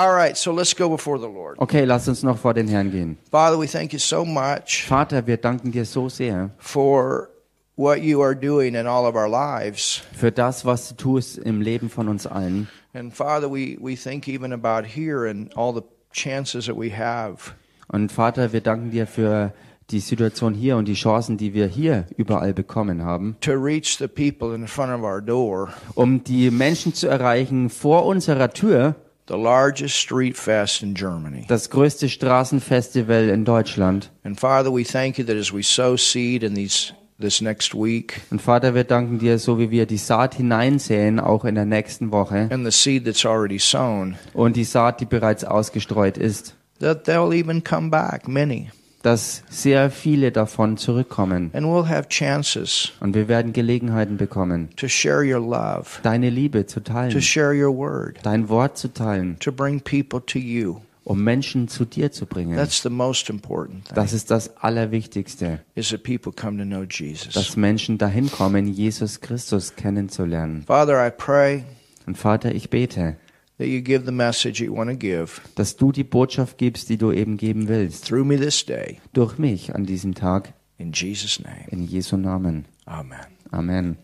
All 0.00 0.14
right, 0.14 0.34
so 0.34 0.50
let's 0.50 0.72
go 0.72 0.88
before 0.88 1.18
the 1.18 1.28
Lord. 1.28 1.58
Okay, 1.58 1.84
lass 1.84 2.08
uns 2.08 2.22
noch 2.22 2.38
vor 2.38 2.54
den 2.54 2.68
Herrn 2.68 2.90
gehen. 2.90 3.18
Father, 3.30 3.58
we 3.58 3.66
thank 3.66 3.92
you 3.92 3.98
so 3.98 4.24
much 4.24 4.86
Vater, 4.88 5.26
wir 5.26 5.36
danken 5.36 5.72
dir 5.72 5.84
so 5.84 6.08
sehr 6.08 6.48
for 6.56 7.28
what 7.76 8.00
you 8.00 8.22
are 8.22 8.34
doing 8.34 8.74
in 8.76 8.86
all 8.86 9.04
of 9.04 9.14
our 9.14 9.28
lives. 9.28 10.00
für 10.14 10.32
das, 10.32 10.64
was 10.64 10.88
du 10.88 10.94
tust 10.94 11.36
im 11.36 11.60
Leben 11.60 11.90
von 11.90 12.08
uns 12.08 12.26
allen. 12.26 12.66
And 12.94 13.12
Father, 13.12 13.50
we, 13.50 13.76
we 13.78 13.94
think 13.94 14.26
even 14.26 14.54
about 14.54 14.86
here 14.88 15.28
and 15.28 15.54
all 15.54 15.74
the 15.74 15.82
chances 16.12 16.64
that 16.64 16.78
we 16.78 16.96
have 16.96 17.52
Und 17.88 18.10
Vater, 18.10 18.54
wir 18.54 18.62
danken 18.62 18.90
dir 18.90 19.06
für 19.06 19.52
die 19.90 20.00
Situation 20.00 20.54
hier 20.54 20.78
und 20.78 20.88
die 20.88 20.94
Chancen, 20.94 21.36
die 21.36 21.52
wir 21.52 21.66
hier 21.66 22.06
überall 22.16 22.54
bekommen 22.54 23.04
haben, 23.04 23.36
to 23.42 23.52
reach 23.52 23.98
the 23.98 24.08
people 24.08 24.54
in 24.54 24.66
front 24.66 24.98
of 24.98 25.02
our 25.02 25.20
door, 25.20 25.74
um 25.94 26.24
die 26.24 26.50
Menschen 26.50 26.94
zu 26.94 27.06
erreichen 27.06 27.68
vor 27.68 28.06
unserer 28.06 28.48
Tür, 28.48 28.94
the 29.30 29.36
largest 29.36 29.94
street 29.96 30.36
fest 30.36 30.82
in 30.82 30.94
Germany. 30.94 31.44
das 31.48 31.70
größte 31.70 32.08
Straßenfestival 32.08 33.28
in 33.28 33.44
Deutschland. 33.44 34.10
And 34.24 34.38
Father, 34.38 34.72
we 34.72 34.82
thank 34.84 35.18
you 35.18 35.24
that 35.24 35.36
as 35.36 35.52
we 35.52 35.62
sow 35.62 35.96
seed 35.96 36.42
in 36.42 36.54
these 36.54 36.92
this 37.20 37.40
next 37.40 37.74
week 37.74 38.22
Und 38.30 38.40
Vater, 38.40 38.74
wir 38.74 38.84
danken 38.84 39.18
dir, 39.18 39.38
so 39.38 39.58
wie 39.58 39.70
wir 39.70 39.86
die 39.86 39.98
Saat 39.98 40.34
hineinsäen, 40.36 41.20
auch 41.20 41.44
in 41.44 41.54
der 41.54 41.66
nächsten 41.66 42.10
Woche, 42.12 42.48
and 42.50 42.64
the 42.64 42.70
seed 42.72 43.04
that's 43.04 43.24
already 43.26 43.58
sown, 43.58 44.16
und 44.32 44.56
die 44.56 44.64
Saat, 44.64 45.00
die 45.00 45.06
bereits 45.06 45.44
ausgestreut 45.44 46.16
ist, 46.16 46.56
that 46.80 47.04
they'll 47.06 47.32
even 47.32 47.62
come 47.62 47.90
back, 47.90 48.26
many. 48.26 48.70
Dass 49.02 49.42
sehr 49.48 49.90
viele 49.90 50.30
davon 50.32 50.76
zurückkommen. 50.76 51.50
And 51.54 51.66
we'll 51.66 51.88
have 51.88 52.08
chances 52.08 52.92
Und 53.00 53.14
wir 53.14 53.28
werden 53.28 53.52
Gelegenheiten 53.52 54.16
bekommen, 54.16 54.68
to 54.76 54.88
share 54.88 55.22
your 55.22 55.40
love, 55.40 56.00
deine 56.02 56.30
Liebe 56.30 56.66
zu 56.66 56.80
to 56.80 56.92
teilen, 56.92 57.22
share 57.22 57.54
your 57.54 57.76
word, 57.76 58.18
dein 58.22 58.48
Wort 58.48 58.76
zu 58.76 58.88
teilen, 58.92 59.38
to 59.40 59.52
bring 59.52 59.80
people 59.80 60.20
to 60.24 60.38
you. 60.38 60.80
um 61.04 61.24
Menschen 61.24 61.66
zu 61.66 61.86
dir 61.86 62.12
zu 62.12 62.26
bringen. 62.26 62.56
That's 62.56 62.82
the 62.82 62.90
most 62.90 63.30
important 63.30 63.86
thing. 63.86 63.94
Das 63.94 64.12
ist 64.12 64.30
das 64.30 64.56
Allerwichtigste, 64.58 65.60
is 65.74 65.88
that 65.88 66.02
people 66.02 66.30
come 66.32 66.58
to 66.58 66.64
know 66.64 66.84
Jesus. 66.88 67.32
dass 67.32 67.56
Menschen 67.56 67.96
dahin 67.98 68.30
kommen, 68.30 68.66
Jesus 68.68 69.20
Christus 69.20 69.74
kennenzulernen. 69.76 70.64
Father, 70.66 71.04
I 71.06 71.10
pray 71.10 71.64
Und 72.06 72.18
Vater, 72.18 72.54
ich 72.54 72.70
bete, 72.70 73.16
that 73.60 73.68
you 73.68 73.80
give 73.80 74.04
the 74.06 74.10
message 74.10 74.60
you 74.60 74.74
want 74.74 74.90
to 74.90 74.96
give 74.96 75.40
dass 75.54 75.76
du 75.76 75.92
die 75.92 76.02
Botschaft 76.02 76.58
gibst, 76.58 76.88
die 76.88 76.96
du 76.96 77.12
eben 77.12 77.36
geben 77.36 77.68
willst, 77.68 78.06
through 78.06 78.24
me 78.24 78.36
this 78.36 78.64
day. 78.66 78.98
durch 79.12 79.38
mich 79.38 79.72
an 79.74 79.84
diesem 79.86 80.14
Tag, 80.14 80.54
In 80.78 80.90
Jesus' 80.92 81.38
name. 81.40 81.66
in 81.70 81.86
Jesu 81.86 82.16
Namen. 82.16 82.64
Amen. 82.86 83.20
Amen. 83.52 83.96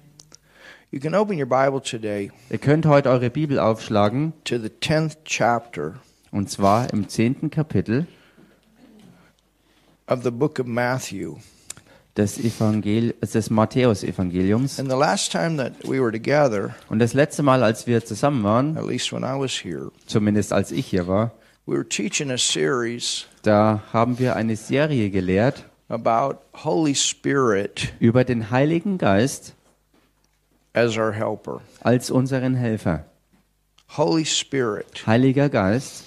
You 0.92 1.00
can 1.00 1.14
open 1.14 1.36
your 1.38 1.46
Bible 1.48 1.80
today 1.82 2.30
Ihr 2.50 2.58
könnt 2.58 2.86
heute 2.86 3.08
eure 3.10 3.30
Bibel 3.30 3.58
aufschlagen, 3.58 4.34
to 4.44 4.58
the 4.58 4.68
10th 4.68 5.16
chapter 5.24 5.94
und 6.30 6.50
zwar 6.50 6.92
im 6.92 7.08
zehnten 7.08 7.50
Kapitel 7.50 8.06
of 10.06 10.22
the 10.22 10.30
book 10.30 10.58
of 10.60 10.66
Matthew. 10.66 11.36
Des, 12.16 12.38
Evangel 12.38 13.14
des 13.20 13.50
Matthäus-Evangeliums. 13.50 14.78
And 14.78 14.90
the 14.90 14.96
last 14.96 15.30
time 15.32 15.56
that 15.58 15.72
we 15.84 16.00
were 16.00 16.10
together, 16.12 16.74
Und 16.88 16.98
das 16.98 17.14
letzte 17.14 17.42
Mal, 17.42 17.62
als 17.62 17.86
wir 17.86 18.04
zusammen 18.04 18.42
waren, 18.44 18.76
at 18.76 18.86
least 18.86 19.12
when 19.12 19.22
I 19.22 19.38
was 19.38 19.52
here, 19.52 19.90
zumindest 20.06 20.52
als 20.52 20.72
ich 20.72 20.86
hier 20.86 21.06
war, 21.06 21.32
we 21.66 21.74
were 21.76 21.88
teaching 21.88 22.30
a 22.30 22.38
series 22.38 23.26
da 23.42 23.82
haben 23.92 24.18
wir 24.18 24.36
eine 24.36 24.56
Serie 24.56 25.10
gelehrt 25.10 25.64
about 25.88 26.38
Holy 26.64 26.94
Spirit 26.94 27.92
über 28.00 28.24
den 28.24 28.50
Heiligen 28.50 28.98
Geist 28.98 29.54
as 30.74 30.96
our 30.96 31.12
helper. 31.12 31.60
als 31.82 32.10
unseren 32.10 32.54
Helfer. 32.54 33.04
Holy 33.96 34.24
Spirit 34.24 35.06
Heiliger 35.06 35.48
Geist 35.48 36.04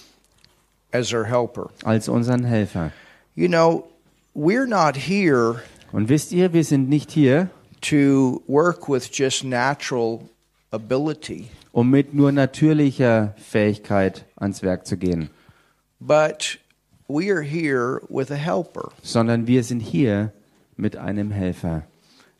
as 0.91 1.13
our 1.13 1.25
helper. 1.25 1.69
als 1.83 2.09
unseren 2.09 2.43
Helfer. 2.43 2.91
You 3.35 3.47
know, 3.47 3.85
we're 4.33 4.67
not 4.67 4.95
here 4.97 5.61
Und 5.91 6.09
wisst 6.09 6.31
ihr, 6.31 6.53
wir 6.53 6.63
sind 6.63 6.89
nicht 6.89 7.11
hier, 7.11 7.49
to 7.81 8.43
work 8.47 8.87
with 8.87 9.09
just 9.11 9.43
natural 9.43 10.29
ability, 10.71 11.49
um 11.71 11.89
mit 11.89 12.13
nur 12.13 12.31
natürlicher 12.31 13.33
Fähigkeit 13.37 14.25
ans 14.35 14.61
Werk 14.61 14.85
zu 14.85 14.97
gehen, 14.97 15.29
but 15.99 16.57
we 17.07 17.31
are 17.31 17.41
here 17.41 18.01
with 18.09 18.31
a 18.31 18.35
helper. 18.35 18.91
sondern 19.01 19.47
wir 19.47 19.63
sind 19.63 19.79
hier 19.79 20.31
mit 20.77 20.95
einem 20.95 21.31
Helfer. 21.31 21.83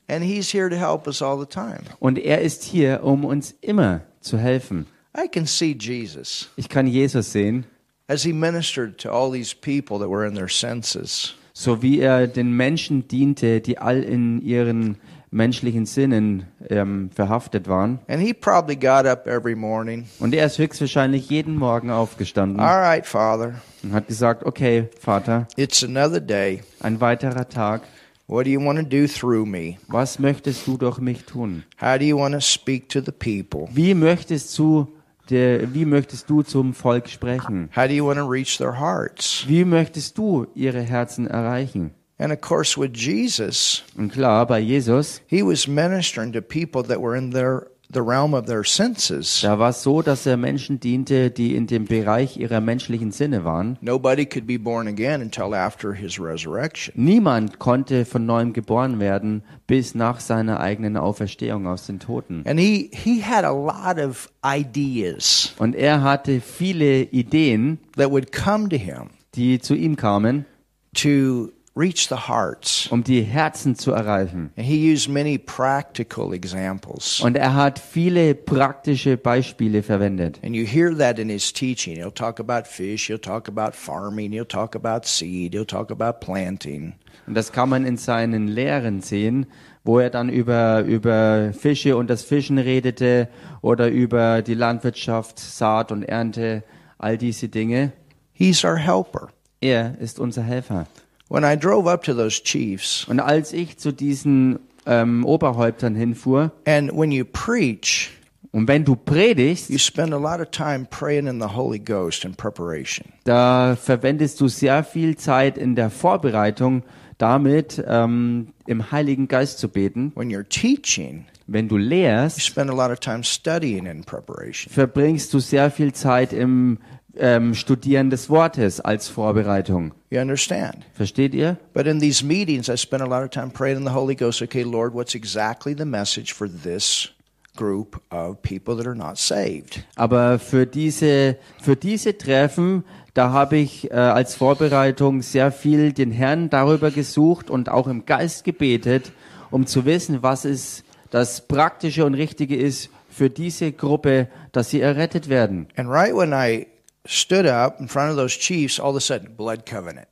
And 0.07 0.23
he's 0.23 0.51
here 0.51 0.69
to 0.69 0.75
help 0.75 1.07
us 1.07 1.21
all 1.21 1.37
the 1.39 1.45
time. 1.45 1.83
Und 1.99 2.17
er 2.17 2.41
ist 2.41 2.63
hier, 2.63 3.03
um 3.03 3.25
uns 3.25 3.53
immer 3.61 4.01
zu 4.21 4.37
helfen. 4.37 4.87
I 5.15 5.27
can 5.27 5.45
see 5.45 5.75
Jesus 5.79 6.49
Ich 6.55 6.69
kann 6.69 6.87
Jesus 6.87 7.31
sehen, 7.31 7.65
as 8.07 8.23
he 8.23 8.33
ministered 8.33 8.97
to 8.99 9.09
all 9.09 9.31
these 9.31 9.55
people 9.55 9.99
that 9.99 10.09
were 10.09 10.25
in 10.25 10.35
their 10.35 10.49
senses. 10.49 11.35
So 11.53 11.81
wie 11.81 11.99
er 11.99 12.27
den 12.27 12.51
Menschen 12.53 13.07
diente, 13.07 13.61
die 13.61 13.77
all 13.77 14.01
in 14.01 14.41
ihren 14.41 14.97
menschlichen 15.31 15.85
Sinnen 15.85 16.45
ähm, 16.69 17.11
verhaftet 17.13 17.67
waren. 17.67 17.99
And 18.07 18.21
he 18.21 18.33
probably 18.33 18.75
got 18.75 19.05
up 19.05 19.27
every 19.27 19.55
morning. 19.55 20.05
Und 20.19 20.33
er 20.33 20.45
ist 20.45 20.57
höchstwahrscheinlich 20.57 21.29
jeden 21.29 21.55
Morgen 21.55 21.91
aufgestanden 21.91 22.59
All 22.59 22.79
right, 22.81 23.05
Father, 23.05 23.55
und 23.83 23.93
hat 23.93 24.07
gesagt, 24.07 24.43
okay, 24.43 24.89
Vater, 24.99 25.47
it's 25.55 25.83
another 25.83 26.19
day. 26.19 26.61
ein 26.79 26.99
weiterer 26.99 27.47
Tag. 27.47 27.81
What 28.27 28.45
do 28.45 28.51
you 28.51 28.59
want 28.63 28.77
to 28.79 28.85
do 28.85 29.07
through 29.07 29.45
me? 29.47 29.77
Was 29.87 30.19
möchtest 30.19 30.67
du 30.67 30.77
durch 30.77 30.99
mich 30.99 31.25
tun? 31.25 31.63
How 31.81 31.97
do 31.97 32.05
you 32.05 32.17
want 32.17 32.33
to 32.35 32.41
speak 32.41 32.87
to 32.89 32.99
the 32.99 33.11
people? 33.11 33.67
Wie 33.73 33.93
möchtest 33.95 34.57
du, 34.57 34.87
der, 35.29 35.73
wie 35.73 35.85
möchtest 35.85 36.29
du 36.29 36.41
zum 36.41 36.73
Volk 36.73 37.07
sprechen? 37.09 37.69
How 37.75 37.87
do 37.87 37.93
you 37.93 38.05
want 38.05 38.17
to 38.19 38.27
reach 38.27 38.57
their 38.57 38.79
hearts? 38.79 39.45
Wie 39.47 39.63
möchtest 39.65 40.17
du 40.17 40.47
ihre 40.55 40.81
Herzen 40.81 41.27
erreichen? 41.27 41.91
And 42.17 42.33
of 42.33 42.41
course, 42.41 42.77
with 42.77 42.91
Jesus, 42.95 43.83
Und 43.97 44.11
klar, 44.11 44.45
bei 44.45 44.59
Jesus, 44.59 45.21
he 45.27 45.41
was 45.41 45.67
ministering 45.67 46.33
to 46.33 46.41
people 46.41 46.83
that 46.83 47.01
were 47.01 47.15
in 47.15 47.31
their 47.31 47.67
the 47.91 48.01
realm 48.01 48.33
of 48.33 48.45
their 48.45 48.63
senses. 48.63 49.41
da 49.41 49.57
war 49.57 49.69
es 49.69 49.81
so, 49.83 50.01
dass 50.01 50.25
er 50.25 50.37
Menschen 50.37 50.79
diente, 50.79 51.31
die 51.31 51.55
in 51.55 51.67
dem 51.67 51.85
Bereich 51.85 52.37
ihrer 52.37 52.61
menschlichen 52.61 53.11
Sinne 53.11 53.43
waren. 53.43 53.77
Nobody 53.81 54.25
could 54.25 54.45
be 54.45 54.59
born 54.59 54.87
again 54.87 55.21
until 55.21 55.53
after 55.53 55.93
his 55.93 56.19
resurrection. 56.19 56.93
Niemand 56.95 57.59
konnte 57.59 58.05
von 58.05 58.25
neuem 58.25 58.53
geboren 58.53 58.99
werden 58.99 59.43
bis 59.67 59.95
nach 59.95 60.19
seiner 60.19 60.59
eigenen 60.59 60.97
Auferstehung 60.97 61.67
aus 61.67 61.85
den 61.87 61.99
Toten. 61.99 62.43
And 62.45 62.59
he 62.59 62.89
he 62.93 63.21
had 63.23 63.43
a 63.43 63.51
lot 63.51 63.97
of 63.97 64.29
ideas 64.43 65.53
Und 65.57 65.75
er 65.75 66.01
hatte 66.03 66.41
viele 66.41 67.03
Ideen, 67.03 67.79
that 67.95 68.11
would 68.11 68.31
come 68.31 68.69
to 68.69 68.77
him 68.77 69.09
die 69.35 69.59
zu 69.59 69.75
ihm 69.75 69.95
kamen, 69.95 70.45
to 70.93 71.51
reach 71.79 72.09
the 72.09 72.27
hearts. 72.27 72.87
um 72.91 73.03
die 73.03 73.21
Herzen 73.21 73.75
zu 73.75 73.91
erreichen. 73.91 74.51
And 74.57 74.65
he 74.65 74.91
used 74.91 75.07
many 75.07 75.37
practical 75.37 76.33
examples. 76.33 77.21
Und 77.21 77.37
er 77.37 77.55
hat 77.55 77.79
viele 77.79 78.35
praktische 78.35 79.15
Beispiele 79.17 79.81
verwendet. 79.83 80.39
And 80.43 80.55
you 80.55 80.65
hear 80.65 80.95
that 80.97 81.17
in 81.19 81.29
his 81.29 81.53
teaching. 81.53 81.95
He'll 81.95 82.11
talk 82.11 82.39
about 82.39 82.67
fish, 82.67 83.07
he'll 83.07 83.21
talk 83.21 83.47
about 83.47 83.71
farming, 83.73 84.31
he'll 84.31 84.45
talk 84.45 84.75
about 84.75 85.07
seed, 85.07 85.53
he'll 85.53 85.65
talk 85.65 85.91
about 85.91 86.19
planting. 86.19 86.93
Und 87.25 87.35
das 87.35 87.51
kann 87.51 87.69
man 87.69 87.85
in 87.85 87.97
seinen 87.97 88.47
Lehren 88.47 89.01
sehen, 89.01 89.45
wo 89.83 89.99
er 89.99 90.09
dann 90.09 90.29
über, 90.29 90.81
über 90.81 91.53
Fische 91.53 91.95
und 91.95 92.09
das 92.09 92.23
Fischen 92.23 92.57
redete 92.57 93.29
oder 93.61 93.89
über 93.89 94.41
die 94.41 94.55
Landwirtschaft, 94.55 95.39
Saat 95.39 95.91
und 95.91 96.03
Ernte, 96.03 96.63
all 96.97 97.17
diese 97.17 97.47
Dinge. 97.47 97.93
He's 98.33 98.63
our 98.63 98.77
helper. 98.77 99.29
Er 99.61 99.97
ist 99.99 100.19
unser 100.19 100.43
Helfer. 100.43 100.87
When 101.29 101.43
I 101.43 101.55
drove 101.57 101.87
up 101.89 102.03
to 102.05 102.13
those 102.13 102.41
chiefs, 102.43 103.05
Und 103.07 103.19
als 103.19 103.53
ich 103.53 103.77
zu 103.77 103.91
diesen 103.91 104.59
ähm, 104.85 105.23
Oberhäuptern 105.25 105.95
hinfuhr, 105.95 106.51
and 106.65 106.91
when 106.91 107.11
you 107.11 107.23
preach, 107.25 108.09
und 108.51 108.67
wenn 108.67 108.83
du 108.83 108.95
predigst, 108.95 109.69
you 109.69 109.77
spend 109.77 110.11
a 110.11 110.17
lot 110.17 110.39
of 110.41 110.49
time 110.49 110.87
praying 110.89 111.27
in 111.27 111.39
the 111.39 111.49
Holy 111.55 111.77
Ghost 111.77 112.25
in 112.25 112.33
preparation. 112.33 113.05
da 113.25 113.75
verwendest 113.79 114.41
du 114.41 114.47
sehr 114.47 114.83
viel 114.83 115.17
Zeit 115.17 115.57
in 115.57 115.75
der 115.75 115.91
Vorbereitung 115.91 116.81
damit, 117.19 117.83
ähm, 117.87 118.47
im 118.65 118.91
Heiligen 118.91 119.27
Geist 119.27 119.59
zu 119.59 119.69
beten. 119.69 120.11
When 120.15 120.29
you're 120.31 120.47
teaching, 120.47 121.25
Wenn 121.45 121.67
du 121.67 121.77
you 121.77 121.83
lehrst, 121.89 122.41
spend 122.41 122.71
a 122.71 122.73
lot 122.73 122.91
of 122.91 122.99
time 122.99 123.23
studying 123.23 123.85
in 123.85 124.03
preparation. 124.03 124.71
verbringst 124.73 125.31
du 125.33 125.39
sehr 125.39 125.69
viel 125.69 125.93
Zeit 125.93 126.33
im 126.33 126.79
ähm, 127.19 127.53
Studieren 127.53 128.09
des 128.09 128.29
Wortes 128.29 128.79
als 128.79 129.07
Vorbereitung. 129.07 129.93
You 130.09 130.19
understand? 130.19 130.85
Versteht 130.93 131.33
ihr? 131.33 131.57
But 131.73 131.85
in 131.85 131.99
these 131.99 132.25
meetings, 132.25 132.67
I 132.67 132.77
spend 132.77 133.01
a 133.01 133.05
lot 133.05 133.23
of 133.23 133.29
time 133.29 133.51
praying 133.51 133.77
in 133.77 133.83
the 133.85 133.93
Holy 133.93 134.15
Ghost. 134.15 134.41
Okay, 134.41 134.63
Lord, 134.63 134.93
what's 134.93 135.15
exactly 135.15 135.75
the 135.77 135.85
message 135.85 136.33
for 136.33 136.47
this 136.49 137.09
group 137.55 138.01
of 138.09 138.41
people 138.41 138.75
that 138.75 138.87
are 138.87 138.95
not 138.95 139.17
saved? 139.17 139.83
Aber 139.95 140.39
für 140.39 140.65
diese, 140.65 141.37
für 141.61 141.75
diese 141.75 142.17
Treffen, 142.17 142.83
da 143.13 143.31
habe 143.31 143.57
ich 143.57 143.91
äh, 143.91 143.93
als 143.93 144.35
Vorbereitung 144.35 145.21
sehr 145.21 145.51
viel 145.51 145.93
den 145.93 146.11
Herrn 146.11 146.49
darüber 146.49 146.89
gesucht 146.89 147.49
und 147.49 147.69
auch 147.69 147.87
im 147.87 148.05
Geist 148.05 148.43
gebetet, 148.43 149.11
um 149.51 149.65
zu 149.65 149.85
wissen, 149.85 150.23
was 150.23 150.45
es 150.45 150.83
das 151.11 151.47
Praktische 151.47 152.05
und 152.05 152.13
Richtige 152.13 152.55
ist 152.55 152.89
für 153.09 153.29
diese 153.29 153.71
Gruppe, 153.71 154.27
dass 154.51 154.69
sie 154.69 154.81
errettet 154.81 155.27
werden. 155.27 155.67
And 155.75 155.89
right 155.89 156.15
when 156.15 156.31
I 156.33 156.67
stood 157.05 157.45
up 157.45 157.79
in 157.79 157.87
front 157.87 158.11
of 158.11 158.17
those 158.17 158.37
chiefs, 158.37 158.79
all 158.79 158.91
of 158.91 158.97
a 158.97 158.99
sudden, 158.99 159.35
blood 159.35 159.65
covenant. 159.65 160.07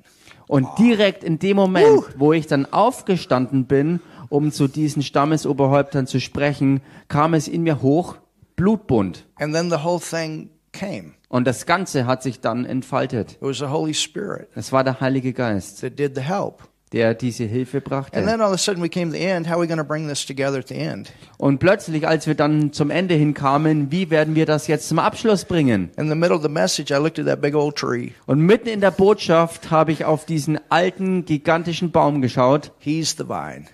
Und 0.47 0.67
direkt 0.79 1.23
in 1.23 1.39
dem 1.39 1.57
Moment, 1.57 2.03
wo 2.17 2.31
ich 2.31 2.47
dann 2.47 2.65
aufgestanden 2.71 3.65
bin, 3.65 3.99
um 4.29 4.51
zu 4.51 4.67
diesen 4.67 5.03
Stammesoberhäuptern 5.03 6.07
zu 6.07 6.19
sprechen, 6.19 6.81
kam 7.09 7.33
es 7.33 7.47
in 7.47 7.63
mir 7.63 7.81
hoch, 7.81 8.17
Blutbund. 8.55 9.25
And 9.39 9.53
then 9.53 9.69
the 9.69 9.83
whole 9.83 9.99
thing 9.99 10.49
came. 10.71 11.13
Und 11.29 11.45
das 11.45 11.65
Ganze 11.65 12.05
hat 12.05 12.23
sich 12.23 12.39
dann 12.39 12.65
entfaltet. 12.65 13.33
It 13.33 13.41
was 13.41 13.57
the 13.59 13.67
Holy 13.67 13.93
Spirit 13.93 14.47
Es 14.55 14.71
war 14.71 14.83
der 14.83 15.01
Heilige 15.01 15.33
Geist, 15.33 15.81
that 15.81 15.99
did 15.99 16.15
the 16.15 16.21
help. 16.21 16.63
Der 16.93 17.13
diese 17.13 17.43
Hilfe 17.43 17.77
And 17.77 17.85
brachte. 17.85 18.11
then 18.25 18.39
all 18.41 18.47
of 18.47 18.53
a 18.53 18.57
sudden 18.57 18.81
we 18.81 18.89
came 18.89 19.11
to 19.11 19.17
the 19.17 19.23
end. 19.23 19.47
How 19.47 19.53
are 19.55 19.61
we 19.61 19.67
going 19.67 19.77
to 19.79 19.83
bring 19.83 20.07
this 20.07 20.25
together 20.25 20.59
at 20.59 20.67
the 20.69 20.75
end? 20.75 21.11
Und 21.37 21.59
plötzlich, 21.59 22.07
als 22.07 22.27
wir 22.27 22.35
dann 22.35 22.71
zum 22.71 22.89
Ende 22.89 23.15
hinkamen, 23.15 23.91
wie 23.91 24.09
werden 24.09 24.35
wir 24.35 24.45
das 24.45 24.67
jetzt 24.67 24.87
zum 24.87 24.99
Abschluss 24.99 25.45
bringen? 25.45 25.89
In 25.97 26.07
the 26.09 26.15
middle 26.15 26.35
of 26.35 26.41
the 26.43 26.49
message, 26.49 26.91
I 26.91 26.95
looked 27.01 27.19
at 27.19 27.25
that 27.25 27.41
big 27.41 27.55
old 27.55 27.75
tree. 27.75 28.11
Und 28.25 28.39
mitten 28.39 28.69
in 28.69 28.79
der 28.81 28.91
Botschaft 28.91 29.69
habe 29.71 29.91
ich 29.91 30.05
auf 30.05 30.25
diesen 30.25 30.59
alten, 30.69 31.25
gigantischen 31.25 31.91
Baum 31.91 32.21
geschaut. 32.21 32.71
He's 32.79 33.15
the 33.17 33.25
vine. 33.27 33.65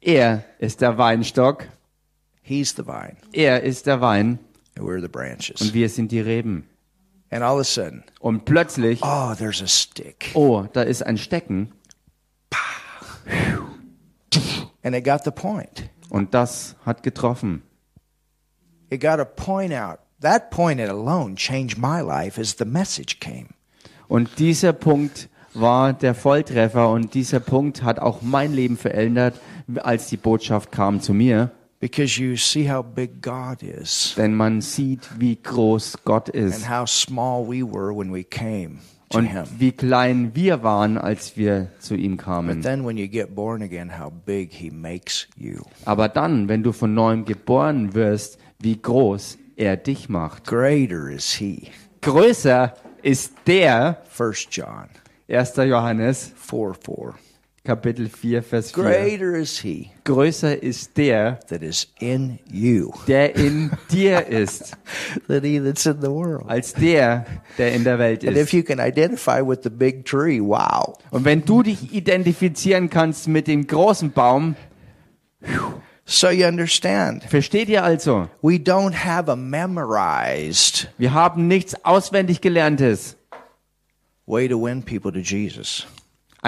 Er 0.00 0.44
ist 0.58 0.80
der 0.80 0.96
Weinstock, 0.96 1.66
He's 2.42 2.70
the 2.76 2.86
vine. 2.86 3.16
er 3.32 3.62
ist 3.62 3.86
der 3.86 4.00
Wein 4.00 4.38
und 4.80 5.74
wir 5.74 5.88
sind 5.88 6.12
die 6.12 6.20
Reben. 6.20 6.68
And 7.30 7.42
all 7.42 7.54
of 7.56 7.60
a 7.60 7.64
sudden, 7.64 8.04
Und 8.20 8.44
plötzlich, 8.46 9.00
oh, 9.02 9.34
there's 9.36 9.60
a 9.60 9.66
stick. 9.66 10.30
oh, 10.34 10.64
da 10.72 10.82
ist 10.82 11.02
ein 11.04 11.18
Stecken 11.18 11.72
And 14.82 14.94
it 14.94 15.04
got 15.04 15.24
the 15.24 15.30
point. 15.30 15.90
und 16.08 16.34
das 16.34 16.76
hat 16.84 17.02
getroffen. 17.02 17.62
It 18.90 19.00
got 19.00 19.20
a 19.20 19.24
point 19.24 19.72
out. 19.72 19.98
That 20.20 20.50
point 20.50 20.80
alone 20.80 21.36
changed 21.36 21.78
my 21.78 22.00
life 22.00 22.40
as 22.40 22.56
the 22.58 22.64
message 22.64 23.20
came. 23.20 23.48
Und 24.08 24.38
dieser 24.38 24.72
Punkt 24.72 25.28
war 25.52 25.92
der 25.92 26.14
Volltreffer 26.14 26.88
und 26.88 27.14
dieser 27.14 27.40
Punkt 27.40 27.82
hat 27.82 27.98
auch 27.98 28.22
mein 28.22 28.52
Leben 28.52 28.76
verändert, 28.76 29.38
als 29.76 30.08
die 30.08 30.16
Botschaft 30.16 30.72
kam 30.72 31.00
zu 31.00 31.12
mir. 31.12 31.50
Because 31.80 32.20
you 32.20 32.36
see 32.36 32.68
how 32.68 32.82
big 32.82 33.22
God 33.22 33.62
is 33.62 34.14
Denn 34.16 34.34
man 34.34 34.60
sieht, 34.60 35.08
wie 35.20 35.36
groß 35.36 35.98
Gott 36.04 36.28
and 36.34 36.48
ist 36.48 36.68
how 36.68 36.88
small 36.88 37.46
we 37.46 37.62
were 37.62 37.96
when 37.96 38.12
we 38.12 38.24
came 38.24 38.78
und 39.14 39.28
wie 39.58 39.72
klein 39.72 40.32
wir 40.34 40.62
waren, 40.62 40.98
als 40.98 41.36
wir 41.36 41.68
zu 41.78 41.94
ihm 41.94 42.16
kamen. 42.16 42.62
then 42.62 42.84
when 42.84 42.96
you 42.96 43.08
get 43.08 43.34
born 43.34 43.62
again, 43.62 43.98
how 43.98 44.12
big 44.26 44.52
He 44.52 44.70
makes 44.70 45.26
you. 45.36 45.62
Aber 45.84 46.08
dann, 46.08 46.48
wenn 46.48 46.62
du 46.62 46.72
von 46.72 46.94
neuem 46.94 47.24
geboren 47.24 47.94
wirst, 47.94 48.38
wie 48.58 48.80
groß 48.80 49.38
er 49.56 49.76
dich 49.76 50.08
macht. 50.08 50.44
Greater 50.46 51.10
is 51.10 51.32
He. 51.32 51.68
Größer 52.02 52.74
ist 53.02 53.32
der, 53.46 54.02
1 54.18 54.48
John 54.50 54.88
1. 55.28 55.56
Johannes, 55.56 56.32
4 56.36 56.74
4. 56.74 57.14
Kapitel 57.68 58.08
4, 58.08 58.42
Vers 58.42 58.70
4. 58.72 58.82
Greater 58.82 59.36
is 59.36 59.58
He 59.58 59.90
Größer 60.06 60.62
ist 60.62 60.96
der, 60.96 61.38
that 61.48 61.60
is 61.62 61.86
in 62.00 62.38
you 62.50 62.94
der 63.06 63.36
in 63.36 63.70
dir 63.92 64.26
ist, 64.26 64.72
than 65.28 65.44
He 65.44 65.58
that's 65.60 65.84
in 65.84 66.00
the 66.00 66.08
world. 66.08 66.48
als 66.48 66.72
der, 66.72 67.26
der 67.58 67.74
in 67.74 67.84
der 67.84 67.98
Welt 67.98 68.26
And 68.26 68.38
if 68.38 68.44
ist. 68.44 68.52
you 68.54 68.62
can 68.62 68.78
identify 68.80 69.42
with 69.46 69.58
the 69.64 69.68
big 69.70 70.06
tree, 70.06 70.40
wow. 70.40 70.94
Und 71.10 71.26
wenn 71.26 71.44
du 71.44 71.62
dich 71.62 71.92
identifizieren 71.92 72.88
kannst 72.88 73.28
mit 73.28 73.46
dem 73.46 73.66
großen 73.66 74.12
Baum, 74.12 74.56
So 76.06 76.30
you 76.30 76.46
understand, 76.46 77.22
versteht 77.24 77.68
ihr 77.68 77.84
also, 77.84 78.30
we 78.40 78.54
don't 78.54 78.94
have 79.04 79.30
a 79.30 79.36
memorized 79.36 80.88
wir 80.96 81.12
haben 81.12 81.48
nichts 81.48 81.74
auswendig 81.84 82.40
gelerntes. 82.40 83.14
way 84.24 84.48
to 84.48 84.56
win 84.58 84.82
people 84.82 85.12
to 85.12 85.18
Jesus. 85.18 85.86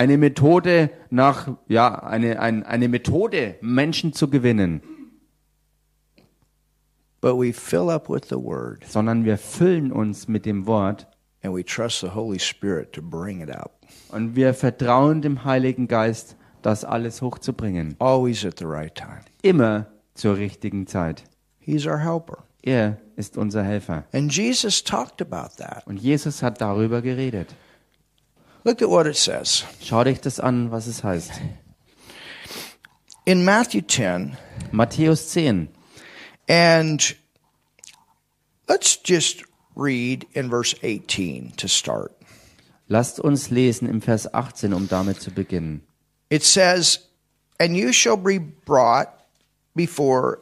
Eine 0.01 0.17
Methode 0.17 0.89
nach, 1.11 1.59
ja, 1.69 1.95
eine, 1.95 2.41
ein, 2.41 2.63
eine 2.63 2.89
Methode, 2.89 3.57
Menschen 3.61 4.15
zu 4.15 4.31
gewinnen. 4.31 4.81
But 7.21 7.37
we 7.37 7.53
fill 7.53 7.91
up 7.91 8.09
with 8.09 8.23
the 8.31 8.37
Word 8.37 8.83
sondern 8.89 9.27
wir 9.27 9.37
füllen 9.37 9.93
uns 9.93 10.27
mit 10.27 10.47
dem 10.47 10.67
Wort 10.67 11.07
and 11.43 11.55
we 11.55 11.63
trust 11.63 12.01
the 12.01 12.15
Holy 12.15 12.39
Spirit 12.39 12.95
to 12.95 13.03
bring 13.03 13.43
it 13.43 13.55
out. 13.55 13.73
und 14.09 14.37
wir 14.37 14.55
vertrauen 14.55 15.21
dem 15.21 15.45
Heiligen 15.45 15.87
Geist, 15.87 16.35
das 16.63 16.83
alles 16.83 17.21
hochzubringen. 17.21 17.95
Always 17.99 18.43
at 18.47 18.59
the 18.59 18.65
right 18.65 18.95
time. 18.95 19.21
Immer 19.43 19.85
zur 20.15 20.39
richtigen 20.39 20.87
Zeit. 20.87 21.25
He's 21.59 21.87
our 21.87 21.99
helper. 21.99 22.45
Er 22.63 22.97
ist 23.17 23.37
unser 23.37 23.63
Helfer. 23.65 24.05
And 24.15 24.35
Jesus 24.35 24.83
talked 24.83 25.21
about 25.21 25.57
that. 25.59 25.87
Und 25.87 25.99
Jesus 25.99 26.43
hat 26.43 26.63
darüber 26.63 27.03
geredet. 27.03 27.55
Look 28.65 28.83
at 28.83 28.91
what 28.91 29.07
it 29.07 29.17
says. 29.17 29.65
Schau 29.83 30.05
dich 30.05 30.21
das 30.21 30.39
an, 30.39 30.71
was 30.71 30.87
es 30.87 31.03
heißt. 31.03 31.33
In 33.25 33.45
Matthew 33.45 33.83
10, 33.83 34.37
Matthäus 34.73 35.31
10. 35.31 35.69
and 36.49 37.15
let's 38.69 38.97
just 38.97 39.45
read 39.77 40.27
in 40.33 40.51
verse 40.51 40.75
18 40.83 41.53
to 41.57 41.69
start. 41.69 42.13
Lasst 42.89 43.21
uns 43.21 43.51
lesen 43.51 43.89
im 43.89 44.01
Vers 44.01 44.27
18, 44.35 44.75
um 44.75 44.89
damit 44.89 45.21
zu 45.21 45.31
beginnen. 45.31 45.83
It 46.29 46.43
says, 46.43 46.99
And 47.61 47.77
you 47.77 47.93
shall 47.93 48.17
be 48.17 48.39
brought 48.39 49.09
before 49.77 50.41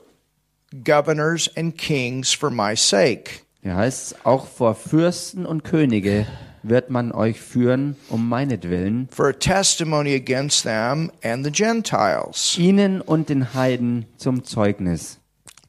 governors 0.83 1.49
and 1.57 1.77
kings 1.77 2.33
for 2.33 2.51
my 2.51 2.75
sake, 2.75 3.45
Hier 3.63 3.77
heißt 3.77 4.13
es, 4.13 4.25
auch 4.25 4.47
vor 4.47 4.75
Fürsten 4.75 5.45
und 5.45 5.63
Könige 5.65 6.27
wird 6.63 6.91
man 6.91 7.13
euch 7.13 7.41
führen, 7.41 7.97
um 8.09 8.29
meinetwillen, 8.29 9.09
for 9.11 9.29
a 9.29 9.33
testimony 9.33 10.15
against 10.15 10.65
them 10.65 11.11
and 11.23 11.45
the 11.45 11.53
Gentiles. 11.53 12.57
ihnen 12.59 13.01
und 13.01 13.29
den 13.29 13.55
Heiden 13.55 14.07
zum 14.17 14.45
Zeugnis. 14.45 15.19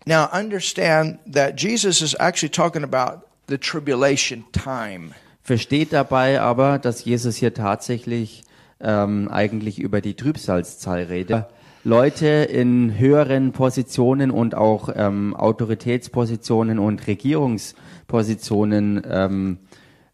Now, 0.06 0.28
understand 0.32 1.20
that 1.32 1.60
Jesus 1.62 2.02
is 2.02 2.16
actually 2.16 2.50
talking 2.50 2.84
about 2.84 3.26
the 3.48 3.58
tribulation 3.58 4.46
time. 4.52 5.12
Versteht 5.44 5.94
dabei 5.94 6.42
aber, 6.42 6.80
dass 6.80 7.06
Jesus 7.06 7.36
hier 7.36 7.54
tatsächlich 7.54 8.44
ähm, 8.80 9.30
eigentlich 9.30 9.80
über 9.80 10.02
die 10.02 10.14
Trübsalzahl 10.16 11.04
redet. 11.04 11.46
Leute 11.84 12.28
in 12.28 12.98
höheren 13.00 13.52
Positionen 13.52 14.32
und 14.32 14.54
auch 14.54 14.90
ähm, 14.94 15.36
Autoritätspositionen 15.36 16.78
und 16.78 17.08
Regierungspositionen, 17.08 19.02
ähm, 19.10 19.60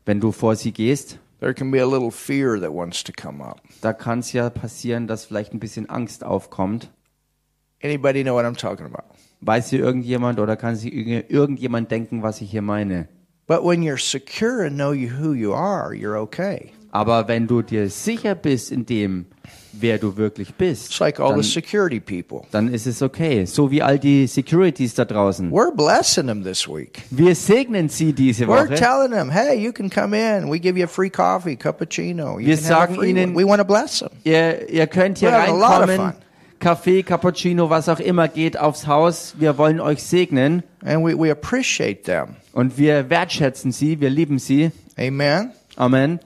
wenn 0.05 0.19
du 0.19 0.31
vor 0.31 0.55
sie 0.55 0.71
gehst, 0.71 1.19
There 1.41 1.53
can 1.53 1.69
be 1.69 1.81
a 1.81 1.85
little 1.85 2.11
fear 2.11 2.59
that 2.59 2.73
wants 2.73 3.03
to 3.03 3.11
come 3.11 3.43
up. 3.43 3.61
da 3.81 3.91
kann 3.93 4.19
es 4.19 4.31
ja 4.33 4.49
passieren, 4.49 5.05
dass 5.07 5.25
vielleicht 5.25 5.53
ein 5.53 5.59
bisschen 5.59 5.89
Angst 5.89 6.23
aufkommt. 6.23 6.89
Anybody 7.83 8.23
know 8.23 8.33
what 8.35 8.45
I'm 8.45 8.55
talking 8.57 8.85
about? 8.85 9.03
Weiß 9.41 9.69
hier 9.69 9.79
irgendjemand 9.79 10.39
oder 10.39 10.55
kann 10.55 10.75
sich 10.75 10.91
irg- 10.93 11.25
irgendjemand 11.29 11.91
denken, 11.91 12.23
was 12.23 12.41
ich 12.41 12.49
hier 12.49 12.61
meine? 12.61 13.07
But 13.47 13.63
when 13.63 13.83
you're 13.83 13.99
secure 13.99 14.65
and 14.65 14.75
know 14.75 14.91
who 14.93 15.33
you 15.33 15.53
are, 15.53 15.91
you're 15.93 16.17
okay. 16.19 16.71
Aber 16.91 17.27
wenn 17.27 17.45
du 17.45 17.61
dir 17.61 17.89
sicher 17.89 18.33
bist 18.33 18.71
in 18.71 18.85
dem, 18.85 19.25
wer 19.79 19.97
du 19.97 20.15
wirklich 20.17 20.53
bist, 20.55 20.87
It's 20.91 20.99
like 20.99 21.19
all 21.19 21.29
dann, 21.33 21.41
the 21.43 21.49
security 21.49 21.99
people. 21.99 22.41
dann 22.51 22.73
ist 22.73 22.85
es 22.87 23.01
okay. 23.01 23.45
So 23.45 23.69
wie 23.71 23.81
all 23.81 23.97
die 23.99 24.27
Securities 24.27 24.93
da 24.95 25.05
draußen. 25.05 25.51
We're 25.51 25.73
blessing 25.75 26.27
them 26.27 26.43
this 26.43 26.67
week. 26.67 27.03
Wir 27.09 27.35
segnen 27.35 27.89
sie 27.89 28.13
diese 28.13 28.45
We're 28.45 28.67
Woche. 28.69 28.75
telling 28.75 29.11
them, 29.11 29.29
hey, 29.29 29.55
you 29.57 29.71
can 29.71 29.89
come 29.89 30.15
in. 30.15 30.51
We 30.51 30.59
give 30.59 30.77
you 30.77 30.85
a 30.85 30.87
free 30.87 31.09
coffee, 31.09 31.55
cappuccino. 31.55 32.39
You 32.39 32.47
Wir 32.47 32.55
can 32.57 32.65
have 32.65 32.73
a 32.73 32.79
sagen 32.79 32.95
free 32.95 33.09
ihnen- 33.11 33.35
one. 33.35 33.43
We 33.43 33.47
want 33.47 33.59
to 33.59 33.65
bless 33.65 33.99
them. 33.99 34.09
Ihr, 34.23 34.69
ihr 34.69 34.87
könnt 34.87 35.17
hier 35.19 35.29
We're 35.29 35.41
having 35.41 35.55
a 35.55 35.57
lot 35.57 35.83
of 35.83 35.89
reinkommen. 35.89 36.13
Kaffee, 36.57 37.03
Cappuccino, 37.03 37.69
was 37.69 37.89
auch 37.89 37.99
immer 37.99 38.27
geht 38.29 38.57
aufs 38.57 38.87
Haus. 38.87 39.35
Wir 39.37 39.57
wollen 39.57 39.79
euch 39.81 40.01
segnen 40.01 40.63
And 40.83 41.05
we, 41.05 41.13
we 41.19 41.29
appreciate 41.29 42.03
them. 42.03 42.37
und 42.53 42.77
wir 42.77 43.09
wertschätzen 43.09 43.71
sie, 43.73 43.99
wir 43.99 44.09
lieben 44.09 44.39
sie. 44.39 44.71
Amen. 44.97 45.51
Amen. 45.75 46.19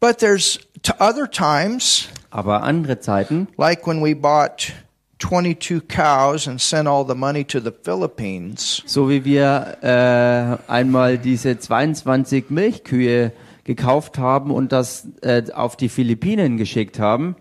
But 0.00 0.18
there's 0.18 0.58
t- 0.82 0.92
other 0.98 1.30
times, 1.30 2.08
Aber 2.34 2.64
andere 2.64 2.98
Zeiten, 2.98 3.46
like 3.56 3.86
when 3.86 4.02
we 4.04 4.12
bought 4.12 4.72
22 5.20 5.82
cows 5.82 6.48
and 6.48 6.60
sent 6.60 6.88
all 6.88 7.06
the 7.06 7.14
money 7.14 7.44
to 7.44 7.60
the 7.60 7.70
Philippines, 7.70 8.82
so 8.86 9.08
wie 9.08 9.24
wir 9.24 9.76
äh, 9.82 10.68
einmal 10.68 11.16
diese 11.18 11.60
22 11.60 12.50
Milchkühe 12.50 13.30
gekauft 13.62 14.18
haben 14.18 14.50
und 14.50 14.72
das 14.72 15.06
äh, 15.22 15.44
auf 15.52 15.76
die 15.76 15.88
Philippinen 15.88 16.56
geschickt 16.56 16.98
haben. 16.98 17.36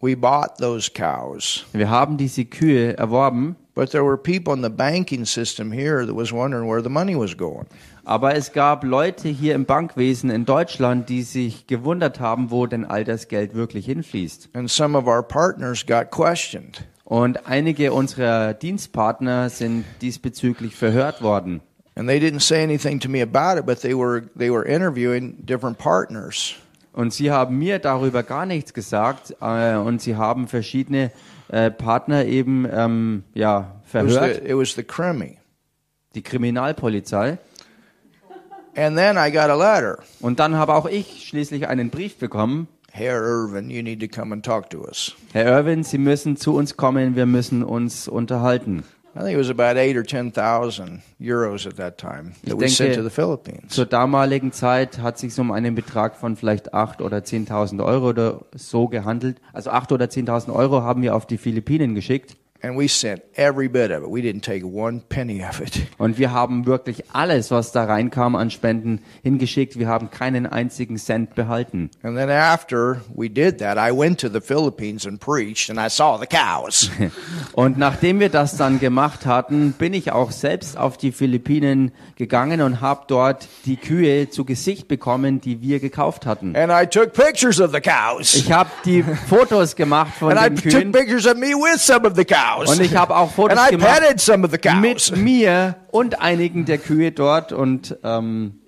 we 0.00 0.16
bought 0.16 0.58
those 0.58 0.90
cows. 0.92 1.64
Wir 1.72 1.88
haben 1.88 2.16
diese 2.16 2.44
Kühe 2.44 2.96
erworben, 2.98 3.54
But 3.78 3.92
there 3.92 4.04
were 4.04 4.16
people 4.16 4.52
in 4.52 4.62
the 4.62 4.70
banking 4.70 5.24
system 5.24 5.70
here 5.70 6.04
that 6.04 6.16
was 6.16 6.32
wondering 6.32 6.68
where 6.68 6.82
the 6.82 6.90
money 6.90 7.14
was 7.14 7.36
going. 7.36 7.66
Aber 8.08 8.34
es 8.34 8.52
gab 8.52 8.84
Leute 8.84 9.28
hier 9.28 9.54
im 9.54 9.66
Bankwesen 9.66 10.30
in 10.30 10.46
Deutschland, 10.46 11.10
die 11.10 11.22
sich 11.22 11.66
gewundert 11.66 12.20
haben, 12.20 12.50
wo 12.50 12.66
denn 12.66 12.86
all 12.86 13.04
das 13.04 13.28
Geld 13.28 13.54
wirklich 13.54 13.84
hinfließt. 13.84 14.48
And 14.54 14.70
some 14.70 14.96
of 14.96 15.06
our 15.06 15.22
partners 15.22 15.84
got 15.84 16.10
questioned. 16.10 16.84
Und 17.04 17.46
einige 17.46 17.92
unserer 17.92 18.54
Dienstpartner 18.54 19.50
sind 19.50 19.84
diesbezüglich 20.00 20.74
verhört 20.74 21.20
worden. 21.22 21.60
And 21.96 22.08
they 22.08 22.18
didn't 22.18 22.40
say 22.40 22.62
anything 22.62 22.98
to 23.00 23.10
me 23.10 23.20
about 23.22 23.58
it, 23.58 23.66
but 23.66 23.80
they 23.80 23.94
were 23.94 24.22
they 24.38 24.50
were 24.50 24.64
interviewing 24.64 25.44
different 25.44 25.76
partners. 25.76 26.54
Und 26.94 27.12
sie 27.12 27.30
haben 27.30 27.58
mir 27.58 27.78
darüber 27.78 28.22
gar 28.22 28.46
nichts 28.46 28.72
gesagt 28.72 29.36
äh, 29.40 29.74
und 29.74 30.00
sie 30.00 30.16
haben 30.16 30.48
verschiedene 30.48 31.12
äh, 31.48 31.70
Partner 31.70 32.24
eben 32.24 32.66
ähm, 32.72 33.24
ja, 33.34 33.60
It 33.60 33.92
was 33.92 34.14
verhört, 34.14 34.36
the, 34.36 34.50
it 34.50 34.56
was 34.56 34.74
the 34.74 34.82
Crimmy. 34.82 35.38
die 36.14 36.22
Kriminalpolizei. 36.22 37.38
And 38.78 38.96
then 38.96 39.16
I 39.16 39.32
got 39.32 39.50
a 39.50 39.54
letter. 39.56 39.98
Und 40.20 40.38
dann 40.38 40.54
habe 40.54 40.74
auch 40.74 40.86
ich 40.86 41.26
schließlich 41.26 41.66
einen 41.66 41.90
Brief 41.90 42.16
bekommen. 42.16 42.68
Herr 42.92 43.20
Irvin, 43.20 43.70
you 43.70 43.82
need 43.82 44.00
to 44.00 44.06
come 44.08 44.32
and 44.32 44.44
talk 44.44 44.70
to 44.70 44.78
us. 44.84 45.14
Herr 45.32 45.46
Irwin, 45.58 45.82
Sie 45.82 45.98
müssen 45.98 46.36
zu 46.36 46.54
uns 46.54 46.76
kommen, 46.76 47.16
wir 47.16 47.26
müssen 47.26 47.64
uns 47.64 48.06
unterhalten. 48.06 48.84
I 49.16 49.20
think 49.20 49.32
it 49.32 49.38
was 49.38 49.50
about 49.50 49.76
eight 49.76 49.96
or 49.96 50.04
ten 50.04 50.32
thousand 50.32 51.02
euros 51.20 51.66
at 51.66 51.76
that 51.76 51.98
time 51.98 52.34
that 52.44 52.54
we 52.54 52.66
denke- 52.66 52.68
sent 52.76 52.94
to 52.94 53.02
the 53.02 53.10
Philippines. 53.10 53.72
Zur 53.74 53.86
damaligen 53.86 54.52
Zeit 54.52 54.98
hat 54.98 55.16
es 55.16 55.22
sich 55.22 55.38
um 55.40 55.50
einen 55.50 55.74
Betrag 55.74 56.14
von 56.16 56.36
vielleicht 56.36 56.72
8.000 56.72 57.02
oder 57.02 57.18
10.000 57.18 57.84
Euro 57.84 58.10
oder 58.10 58.40
so 58.54 58.86
gehandelt. 58.86 59.40
Also 59.52 59.70
8.000 59.70 59.92
oder 59.94 60.04
10.000 60.06 60.54
Euro 60.54 60.82
haben 60.82 61.02
wir 61.02 61.16
auf 61.16 61.26
die 61.26 61.38
Philippinen 61.38 61.96
geschickt. 61.96 62.36
And 62.60 62.76
we 62.76 62.88
sent 62.88 63.22
every 63.36 63.68
bit 63.68 63.92
of 63.92 64.02
it. 64.02 64.10
We 64.10 64.20
didn't 64.20 64.42
take 64.42 64.64
one 64.66 65.02
penny 65.08 65.44
of 65.44 65.60
it. 65.60 65.86
Und 65.96 66.18
wir 66.18 66.32
haben 66.32 66.66
wirklich 66.66 67.04
alles, 67.12 67.52
was 67.52 67.70
da 67.70 67.84
reinkam 67.84 68.34
an 68.34 68.50
Spenden, 68.50 69.00
hingeschickt. 69.22 69.78
Wir 69.78 69.86
haben 69.86 70.10
keinen 70.10 70.44
einzigen 70.44 70.96
Cent 70.98 71.36
behalten. 71.36 71.90
And 72.02 72.16
then 72.16 72.28
after 72.30 73.00
we 73.14 73.30
did 73.30 73.58
that, 73.58 73.78
I 73.78 73.96
went 73.96 74.20
to 74.22 74.28
the 74.28 74.40
Philippines 74.40 75.06
and 75.06 75.20
preached, 75.20 75.70
and 75.70 75.78
I 75.78 75.88
saw 75.88 76.18
the 76.18 76.26
cows. 76.26 76.90
Und 77.52 77.78
nachdem 77.78 78.18
wir 78.18 78.28
das 78.28 78.56
dann 78.56 78.80
gemacht 78.80 79.24
hatten, 79.24 79.72
bin 79.72 79.94
ich 79.94 80.10
auch 80.10 80.32
selbst 80.32 80.76
auf 80.76 80.96
die 80.96 81.12
Philippinen 81.12 81.92
gegangen 82.16 82.60
und 82.60 82.80
habe 82.80 83.04
dort 83.06 83.46
die 83.66 83.76
Kühe 83.76 84.30
zu 84.30 84.44
Gesicht 84.44 84.88
bekommen, 84.88 85.40
die 85.40 85.62
wir 85.62 85.78
gekauft 85.78 86.26
hatten. 86.26 86.56
and 86.56 86.72
I 86.72 86.84
took 86.86 87.12
pictures 87.12 87.60
of 87.60 87.70
the 87.72 87.80
cows. 87.80 88.34
Ich 88.34 88.50
habe 88.50 88.70
die 88.84 89.04
Fotos 89.04 89.76
gemacht 89.76 90.14
von 90.18 90.36
And 90.36 90.40
I 90.40 90.48
den 90.48 90.56
took 90.56 90.72
Kühen 90.72 90.90
pictures 90.92 91.24
of 91.26 91.36
me 91.36 91.48
with 91.54 91.80
some 91.80 92.04
of 92.04 92.16
the 92.16 92.24
cows. 92.24 92.47
Und 92.56 92.80
ich 92.80 92.96
habe 92.96 93.16
auch 93.16 93.30
Fotos 93.30 93.58
and 93.58 93.68
I 93.68 93.76
gemacht 93.76 94.00
petted 94.00 94.20
some 94.20 94.44
of 94.44 94.50
the 94.50 94.58
cows. 94.58 94.80
mit 94.80 95.16
mir 95.16 95.76
und 95.90 96.20
einigen 96.20 96.64
der 96.64 96.78
Kühe 96.78 97.12
dort 97.12 97.52
und 97.52 97.96
ähm, 98.04 98.60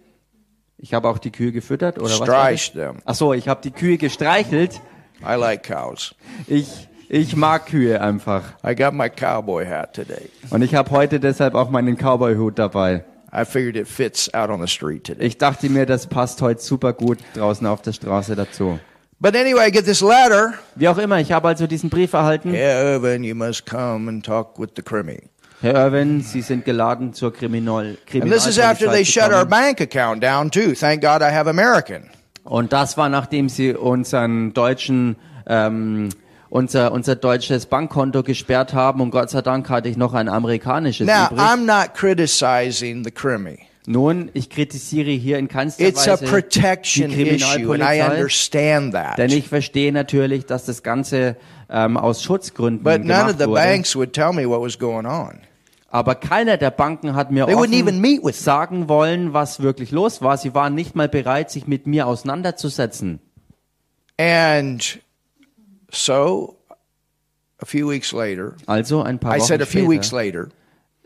ich 0.79 0.95
habe 0.95 1.09
auch 1.09 1.19
die 1.19 1.31
Kühe 1.31 1.53
gefüttert 1.53 1.99
oder 1.99 2.11
was? 2.11 2.19
das? 2.21 2.29
Streiched 2.29 2.73
them. 2.75 2.97
Ach 3.05 3.15
so, 3.15 3.33
ich 3.35 3.49
habe 3.49 3.61
die 3.63 3.71
Kühe 3.71 3.99
gestreichelt. 3.99 4.81
I 5.23 5.35
like 5.35 5.63
cows. 5.65 6.15
Ich 6.47 6.89
ich 7.09 7.35
mag 7.35 7.67
Kühe 7.67 8.01
einfach 8.01 8.55
I 8.65 8.75
got 8.75 8.95
my 8.95 9.11
cowboy 9.11 9.67
hat 9.67 9.95
today. 9.95 10.31
und 10.51 10.63
ich 10.63 10.75
habe 10.75 10.91
heute 10.91 11.21
deshalb 11.21 11.55
auch 11.55 11.71
meinen 11.71 11.97
Cowboy-Hut 11.97 12.59
dabei. 12.59 13.05
I 13.33 13.45
figured 13.45 13.77
it 13.77 13.87
fits 13.87 14.33
out 14.35 14.51
on 14.51 14.61
the 14.61 14.67
street 14.67 15.05
today. 15.05 15.27
Ich 15.27 15.39
dachte 15.39 15.69
mir, 15.69 15.87
das 15.87 16.07
passt 16.09 16.43
heute 16.43 16.61
super 16.61 16.93
gut 16.93 17.19
draußen 17.35 17.67
auf 17.67 17.81
der 17.83 17.93
Straße 17.93 18.35
dazu. 18.35 18.81
But 19.23 19.37
anyway, 19.37 19.67
I 19.67 19.71
get 19.71 19.85
this 19.85 20.01
letter. 20.01 20.55
Wie 20.77 20.89
auch 20.89 20.97
immer, 20.97 21.21
ich 21.21 21.31
habe 21.31 21.47
also 21.49 21.67
diesen 21.67 21.91
Brief 21.91 22.15
erhalten. 22.15 22.55
Yeah, 22.55 22.95
Irvin, 22.95 23.23
you 23.23 23.35
must 23.35 23.67
come 23.67 24.09
and 24.09 24.25
talk 24.25 24.59
with 24.59 24.71
the 24.77 24.83
Crimmy. 24.83 25.29
Herr 25.61 25.75
Irwin, 25.75 26.23
Sie 26.23 26.41
sind 26.41 26.65
geladen 26.65 27.13
zur 27.13 27.31
Kriminal 27.31 27.99
And 28.15 28.33
this 28.33 28.47
is 28.47 28.59
after 28.59 28.91
they 28.91 29.05
shut 29.05 29.31
our 29.31 29.45
bank 29.45 29.83
account 29.83 30.23
down 30.23 30.51
too. 30.51 30.75
Thank 30.75 31.03
God 31.03 31.21
I 31.21 31.31
have 31.35 31.51
American. 31.51 32.09
Und 32.45 32.73
das 32.73 32.97
war, 32.97 33.11
nachdem 33.11 33.51
Sie 33.51 33.75
unseren 33.75 34.55
deutschen, 34.55 35.17
ähm, 35.47 36.09
unser, 36.49 36.91
unser 36.93 37.15
deutsches 37.15 37.67
Bankkonto 37.67 38.23
gesperrt 38.23 38.73
haben. 38.73 39.03
Und 39.03 39.11
Gott 39.11 39.29
sei 39.29 39.43
Dank 39.43 39.69
hatte 39.69 39.91
ich 39.91 39.99
noch 39.99 40.15
ein 40.15 40.31
amerikanisches 40.31 41.07
Now, 41.07 41.27
übrig. 41.27 41.41
I'm 41.41 41.67
not 41.67 41.93
criticizing 41.95 43.05
the 43.05 43.11
Crimmy. 43.11 43.59
Nun, 43.87 44.31
ich 44.35 44.51
kritisiere 44.51 45.11
hier 45.11 45.39
in 45.39 45.49
keinster 45.49 45.87
It's 45.89 46.07
a 46.07 46.13
Weise 46.13 46.25
die 46.25 46.31
protection 46.31 47.11
issue, 47.11 47.23
and 47.23 47.31
I 47.33 47.57
Kriminalpolizei. 47.57 48.11
understand 48.11 48.93
that. 48.95 49.19
Denn 49.19 49.31
ich 49.31 49.49
verstehe 49.49 49.91
natürlich, 49.93 50.45
dass 50.47 50.67
das 50.67 50.83
Ganze 50.83 51.37
ähm, 51.71 51.97
aus 51.97 52.23
Schutzgründen 52.23 52.83
But 52.85 53.05
none 53.05 53.13
of 53.23 53.27
gemacht 53.27 53.39
the 53.39 53.47
wurde. 53.47 53.55
banks 53.61 53.97
would 53.97 54.13
tell 54.13 54.33
me 54.33 54.47
what 54.49 54.61
was 54.61 54.79
going 54.79 55.07
on. 55.07 55.41
Aber 55.89 56.15
keiner 56.15 56.57
der 56.57 56.71
Banken 56.71 57.15
hat 57.17 57.31
mir 57.33 57.47
They 57.47 57.55
wouldn't 57.57 57.73
even 57.75 57.95
offen 57.95 58.01
meet 58.01 58.19
with 58.23 58.37
me. 58.37 58.43
sagen 58.45 58.89
wollen, 58.89 59.33
was 59.33 59.61
wirklich 59.61 59.91
los 59.91 60.21
war. 60.23 60.37
Sie 60.37 60.55
waren 60.55 60.75
nicht 60.75 60.95
mal 60.95 61.09
bereit, 61.09 61.51
sich 61.51 61.67
mit 61.67 61.87
mir 61.87 62.07
auseinanderzusetzen. 62.07 63.19
And 64.19 65.01
so, 65.91 66.57
a 67.61 67.67
few 67.67 67.89
weeks 67.91 68.13
later, 68.13 68.55
Also 68.67 69.03
ein 69.03 69.19
paar 69.19 69.37
I 69.37 69.41
said 69.41 69.61
Wochen 69.61 69.63
a 69.63 69.67
few 69.67 69.89
weeks 69.91 70.09
später. 70.09 70.17
later, 70.43 70.49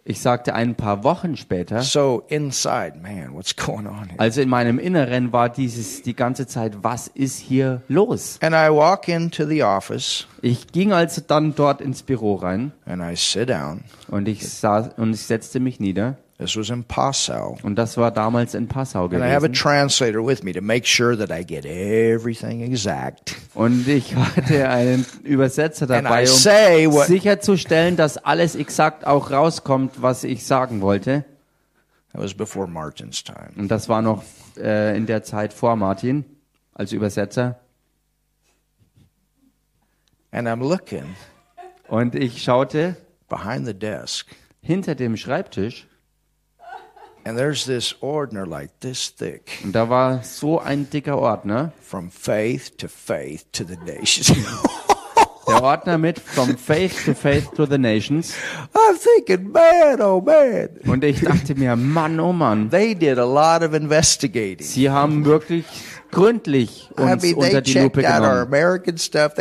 Ich 0.07 0.21
sagte 0.21 0.55
ein 0.55 0.75
paar 0.75 1.03
Wochen 1.03 1.35
später. 1.37 1.81
so 1.81 2.25
inside, 2.29 2.99
man, 3.03 3.33
what's 3.35 3.57
going 3.57 3.87
on 3.87 4.05
here? 4.11 4.19
Also 4.19 4.43
in 4.43 4.51
meinem 4.51 4.79
Inneren 4.79 5.33
war 5.33 5.49
dieses 5.49 6.03
die 6.03 6.15
ganze 6.15 6.47
Zeit, 6.47 6.73
was 6.83 7.09
ist 7.09 7.39
hier 7.39 7.81
los? 7.89 8.39
And 8.43 8.55
I 8.55 8.69
walk 8.71 9.09
into 9.09 9.47
the 9.47 9.63
office 9.63 10.27
Ich 10.43 10.67
ging 10.73 10.93
also 10.93 11.23
dann 11.27 11.55
dort 11.55 11.81
ins 11.81 12.03
Büro 12.03 12.35
rein 12.35 12.73
and 12.85 13.01
I 13.03 13.17
sit 13.17 13.49
down. 13.49 13.85
und 14.09 14.29
ich 14.29 14.47
saß 14.47 14.91
und 14.99 15.15
ich 15.15 15.23
setzte 15.23 15.59
mich 15.59 15.81
nieder 15.81 16.19
This 16.37 16.57
was 16.57 16.69
in 16.69 16.85
Passau. 16.85 17.57
und 17.63 17.77
das 17.77 17.97
war 17.97 18.11
damals 18.11 18.55
in 18.55 18.67
Passau 18.69 19.05
And 19.05 19.15
I 19.15 19.17
have 19.23 19.37
a 19.37 19.49
gewesen. 19.49 19.55
translator 19.55 20.27
with 20.27 20.43
me 20.43 20.53
to 20.53 20.61
make 20.61 20.85
sure 20.87 21.17
that 21.17 21.31
I 21.31 21.45
get 21.47 21.65
everything 21.65 22.61
exact. 22.61 23.37
Und 23.55 23.87
ich 23.87 24.15
hatte 24.17 24.69
einen 24.69 25.07
Übersetzer 25.23 25.87
dabei, 25.87 26.29
um 26.29 27.03
sicherzustellen, 27.05 27.97
dass 27.97 28.19
alles 28.19 28.57
exakt 28.57 29.07
auch 29.07 29.31
rauskommt, 29.31 30.03
was 30.03 30.25
ich 30.25 30.45
sagen 30.45 30.81
wollte. 30.81 31.25
that 32.15 32.23
was 32.23 32.33
before 32.33 32.69
Martin's 32.69 33.23
time. 33.23 33.51
Und 33.57 33.69
das 33.69 33.89
war 33.89 34.01
noch 34.01 34.23
äh, 34.57 34.97
in 34.97 35.07
der 35.07 35.25
Zeit 35.25 35.53
vor 35.53 35.77
Martin 35.77 36.25
als 36.73 36.93
Übersetzer. 36.93 37.59
And 40.31 40.49
I'm 40.49 40.67
looking 40.67 41.17
Und 41.89 42.15
ich 42.15 42.43
schaute 42.43 42.97
behind 43.29 43.67
the 43.67 43.75
desk, 43.75 44.27
hinter 44.61 44.95
dem 44.95 45.17
Schreibtisch 45.17 45.87
and 47.25 47.37
there's 47.39 47.65
this 47.65 47.95
ordner 48.01 48.47
like 48.47 48.71
this 48.81 49.09
thick 49.09 49.61
und 49.65 49.73
da 49.75 49.89
war 49.89 50.21
so 50.23 50.59
ein 50.61 50.89
dicker 50.91 51.17
Ordner. 51.19 51.73
from 51.81 52.11
faith 52.11 52.77
to 52.79 52.89
faith 52.89 53.45
to 53.53 53.65
the 53.65 53.77
nations. 53.85 54.33
Der 55.47 55.63
Ordner 55.63 55.99
mit 55.99 56.19
From 56.19 56.57
Faith 56.57 57.05
to 57.05 57.13
Faith 57.15 57.51
to 57.55 57.67
the 57.67 57.77
Nations. 57.77 58.33
I'm 58.75 58.97
thinking, 58.97 59.53
man, 59.53 60.01
oh 60.01 60.19
man. 60.23 60.71
Und 60.87 61.05
ich 61.05 61.21
dachte 61.21 61.55
mir, 61.55 61.77
Mann, 61.77 62.19
oh 62.19 62.33
Mann, 62.33 62.71
They 62.71 62.95
did 62.95 63.19
a 63.19 63.27
lot 63.27 63.63
of 63.63 63.75
investigating. 63.75 64.65
sie 64.67 64.89
haben 64.89 65.27
wirklich 65.27 65.67
gründlich 66.15 66.91
I 66.99 67.03
uns 67.03 67.23
mean, 67.23 67.35
unter 67.35 67.61
die 67.61 67.75
Lupe 67.75 68.03
genommen. 68.03 68.99
Stuff. 68.99 69.33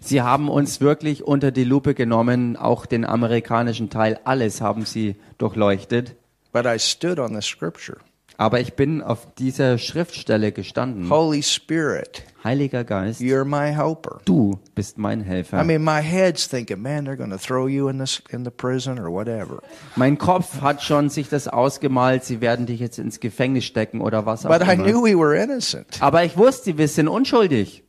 Sie 0.00 0.22
haben 0.22 0.48
uns 0.48 0.80
wirklich 0.80 1.22
unter 1.22 1.50
die 1.50 1.64
Lupe 1.64 1.94
genommen, 1.94 2.56
auch 2.56 2.86
den 2.86 3.04
amerikanischen 3.04 3.90
Teil, 3.90 4.18
alles 4.24 4.60
haben 4.60 4.84
sie 4.84 5.16
durchleuchtet. 5.38 6.16
But 6.52 6.66
I 6.66 6.78
stood 6.78 7.18
on 7.18 7.34
the 7.34 7.42
scripture. 7.42 7.98
Aber 8.36 8.58
ich 8.60 8.74
bin 8.74 9.00
auf 9.00 9.32
dieser 9.36 9.78
Schriftstelle 9.78 10.50
gestanden. 10.50 11.08
Holy 11.08 11.42
Spirit, 11.42 12.24
Heiliger 12.42 12.82
Geist, 12.82 13.20
you're 13.20 13.44
my 13.44 13.72
helper. 13.72 14.18
du 14.24 14.58
bist 14.74 14.98
mein 14.98 15.20
Helfer. 15.20 15.60
I 15.62 15.64
mean, 15.64 15.84
my 15.84 16.02
head's 16.02 16.48
thinking, 16.48 16.82
man, 16.82 17.06
they're 17.06 17.16
going 17.16 17.30
to 17.30 17.38
throw 17.38 17.68
you 17.68 17.88
in 17.88 17.98
this 18.00 18.20
in 18.30 18.44
the 18.44 18.50
prison 18.50 18.98
or 18.98 19.12
whatever. 19.12 19.62
Mein 19.94 20.18
Kopf 20.18 20.60
hat 20.60 20.82
schon 20.82 21.10
sich 21.10 21.28
das 21.28 21.46
ausgemalt, 21.46 22.24
sie 22.24 22.40
werden 22.40 22.66
dich 22.66 22.80
jetzt 22.80 22.98
ins 22.98 23.20
Gefängnis 23.20 23.64
stecken 23.66 24.00
oder 24.00 24.26
was 24.26 24.44
auch 24.44 24.50
But 24.50 24.66
I 24.66 24.72
immer. 24.72 24.84
knew 24.84 25.02
we 25.04 25.16
were 25.16 25.36
innocent. 25.40 26.02
Aber 26.02 26.24
ich 26.24 26.36
wusste, 26.36 26.76
wir 26.76 26.88
sind 26.88 27.06
unschuldig. 27.08 27.82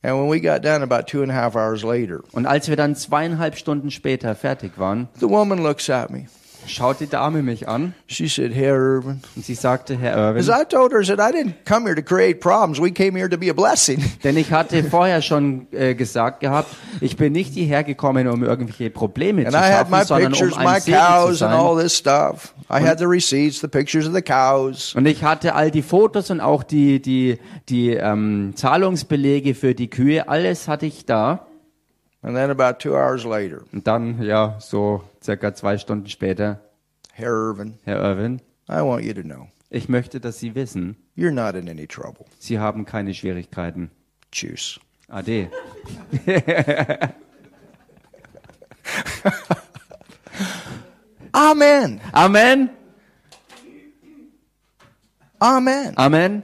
And 0.00 0.14
when 0.14 0.30
we 0.30 0.40
got 0.40 0.64
done 0.64 0.82
about 0.82 1.06
two 1.06 1.22
and 1.22 1.30
a 1.30 1.34
half 1.34 1.54
hours 1.54 1.82
later, 1.82 2.20
Und 2.32 2.46
als 2.46 2.68
wir 2.68 2.76
dann 2.76 2.94
zweieinhalb 2.94 3.56
Stunden 3.58 3.90
später 3.90 4.34
fertig 4.34 4.78
waren, 4.78 5.08
the 5.20 5.28
woman 5.28 5.58
looks 5.62 5.90
at 5.90 6.08
me. 6.10 6.26
Schaut 6.68 7.00
die 7.00 7.08
Dame 7.08 7.42
mich 7.42 7.68
an 7.68 7.94
She 8.06 8.28
said, 8.28 8.54
Herr 8.54 8.74
Irvin. 8.74 9.20
und 9.36 9.44
sie 9.44 9.54
sagte, 9.54 9.98
Herr 9.98 10.16
As 10.16 10.48
Irwin, 10.48 10.62
I 10.62 10.64
told 10.64 10.92
her, 10.92 11.00
I 11.00 11.04
said, 11.04 11.18
I 11.18 11.32
didn't 11.32 11.54
come 11.64 11.86
here 11.86 11.94
to 11.94 12.02
create 12.02 12.40
problems. 12.40 12.80
We 12.80 12.90
came 12.92 13.16
here 13.18 13.28
to 13.28 13.36
be 13.36 13.50
a 13.50 13.54
blessing. 13.54 14.02
denn 14.24 14.36
ich 14.36 14.52
hatte 14.52 14.84
vorher 14.84 15.22
schon 15.22 15.66
äh, 15.72 15.94
gesagt 15.94 16.40
gehabt, 16.40 16.68
ich 17.00 17.16
bin 17.16 17.32
nicht 17.32 17.54
hierher 17.54 17.84
gekommen, 17.84 18.28
um 18.28 18.42
irgendwelche 18.44 18.90
Probleme 18.90 19.42
And 19.46 19.52
zu 19.52 19.58
I 19.58 19.62
had 19.72 19.90
my 19.90 19.96
schaffen, 19.98 20.06
sondern 20.06 20.32
pictures, 20.32 20.52
um 20.56 20.66
ein 20.66 20.80
Segen 20.80 20.98
zu 20.98 21.04
cows, 21.04 21.42
and 21.42 21.54
all 21.54 21.74
sein. 21.76 21.84
this 21.84 21.96
stuff. 21.96 22.54
I 22.70 22.80
had 22.86 22.98
the 22.98 23.06
receipts, 23.06 23.60
the 23.60 23.68
pictures 23.68 24.06
of 24.06 24.14
the 24.14 24.22
cows. 24.22 24.94
Und 24.94 25.06
ich 25.06 25.24
hatte 25.24 25.54
all 25.54 25.70
die 25.70 25.82
Fotos 25.82 26.30
und 26.30 26.40
auch 26.40 26.62
die, 26.62 27.00
die, 27.00 27.38
die 27.68 27.90
ähm, 27.94 28.52
Zahlungsbelege 28.54 29.54
für 29.54 29.74
die 29.74 29.88
Kühe, 29.88 30.28
alles 30.28 30.68
hatte 30.68 30.86
ich 30.86 31.06
da. 31.06 31.46
And 32.28 32.36
then 32.36 32.50
about 32.50 32.78
two 32.78 32.94
hours 32.94 33.24
later, 33.24 33.62
Und 33.72 33.86
dann, 33.86 34.20
ja, 34.20 34.56
so 34.60 35.02
circa 35.22 35.54
zwei 35.54 35.78
Stunden 35.78 36.08
später, 36.08 36.60
Herr 37.14 37.32
Irvin, 37.32 37.78
Herr 37.84 38.02
Irwin, 38.02 38.42
I 38.68 38.82
want 38.82 39.02
you 39.02 39.14
to 39.14 39.22
know 39.22 39.48
ich 39.70 39.88
möchte, 39.88 40.20
dass 40.20 40.38
Sie 40.38 40.54
wissen, 40.54 40.96
you're 41.16 41.30
not 41.30 41.54
in 41.54 41.68
any 41.68 41.86
trouble. 41.86 42.26
Sie 42.38 42.58
haben 42.58 42.84
keine 42.84 43.14
Schwierigkeiten. 43.14 43.90
Juice. 44.32 44.78
Ade. 45.08 45.50
Amen. 51.32 52.00
Amen. 52.12 52.68
Amen. 55.40 55.96
Amen. 55.96 56.42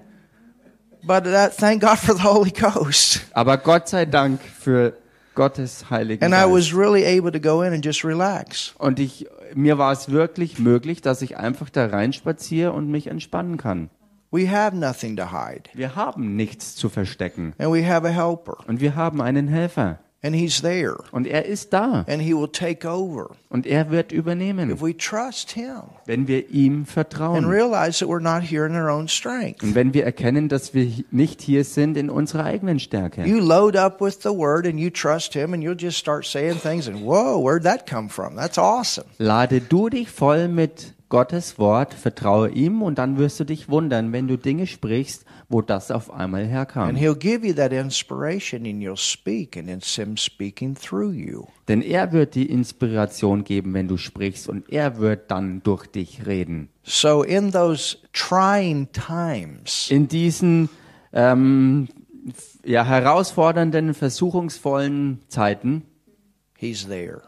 But 1.02 1.24
that, 1.24 1.54
thank 1.54 1.82
God 1.82 1.98
for 1.98 2.14
the 2.14 2.22
Holy 2.22 2.50
Ghost. 2.50 3.20
Aber 3.34 3.58
Gott 3.58 3.88
sei 3.88 4.06
Dank 4.06 4.40
für 4.40 4.94
Gottes 5.34 5.90
Heiligen 5.90 6.24
And 6.24 6.34
I 6.34 6.48
Geist. 6.48 6.52
was 6.52 6.74
really 6.76 7.04
able 7.04 7.32
to 7.32 7.40
go 7.40 7.62
in 7.62 7.72
and 7.72 7.84
just 7.84 8.04
relax. 8.04 8.74
Und 8.78 8.98
ich, 9.00 9.26
mir 9.54 9.78
war 9.78 9.92
es 9.92 10.10
wirklich 10.10 10.58
möglich, 10.58 11.02
dass 11.02 11.22
ich 11.22 11.36
einfach 11.36 11.70
da 11.70 11.86
reinspaziere 11.86 12.72
und 12.72 12.90
mich 12.90 13.06
entspannen 13.08 13.56
kann. 13.56 13.90
We 14.30 14.50
have 14.50 14.76
nothing 14.76 15.16
to 15.16 15.30
hide. 15.30 15.64
Wir 15.74 15.94
haben 15.94 16.34
nichts 16.34 16.74
zu 16.74 16.88
verstecken. 16.88 17.52
And 17.58 17.72
we 17.72 17.86
have 17.88 18.06
a 18.06 18.10
helper. 18.10 18.58
Und 18.66 18.80
wir 18.80 18.96
haben 18.96 19.20
einen 19.20 19.46
Helfer. 19.48 20.00
And 20.24 20.34
he's 20.34 20.62
there. 20.62 20.96
Und 21.12 21.26
er 21.26 21.44
ist 21.44 21.74
da. 21.74 22.06
And 22.08 22.22
he 22.22 22.32
will 22.34 22.48
take 22.48 22.88
over 22.88 23.36
Und 23.50 23.66
er 23.66 23.90
wird 23.90 24.10
übernehmen, 24.10 24.70
if 24.70 24.80
we 24.80 24.96
trust 24.96 25.50
him 25.50 25.82
wenn 26.06 26.26
wir 26.26 26.48
ihm 26.48 26.78
and 26.78 26.88
vertrauen. 26.88 27.44
realize 27.44 27.98
that 27.98 28.08
we're 28.08 28.22
not 28.22 28.42
here 28.42 28.64
in 28.66 28.74
our 28.74 28.88
own 28.88 29.06
strength. 29.06 29.62
Und 29.62 29.74
wenn 29.74 29.92
wir 29.92 30.04
erkennen, 30.04 30.48
dass 30.48 30.72
wir 30.72 30.90
nicht 31.10 31.42
hier 31.42 31.62
sind 31.64 31.98
in 31.98 32.08
unserer 32.08 32.44
eigenen 32.44 32.80
Stärke. 32.80 33.26
You 33.26 33.38
load 33.38 33.76
up 33.76 34.00
with 34.00 34.22
the 34.22 34.30
word 34.30 34.66
and 34.66 34.80
you 34.80 34.88
trust 34.88 35.34
him 35.34 35.52
and 35.52 35.62
you'll 35.62 35.76
just 35.78 35.98
start 35.98 36.24
saying 36.24 36.56
things 36.58 36.88
and 36.88 37.04
whoa, 37.04 37.38
where'd 37.38 37.64
that 37.64 37.86
come 37.86 38.08
from? 38.08 38.34
That's 38.34 38.56
awesome. 38.56 39.04
Lade 39.18 39.60
du 39.60 39.90
dich 39.90 40.08
voll 40.08 40.48
mit 40.48 40.94
Gottes 41.14 41.60
Wort, 41.60 41.94
vertraue 41.94 42.48
ihm 42.50 42.82
und 42.82 42.98
dann 42.98 43.18
wirst 43.18 43.38
du 43.38 43.44
dich 43.44 43.68
wundern, 43.68 44.12
wenn 44.12 44.26
du 44.26 44.36
Dinge 44.36 44.66
sprichst, 44.66 45.24
wo 45.48 45.62
das 45.62 45.92
auf 45.92 46.10
einmal 46.12 46.42
And 46.42 46.50
herkam. 46.50 46.96
he'll 46.96 47.14
give 47.14 47.46
you 47.46 47.54
that 47.54 47.72
inspiration 47.72 48.66
and 48.66 48.82
you'll 48.82 48.96
speak 48.96 49.56
and 49.56 49.68
it's 49.68 49.94
him 49.94 50.16
speaking 50.16 50.74
through 50.74 51.12
you. 51.12 51.46
Denn 51.68 51.82
er 51.82 52.10
wird 52.10 52.34
die 52.34 52.50
Inspiration 52.50 53.44
geben, 53.44 53.74
wenn 53.74 53.86
du 53.86 53.96
sprichst 53.96 54.48
und 54.48 54.68
er 54.72 54.98
wird 54.98 55.30
dann 55.30 55.62
durch 55.62 55.86
dich 55.86 56.26
reden. 56.26 56.68
So 56.82 57.22
in 57.22 57.52
those 57.52 57.96
trying 58.12 58.88
times, 58.90 59.88
In 59.92 60.08
diesen 60.08 60.68
ähm, 61.12 61.86
ja, 62.64 62.84
herausfordernden, 62.84 63.94
versuchungsvollen 63.94 65.20
Zeiten 65.28 65.82
he's 66.58 66.88
there 66.88 67.22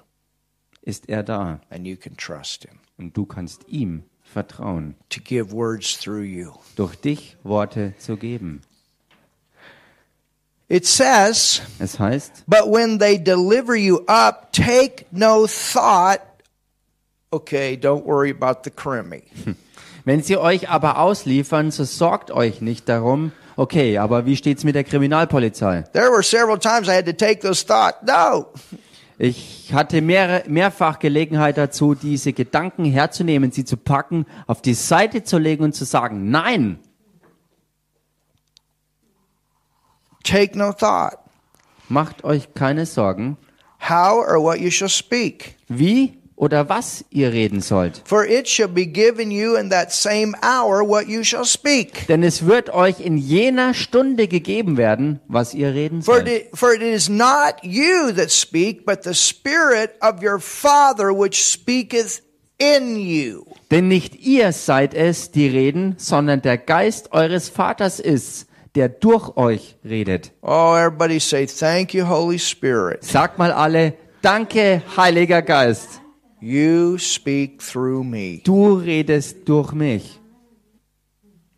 ist 0.82 1.08
er 1.08 1.22
da 1.22 1.60
and 1.70 1.86
you 1.86 1.94
can 1.94 2.16
trust 2.16 2.64
him 2.64 2.80
und 2.98 3.16
du 3.16 3.26
kannst 3.26 3.68
ihm 3.68 4.04
vertrauen, 4.22 4.94
to 5.08 5.20
give 5.22 5.52
words 5.52 5.98
through 5.98 6.24
you. 6.24 6.52
durch 6.76 6.96
dich 6.96 7.36
Worte 7.44 7.94
zu 7.98 8.16
geben. 8.16 8.62
It 10.68 10.84
says, 10.84 11.62
Es 11.78 11.98
heißt, 12.00 12.44
But 12.48 12.66
when 12.66 12.98
they 12.98 13.22
deliver 13.22 13.76
you 13.76 14.00
up, 14.08 14.52
take 14.52 15.06
no 15.12 15.46
thought. 15.46 16.20
Okay, 17.30 17.76
don't 17.76 18.04
worry 18.04 18.30
about 18.30 18.62
the 18.64 18.70
Crimmy. 18.70 19.22
wenn 20.04 20.22
sie 20.22 20.36
euch 20.36 20.68
aber 20.68 20.98
ausliefern, 20.98 21.70
so 21.70 21.84
sorgt 21.84 22.30
euch 22.32 22.60
nicht 22.60 22.88
darum. 22.88 23.30
Okay, 23.56 23.96
aber 23.98 24.26
wie 24.26 24.36
steht's 24.36 24.64
mit 24.64 24.74
der 24.74 24.84
Kriminalpolizei? 24.84 25.82
There 25.92 26.10
were 26.10 26.22
several 26.22 26.58
times 26.58 26.88
I 26.88 26.92
had 26.96 27.06
to 27.06 27.12
take 27.12 27.40
those 27.40 27.64
thoughts. 27.64 27.98
No, 28.02 28.48
Ich 29.18 29.72
hatte 29.72 30.02
mehr, 30.02 30.44
mehrfach 30.46 30.98
Gelegenheit 30.98 31.56
dazu, 31.56 31.94
diese 31.94 32.34
Gedanken 32.34 32.84
herzunehmen, 32.84 33.50
sie 33.50 33.64
zu 33.64 33.78
packen, 33.78 34.26
auf 34.46 34.60
die 34.60 34.74
Seite 34.74 35.24
zu 35.24 35.38
legen 35.38 35.64
und 35.64 35.74
zu 35.74 35.86
sagen, 35.86 36.30
nein, 36.30 36.78
take 40.22 40.58
no 40.58 40.72
thought. 40.72 41.18
macht 41.88 42.24
euch 42.24 42.52
keine 42.52 42.84
Sorgen, 42.84 43.38
How 43.88 44.26
or 44.26 44.42
what 44.42 44.58
you 44.58 44.70
shall 44.70 44.88
speak. 44.88 45.56
wie 45.68 46.15
oder 46.36 46.68
was 46.68 47.04
ihr 47.10 47.32
reden 47.32 47.60
sollt. 47.62 48.02
For 48.04 48.24
it 48.26 48.46
shall 48.46 48.68
be 48.68 48.86
given 48.86 49.30
you 49.30 49.56
in 49.56 49.70
that 49.70 49.90
same 49.92 50.34
hour 50.42 50.86
what 50.86 51.08
you 51.08 51.24
shall 51.24 51.44
speak. 51.44 52.06
Denn 52.08 52.22
es 52.22 52.46
wird 52.46 52.72
euch 52.72 53.00
in 53.00 53.16
jener 53.16 53.72
Stunde 53.74 54.28
gegeben 54.28 54.76
werden, 54.76 55.20
was 55.28 55.54
ihr 55.54 55.72
reden 55.74 56.02
For 56.02 56.16
sollt. 56.16 56.28
it, 56.28 56.48
for 56.54 56.72
it 56.74 56.82
is 56.82 57.08
not 57.08 57.54
you 57.62 58.12
that 58.12 58.30
speak, 58.30 58.84
but 58.84 59.02
the 59.02 59.14
Spirit 59.14 59.92
of 60.00 60.22
your 60.22 60.38
Father 60.38 61.10
which 61.12 61.42
speaketh 61.42 62.22
in 62.58 62.96
you. 62.96 63.44
Denn 63.70 63.88
nicht 63.88 64.14
ihr 64.16 64.52
seid 64.52 64.94
es, 64.94 65.30
die 65.30 65.48
reden, 65.48 65.94
sondern 65.98 66.42
der 66.42 66.58
Geist 66.58 67.12
eures 67.12 67.48
Vaters 67.48 67.98
ist, 67.98 68.46
der 68.74 68.90
durch 68.90 69.36
euch 69.38 69.76
redet. 69.84 70.32
Oh, 70.42 70.74
everybody 70.76 71.18
say, 71.18 71.46
Thank 71.46 71.94
you, 71.94 72.06
Holy 72.06 72.38
Spirit. 72.38 73.02
Sagt 73.02 73.38
mal 73.38 73.50
alle, 73.52 73.94
danke, 74.20 74.82
Heiliger 74.96 75.40
Geist. 75.40 76.02
You 76.48 76.96
speak 76.98 77.60
through 77.60 78.04
me. 78.04 78.40
Du 78.44 78.74
redest 78.74 79.48
durch 79.48 79.72
mich. 79.72 80.20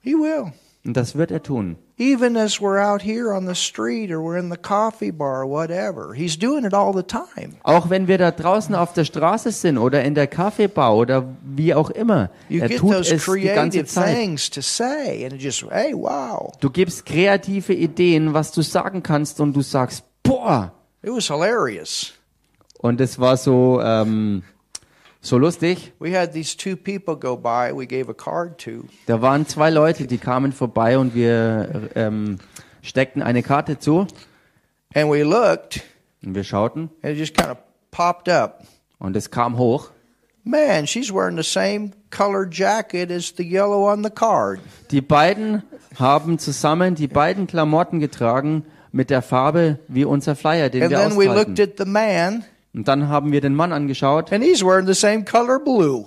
He 0.00 0.14
will. 0.14 0.54
Und 0.82 0.96
das 0.96 1.14
wird 1.14 1.30
er 1.30 1.42
tun. 1.42 1.76
Even 1.98 2.38
as 2.38 2.58
we're 2.58 2.78
out 2.80 3.02
here 3.02 3.34
on 3.34 3.46
the 3.46 3.54
street 3.54 4.10
or 4.10 4.20
we're 4.22 4.38
in 4.38 4.50
the 4.50 4.56
coffee 4.56 5.10
bar 5.10 5.42
or 5.42 5.46
whatever, 5.46 6.14
He's 6.14 6.38
doing 6.38 6.64
it 6.64 6.72
all 6.72 6.94
the 6.94 7.02
time. 7.02 7.56
Auch 7.64 7.90
wenn 7.90 8.08
wir 8.08 8.16
da 8.16 8.30
draußen 8.30 8.74
auf 8.74 8.94
der 8.94 9.04
Straße 9.04 9.50
sind 9.52 9.76
oder 9.76 10.02
in 10.04 10.14
der 10.14 10.26
Kaffeebar 10.26 10.96
oder 10.96 11.22
wie 11.42 11.74
auch 11.74 11.90
immer. 11.90 12.30
You 12.48 12.62
Er 12.62 12.70
tut 12.70 12.94
es 12.94 13.08
die 13.08 13.42
ganze 13.42 13.80
creative 13.80 13.84
Zeit. 13.84 14.16
things 14.16 14.48
to 14.48 14.62
say, 14.62 15.22
and 15.22 15.34
it 15.34 15.42
just, 15.42 15.66
hey, 15.70 15.92
wow. 15.92 16.50
Du 16.60 16.70
gibst 16.70 17.04
kreative 17.04 17.74
Ideen, 17.74 18.32
was 18.32 18.52
du 18.52 18.62
sagen 18.62 19.02
kannst 19.02 19.38
und 19.38 19.52
du 19.52 19.60
sagst, 19.60 20.02
boah. 20.22 20.72
It 21.02 21.10
was 21.10 21.26
hilarious. 21.26 22.14
Und 22.78 23.02
es 23.02 23.18
war 23.18 23.36
so, 23.36 23.82
ähm, 23.82 24.44
so 25.28 25.38
lustig. 25.38 25.92
We 26.00 26.16
had 26.18 26.32
these 26.32 26.56
two 26.56 26.76
people 26.76 27.16
go 27.16 27.36
by, 27.36 27.72
we 27.72 27.86
gave 27.86 28.10
a 28.10 28.14
card 28.14 28.58
to, 28.64 28.84
Da 29.06 29.20
waren 29.20 29.46
zwei 29.46 29.70
Leute, 29.70 30.06
die 30.06 30.18
kamen 30.18 30.52
vorbei 30.52 30.98
und 30.98 31.14
wir 31.14 31.90
ähm, 31.94 32.38
steckten 32.82 33.22
eine 33.22 33.42
Karte 33.42 33.78
zu 33.78 34.06
and 34.94 35.10
we 35.10 35.22
looked, 35.22 35.82
und 36.24 36.34
wir 36.34 36.44
schauten 36.44 36.90
and 37.02 37.12
it 37.12 37.18
just 37.18 37.36
kind 37.36 37.50
of 37.50 37.58
popped 37.90 38.28
up. 38.28 38.64
und 38.98 39.16
es 39.16 39.30
kam 39.30 39.58
hoch. 39.58 39.90
Man, 40.44 40.86
she's 40.86 41.12
wearing 41.12 41.36
the 41.36 41.42
same 41.42 41.90
colored 42.10 42.54
jacket 42.54 43.10
as 43.10 43.34
the 43.36 43.44
yellow 43.44 43.86
on 43.90 44.02
the 44.02 44.10
card. 44.10 44.60
Die 44.90 45.02
beiden 45.02 45.62
haben 45.98 46.38
zusammen 46.38 46.94
die 46.94 47.06
beiden 47.06 47.46
Klamotten 47.46 48.00
getragen 48.00 48.64
mit 48.90 49.10
der 49.10 49.20
Farbe 49.20 49.78
wie 49.88 50.06
unser 50.06 50.34
Flyer, 50.34 50.70
den 50.70 50.84
And 50.84 50.90
wir 50.90 50.98
then 50.98 51.12
Und 52.74 52.86
dann 52.88 53.08
haben 53.08 53.32
wir 53.32 53.40
den 53.40 53.54
Mann 53.54 53.72
angeschaut. 53.72 54.32
and 54.32 54.44
he's 54.44 54.62
wearing 54.62 54.86
the 54.86 54.94
same 54.94 55.24
color 55.24 55.58
blue. 55.58 56.06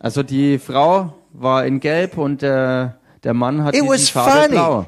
Also 0.00 0.22
die 0.22 0.58
Frau 0.58 1.14
war 1.32 1.64
in 1.64 1.80
Gelb 1.80 2.18
und 2.18 2.42
der, 2.42 2.98
der 3.24 3.34
Mann 3.34 3.64
hat 3.64 3.74
It 3.74 3.82
die 3.82 3.98
Farbe 4.10 4.30
funny. 4.42 4.48
Blau. 4.52 4.86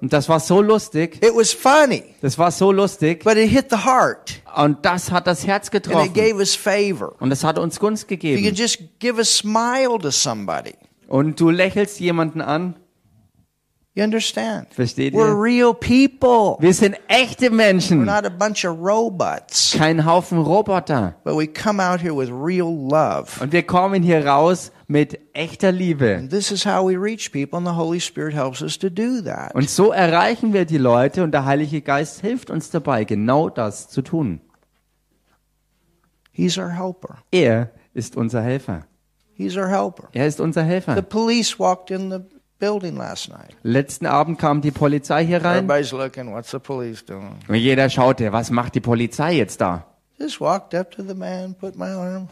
Und 0.00 0.12
das 0.12 0.28
war 0.28 0.40
so 0.40 0.60
lustig. 0.60 1.22
It 1.24 1.32
was 1.36 1.52
funny, 1.52 2.02
Das 2.22 2.36
war 2.36 2.50
so 2.50 2.72
lustig. 2.72 3.22
but 3.22 3.36
it 3.36 3.48
hit 3.48 3.66
the 3.70 3.76
heart, 3.84 4.42
Und 4.56 4.84
das 4.84 5.12
hat 5.12 5.28
das 5.28 5.46
Herz 5.46 5.68
and 5.68 5.76
it 5.76 5.84
getroffen. 5.84 6.12
gave 6.12 6.36
us 6.38 6.56
favor. 6.56 7.14
Und 7.20 7.30
es 7.30 7.44
hat 7.44 7.56
uns 7.58 7.78
Gunst 7.78 8.10
You 8.10 8.16
can 8.16 8.18
gegeben. 8.18 8.54
just 8.56 8.80
give 8.98 9.20
a 9.20 9.24
smile 9.24 9.98
to 10.00 10.10
somebody. 10.10 10.74
Und 11.06 11.38
du 11.38 11.50
lächelst 11.50 12.00
jemanden 12.00 12.40
an. 12.40 12.74
You 13.94 14.04
understand? 14.04 14.68
Versteht 14.72 15.12
We're 15.12 15.28
ihr? 15.34 15.42
real 15.42 15.74
people. 15.74 16.56
Wir 16.60 16.72
sind 16.72 16.96
echte 17.08 17.48
We're 17.50 17.54
Menschen. 17.56 18.04
not 18.06 18.24
a 18.24 18.30
bunch 18.30 18.64
of 18.64 18.78
robots, 18.78 19.72
Kein 19.76 20.06
Haufen 20.06 20.38
Roboter. 20.38 21.14
but 21.24 21.36
we 21.36 21.46
come 21.46 21.78
out 21.78 22.00
here 22.00 22.14
with 22.16 22.30
real 22.30 22.70
love. 22.72 23.38
Und 23.42 23.52
wir 23.52 23.62
kommen 23.64 24.02
hier 24.02 24.26
raus 24.26 24.72
mit 24.88 25.18
echter 25.34 25.72
Liebe. 25.72 26.16
And 26.16 26.30
this 26.30 26.50
is 26.50 26.64
how 26.64 26.82
we 26.88 26.96
reach 26.96 27.32
people, 27.32 27.58
and 27.58 27.66
the 27.66 27.74
Holy 27.74 28.00
Spirit 28.00 28.32
helps 28.32 28.62
us 28.62 28.78
to 28.78 28.88
do 28.88 29.20
that. 29.22 29.54
Und 29.54 29.68
so 29.68 29.92
erreichen 29.92 30.54
wir 30.54 30.64
die 30.64 30.78
Leute 30.78 31.22
und 31.22 31.32
der 31.32 31.44
Heilige 31.44 31.82
Geist 31.82 32.22
hilft 32.22 32.48
uns 32.48 32.70
dabei, 32.70 33.04
genau 33.04 33.50
das 33.50 33.90
zu 33.90 34.00
tun. 34.00 34.40
He's 36.30 36.56
our 36.56 36.70
helper. 36.70 37.18
Er 37.30 37.72
ist 37.92 38.16
unser 38.16 38.40
Helfer. 38.40 38.86
He's 39.34 39.54
our 39.58 39.68
helper. 39.68 40.08
Er 40.12 40.26
ist 40.26 40.40
unser 40.40 40.62
The 40.62 40.66
Helfer. 40.68 41.02
police 41.02 41.58
walked 41.58 41.90
in 41.90 42.10
the 42.10 42.20
building 42.62 42.96
last 42.96 43.28
night. 43.28 43.56
Letzten 43.64 44.06
Abend 44.06 44.38
kam 44.38 44.60
die 44.60 44.70
Polizei 44.70 45.24
hier 45.26 45.44
rein 45.44 45.64
Everybody's 45.68 45.90
looking, 45.92 46.32
what's 46.32 46.52
the 46.52 46.60
police 46.60 47.04
doing? 47.04 47.34
und 47.48 47.54
jeder 47.56 47.90
schaute, 47.90 48.32
was 48.32 48.50
macht 48.50 48.76
die 48.76 48.80
Polizei 48.80 49.32
jetzt 49.34 49.60
da? 49.60 49.84
Just 50.20 50.40
walked 50.40 50.72
up 50.72 50.92
to 50.92 51.02
the 51.02 51.14
man, 51.14 51.54
put 51.54 51.76
my 51.76 51.86
arm. 51.88 52.28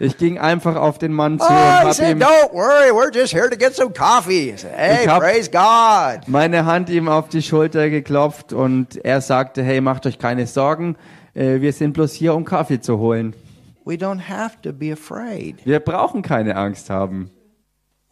Ich 0.00 0.16
ging 0.18 0.40
einfach 0.40 0.74
auf 0.74 0.98
den 0.98 1.12
Mann 1.12 1.38
zu 1.38 1.46
Oh, 1.48 1.86
und 1.86 1.94
said, 1.94 2.16
ihm 2.16 2.18
don't 2.20 2.52
worry, 2.52 2.90
we're 2.90 3.14
just 3.14 3.32
here 3.32 3.48
to 3.48 3.56
get 3.56 3.76
some 3.76 3.92
coffee. 3.92 4.52
Said, 4.56 4.72
hey, 4.74 5.06
hab- 5.06 5.20
praise 5.20 5.48
God. 5.48 6.26
meine 6.26 6.64
Hand 6.64 6.90
ihm 6.90 7.06
auf 7.08 7.28
die 7.28 7.42
Schulter 7.42 7.88
geklopft 7.90 8.52
und 8.52 8.96
er 9.04 9.20
sagte, 9.20 9.62
hey, 9.62 9.80
macht 9.80 10.04
euch 10.06 10.18
keine 10.18 10.48
Sorgen, 10.48 10.96
äh, 11.34 11.60
wir 11.60 11.72
sind 11.72 11.92
bloß 11.92 12.12
hier, 12.12 12.34
um 12.34 12.44
Kaffee 12.44 12.80
zu 12.80 12.98
holen. 12.98 13.36
We 13.84 13.94
don't 13.94 14.28
have 14.28 14.60
to 14.62 14.72
be 14.72 14.92
afraid. 14.92 15.64
Wir 15.64 15.78
brauchen 15.78 16.22
keine 16.22 16.56
Angst 16.56 16.90
haben. 16.90 17.30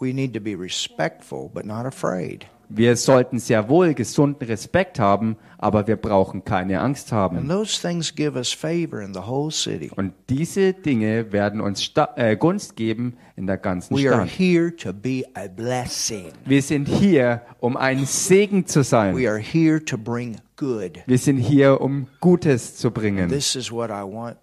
We 0.01 0.13
need 0.13 0.33
to 0.35 0.41
be 0.41 0.55
respectful 0.55 1.51
but 1.53 1.65
not 1.65 1.87
afraid. 1.87 2.47
Wir 2.73 2.95
sollten 2.95 3.41
sehr 3.41 3.69
wohl 3.69 3.95
gesunden 3.95 4.47
Respekt 4.47 5.01
haben, 5.01 5.37
aber 5.59 5.89
wir 5.89 5.97
brauchen 5.97 6.45
keine 6.45 6.79
Angst 6.81 7.11
haben. 7.11 7.37
And 7.37 7.51
those 7.51 7.81
things 7.83 8.15
give 8.15 8.37
us 8.39 8.53
favor 8.53 9.03
in 9.03 9.13
the 9.13 9.27
whole 9.27 9.51
city. 9.51 9.91
Und 9.97 10.13
diese 10.29 10.73
Dinge 10.73 11.33
werden 11.33 11.61
uns 11.61 11.83
Sta 11.83 12.11
äh, 12.15 12.37
Gunst 12.37 12.77
geben 12.77 13.17
in 13.35 13.49
der 13.49 13.59
ganzen 13.59 13.97
We 13.97 14.09
are 14.09 14.25
Stadt. 14.25 14.39
here 14.39 14.77
to 14.77 14.93
be 14.93 15.25
a 15.35 15.49
blessing. 15.49 16.31
Wir 16.45 16.63
sind 16.63 16.87
hier, 16.87 17.43
um 17.59 17.77
ein 17.77 18.05
Segen 18.07 18.65
zu 18.67 18.85
sein. 18.85 19.17
We 19.17 19.29
are 19.29 19.41
here 19.41 19.85
to 19.85 19.99
bring 19.99 20.37
good. 20.57 21.01
Wir 21.07 21.19
sind 21.19 21.39
hier, 21.39 21.81
um 21.81 22.07
Gutes 22.21 22.77
zu 22.77 22.93
bringen. 22.93 23.29
This 23.31 23.57
is 23.57 23.73
what 23.73 23.91
I 23.91 24.05
want. 24.05 24.37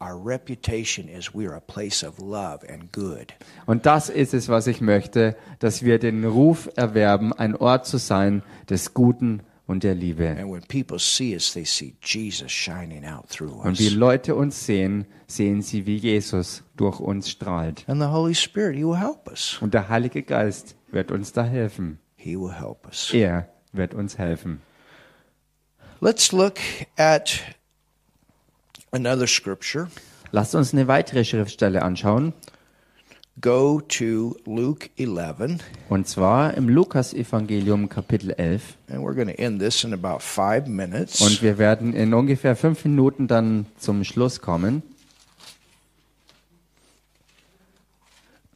Our 0.00 0.16
reputation 0.16 1.08
is 1.08 1.34
we 1.34 1.46
are 1.46 1.56
a 1.56 1.60
place 1.60 2.04
of 2.04 2.18
love 2.18 2.60
and 2.68 2.92
good. 2.92 3.32
Und 3.66 3.86
das 3.86 4.08
ist 4.08 4.34
es, 4.34 4.48
was 4.48 4.66
ich 4.66 4.80
möchte, 4.80 5.36
dass 5.58 5.82
wir 5.82 5.98
den 5.98 6.24
Ruf 6.24 6.68
erwerben, 6.76 7.32
ein 7.32 7.56
Ort 7.56 7.86
zu 7.86 7.98
sein 7.98 8.42
des 8.68 8.94
Guten 8.94 9.42
und 9.66 9.84
der 9.84 9.94
Liebe. 9.94 10.28
And 10.28 10.50
when 10.50 10.62
people 10.62 10.98
see 10.98 11.34
us, 11.34 11.52
they 11.52 11.64
see 11.64 11.94
Jesus 12.02 12.50
shining 12.50 13.04
out 13.04 13.28
through 13.28 13.64
Und 13.64 13.78
wie 13.78 13.88
us. 13.88 13.94
Leute 13.94 14.34
uns 14.34 14.66
sehen, 14.66 15.06
sehen 15.26 15.62
sie, 15.62 15.86
wie 15.86 15.96
Jesus 15.96 16.64
durch 16.76 16.98
uns 16.98 17.30
strahlt. 17.30 17.84
And 17.88 18.00
the 18.00 18.08
Holy 18.08 18.34
Spirit, 18.34 18.76
He 18.76 18.84
will 18.84 18.98
help 18.98 19.28
us. 19.28 19.58
Und 19.60 19.74
der 19.74 19.88
Heilige 19.88 20.22
Geist 20.22 20.76
wird 20.90 21.10
uns 21.10 21.32
da 21.32 21.44
helfen. 21.44 22.00
He 22.16 22.36
will 22.36 22.52
help 22.52 22.86
us. 22.86 23.10
Er 23.14 23.48
wird 23.72 23.94
uns 23.94 24.18
helfen. 24.18 24.60
Let's 26.00 26.32
look 26.32 26.58
at 26.96 27.40
another 28.92 29.26
scripture. 29.26 29.88
Lasst 30.32 30.54
uns 30.54 30.72
eine 30.72 30.86
weitere 30.88 31.24
Schriftstelle 31.24 31.82
anschauen. 31.82 32.32
Go 33.40 33.80
to 33.80 34.36
Luke 34.44 34.90
11, 34.98 35.60
Und 35.88 36.06
zwar 36.06 36.54
im 36.54 36.68
Lukas-Evangelium 36.68 37.88
Kapitel 37.88 38.32
11. 38.32 38.74
and 38.88 38.98
we're 39.02 39.14
going 39.14 39.28
to 39.28 39.42
end 39.42 39.60
this 39.60 39.82
in 39.82 39.94
about 39.94 40.18
five 40.20 40.66
minutes. 40.66 41.20
Und 41.22 41.40
wir 41.42 41.56
werden 41.56 41.94
in 41.94 42.12
ungefähr 42.12 42.54
fünf 42.54 42.84
Minuten 42.84 43.28
dann 43.28 43.64
zum 43.78 44.04
Schluss 44.04 44.40
kommen. 44.42 44.82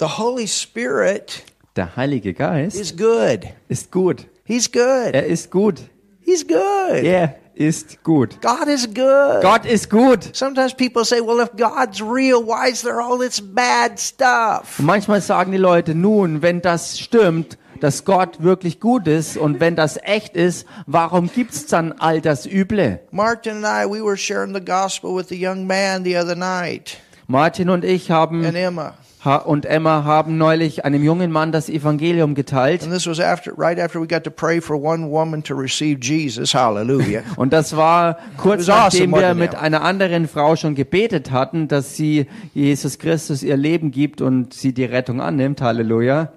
The 0.00 0.06
Holy 0.18 0.46
Spirit 0.48 1.44
Der 1.76 1.96
Heilige 1.96 2.34
Geist 2.34 2.78
is 2.78 2.96
good. 2.96 3.46
ist 3.68 3.90
gut. 3.90 4.26
He's 4.44 4.70
good. 4.70 5.14
Er 5.14 5.24
ist 5.26 5.50
gut. 5.50 5.80
He's 6.20 6.46
good. 6.46 6.58
Er 7.04 7.36
ist 7.54 8.02
gut. 8.02 8.40
God 8.40 8.68
is 8.68 8.86
good. 8.86 9.42
Gott 9.42 9.64
ist 9.64 9.90
gut. 9.90 10.34
Sometimes 10.34 10.74
people 10.74 11.04
say, 11.04 11.20
well, 11.20 11.40
if 11.40 11.50
God's 11.56 12.00
real, 12.00 12.42
why 12.44 12.70
is 12.70 12.82
there 12.82 13.00
all 13.00 13.18
this 13.18 13.40
bad 13.40 13.98
stuff? 13.98 14.78
Und 14.78 14.86
manchmal 14.86 15.20
sagen 15.20 15.52
die 15.52 15.58
Leute, 15.58 15.94
nun, 15.94 16.42
wenn 16.42 16.60
das 16.60 16.98
stimmt, 16.98 17.58
dass 17.80 18.04
Gott 18.04 18.42
wirklich 18.42 18.80
gut 18.80 19.06
ist 19.06 19.36
und 19.36 19.60
wenn 19.60 19.76
das 19.76 19.98
echt 20.02 20.36
ist, 20.36 20.66
warum 20.86 21.30
gibt's 21.30 21.66
dann 21.66 21.92
all 21.92 22.20
das 22.20 22.46
Üble? 22.46 23.00
Martin 23.10 23.64
and 23.64 23.66
I, 23.66 23.86
we 23.88 24.02
were 24.02 24.16
sharing 24.16 24.54
the 24.54 24.64
gospel 24.64 25.14
with 25.14 25.28
the 25.28 25.36
young 25.36 25.66
man 25.66 26.04
the 26.04 26.16
other 26.16 26.34
night, 26.34 26.98
Martin 27.26 27.70
und 27.70 27.84
ich 27.84 28.10
haben 28.10 28.44
and 28.44 28.56
Emma. 28.56 28.94
Und 29.24 29.64
Emma 29.66 30.04
haben 30.04 30.36
neulich 30.38 30.84
einem 30.84 31.02
jungen 31.02 31.30
Mann 31.32 31.50
das 31.50 31.68
Evangelium 31.68 32.34
geteilt. 32.34 32.82
And 32.82 32.92
this 32.92 33.06
was 33.06 33.18
after, 33.20 33.52
right 33.56 33.78
after 33.78 34.00
we 34.00 34.06
got 34.06 34.24
to 34.24 34.30
pray 34.30 34.60
for 34.60 34.76
one 34.76 35.10
woman 35.10 35.42
to 35.44 35.54
receive 35.54 35.98
Jesus. 36.02 36.52
Hallelujah. 36.54 37.22
Und 37.36 37.52
das 37.52 37.74
war 37.76 38.18
kurz 38.36 38.68
was 38.68 38.70
awesome, 38.70 39.06
nachdem 39.08 39.12
wir 39.12 39.34
mit 39.34 39.54
einer 39.54 39.82
anderen 39.82 40.28
Frau 40.28 40.56
schon 40.56 40.74
gebetet 40.74 41.30
hatten, 41.30 41.68
dass 41.68 41.96
sie 41.96 42.26
Jesus 42.52 42.98
Christus 42.98 43.42
ihr 43.42 43.56
Leben 43.56 43.90
gibt 43.90 44.20
und 44.20 44.52
sie 44.52 44.72
die 44.74 44.84
Rettung 44.84 45.20
annimmt. 45.20 45.60
Halleluja. 45.60 46.32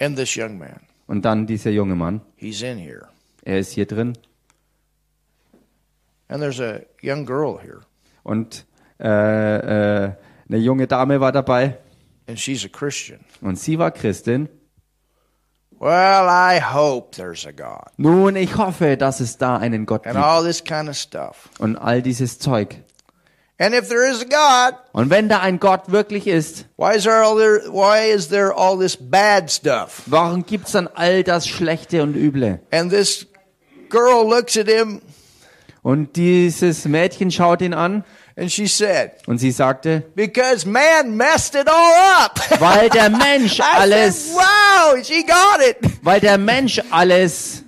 and 0.00 0.16
this 0.16 0.34
young 0.36 0.58
man, 0.58 0.80
Und 1.06 1.24
dann 1.24 1.46
dieser 1.46 1.70
junge 1.70 1.94
Mann. 1.94 2.20
he's 2.36 2.62
in 2.62 2.78
here. 2.78 3.08
Er 3.44 3.58
ist 3.58 3.72
hier 3.72 3.86
drin. 3.86 4.14
And 6.28 6.40
there's 6.40 6.60
a 6.60 6.80
young 7.02 7.26
girl 7.26 7.58
here, 7.62 7.80
Und 8.22 8.64
äh, 8.98 10.04
äh, 10.06 10.12
eine 10.48 10.58
junge 10.58 10.86
Dame 10.86 11.20
war 11.20 11.32
dabei. 11.32 11.78
and 12.26 12.38
she's 12.40 12.64
a 12.64 12.68
Christian. 12.68 13.20
Und 13.42 13.58
sie 13.58 13.78
war 13.78 13.90
Christin. 13.90 14.48
Well, 15.78 16.28
I 16.28 16.60
hope 16.60 17.16
there's 17.16 17.44
a 17.46 17.50
God. 17.52 17.90
Nun, 17.98 18.36
ich 18.36 18.56
hoffe, 18.56 18.96
dass 18.96 19.20
es 19.20 19.36
da 19.36 19.56
einen 19.56 19.84
Gott 19.86 20.06
And 20.06 20.14
gibt. 20.14 20.24
all 20.24 20.42
this 20.44 20.62
kind 20.64 20.88
of 20.88 20.96
stuff. 20.96 21.50
Und 21.58 21.76
all 21.76 22.00
dieses 22.00 22.38
Zeug. 22.38 22.76
And 23.58 23.74
if 23.74 23.88
there 23.88 24.08
is 24.08 24.20
a 24.22 24.24
God, 24.24 24.78
Und 24.92 25.10
wenn 25.10 25.28
da 25.28 25.40
ein 25.40 25.60
Gott 25.60 25.90
wirklich 25.92 26.26
ist, 26.26 26.66
why 26.76 26.96
is 26.96 27.04
there 27.04 27.22
all 27.22 27.36
there, 27.36 27.60
why 27.70 28.10
is 28.10 28.28
there 28.28 28.52
all 28.56 28.78
this 28.78 28.96
bad 28.96 29.50
stuff? 29.50 30.02
warum 30.06 30.44
gibt's 30.46 30.72
dann 30.72 30.88
all 30.94 31.22
das 31.22 31.46
Schlechte 31.46 32.02
und 32.02 32.16
Üble? 32.16 32.60
And 32.72 32.90
this 32.90 33.26
girl 33.90 34.26
looks 34.28 34.56
at 34.56 34.66
him 34.68 35.02
Und 35.82 36.16
dieses 36.16 36.86
Mädchen 36.86 37.30
schaut 37.30 37.60
ihn 37.60 37.74
an 37.74 38.04
and 38.36 38.50
she 38.50 38.66
said, 38.66 39.12
und 39.26 39.38
sie 39.38 39.50
sagte, 39.52 40.02
Because 40.14 40.66
man 40.66 41.16
messed 41.16 41.54
it 41.54 41.68
all 41.68 42.24
up. 42.24 42.38
weil 42.60 42.88
der 42.88 43.10
Mensch 43.16 43.60
alles, 43.60 44.28
said, 44.32 44.36
wow, 44.36 45.04
she 45.04 45.22
got 45.24 45.60
it. 45.60 45.76
weil 46.02 46.20
der 46.20 46.38
Mensch 46.38 46.80
alles 46.90 47.62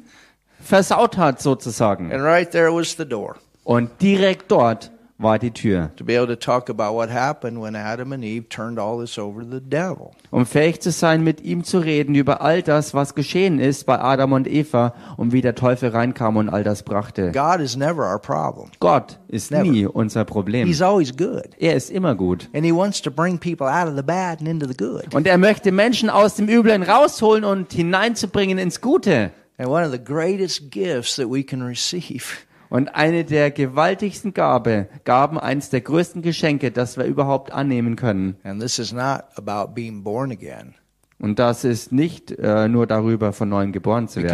versaut 0.62 1.16
hat 1.16 1.40
sozusagen. 1.40 2.12
And 2.12 2.22
right 2.24 2.50
there 2.50 2.72
was 2.72 2.96
the 2.96 3.04
door 3.04 3.36
Und 3.64 3.90
direkt 4.02 4.50
dort 4.50 4.90
war 5.18 5.38
die 5.38 5.50
Tür. 5.50 5.90
to 5.96 6.04
be 6.04 6.14
able 6.16 6.26
to 6.26 6.36
talk 6.36 6.68
about 6.68 6.94
what 6.94 7.08
happened 7.10 7.60
when 7.62 7.74
Adam 7.74 8.12
and 8.12 8.22
Eve 8.22 8.48
turned 8.50 8.78
all 8.78 8.98
this 9.00 9.18
over 9.18 9.42
to 9.42 9.48
the 9.50 9.60
devil. 9.60 10.14
Um 10.30 10.44
fähig 10.44 10.80
zu 10.82 10.90
sein, 10.90 11.24
mit 11.24 11.40
ihm 11.40 11.64
zu 11.64 11.78
reden 11.78 12.14
über 12.14 12.42
all 12.42 12.62
das, 12.62 12.92
was 12.92 13.14
geschehen 13.14 13.58
ist 13.58 13.86
bei 13.86 13.98
Adam 13.98 14.32
und 14.32 14.46
Eva 14.46 14.92
und 15.16 15.32
wie 15.32 15.40
der 15.40 15.54
Teufel 15.54 15.88
reinkam 15.90 16.36
und 16.36 16.50
all 16.50 16.62
das 16.64 16.82
brachte. 16.82 17.32
God 17.32 17.60
is 17.60 17.76
never 17.76 18.02
our 18.02 18.18
problem. 18.18 18.70
Gott 18.78 19.18
ist 19.28 19.50
Never. 19.50 19.64
nie 19.64 19.86
unser 19.86 20.24
Problem. 20.26 20.68
He's 20.68 20.82
always 20.82 21.16
good. 21.16 21.48
Er 21.58 21.74
ist 21.74 21.90
immer 21.90 22.14
gut. 22.14 22.48
And 22.54 22.64
he 22.64 22.72
wants 22.72 23.00
to 23.02 23.10
bring 23.10 23.38
people 23.38 23.66
out 23.66 23.88
of 23.88 23.96
the 23.96 24.02
bad 24.02 24.40
and 24.40 24.48
into 24.48 24.66
the 24.66 24.76
good. 24.76 25.14
Und 25.14 25.26
er 25.26 25.38
möchte 25.38 25.72
Menschen 25.72 26.10
aus 26.10 26.34
dem 26.34 26.48
Üblen 26.48 26.82
rausholen 26.82 27.44
und 27.44 27.72
hineinzubringen 27.72 28.58
ins 28.58 28.80
Gute. 28.82 29.30
And 29.58 29.68
one 29.68 29.82
of 29.86 29.90
the 29.90 29.98
greatest 29.98 30.70
gifts 30.70 31.16
that 31.16 31.30
we 31.30 31.42
can 31.42 31.62
receive 31.62 32.24
Und 32.68 32.94
eine 32.94 33.24
der 33.24 33.50
gewaltigsten 33.50 34.34
Gabe, 34.34 34.88
Gaben, 35.04 35.38
eins 35.38 35.70
der 35.70 35.80
größten 35.80 36.22
Geschenke, 36.22 36.70
das 36.70 36.96
wir 36.96 37.04
überhaupt 37.04 37.52
annehmen 37.52 37.96
können. 37.96 38.36
And 38.42 38.60
this 38.60 38.78
is 38.78 38.92
not 38.92 39.24
about 39.36 39.74
being 39.74 40.02
born 40.02 40.30
again. 40.30 40.74
Und 41.18 41.38
das 41.38 41.64
ist 41.64 41.92
nicht 41.92 42.30
äh, 42.30 42.68
nur 42.68 42.86
darüber, 42.86 43.32
von 43.32 43.48
neuem 43.48 43.72
geboren 43.72 44.06
zu 44.06 44.22
werden. 44.22 44.28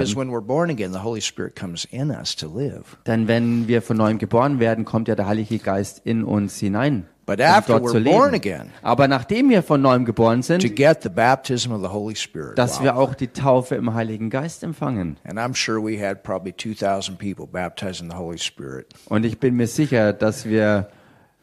Denn 3.06 3.28
wenn 3.28 3.68
wir 3.68 3.82
von 3.82 3.96
neuem 3.96 4.18
geboren 4.18 4.58
werden, 4.58 4.84
kommt 4.84 5.06
ja 5.06 5.14
der 5.14 5.26
Heilige 5.28 5.58
Geist 5.58 6.00
in 6.04 6.24
uns 6.24 6.58
hinein, 6.58 7.06
But 7.24 7.38
um 7.38 7.44
after 7.46 7.78
dort 7.78 7.90
zu 7.90 7.96
we're 7.98 8.04
born 8.04 8.32
leben. 8.32 8.34
again, 8.34 8.70
Aber 8.82 9.06
nachdem 9.06 9.48
wir 9.48 9.62
von 9.62 9.80
neuem 9.80 10.04
geboren 10.04 10.40
to 10.40 10.46
sind, 10.58 10.74
get 10.76 11.02
the 11.02 11.08
baptism 11.08 11.70
of 11.72 11.80
the 11.80 11.88
Holy 11.88 12.16
Spirit. 12.16 12.58
dass 12.58 12.78
Wow. 12.78 12.82
wir 12.84 12.96
auch 12.96 13.14
die 13.14 13.28
Taufe 13.28 13.76
im 13.76 13.94
Heiligen 13.94 14.28
Geist 14.28 14.62
empfangen. 14.64 15.18
And 15.24 15.38
I'm 15.38 15.54
sure 15.54 15.80
we 15.80 15.98
had 16.04 16.22
probably 16.24 16.52
2,000 16.56 17.16
people 17.18 17.46
baptized 17.46 18.00
in 18.02 18.10
the 18.10 18.16
Holy 18.16 18.38
Spirit. 18.38 18.86
Und 19.08 19.24
ich 19.24 19.38
bin 19.38 19.54
mir 19.56 19.68
sicher, 19.68 20.12
dass 20.12 20.44
wir 20.46 20.88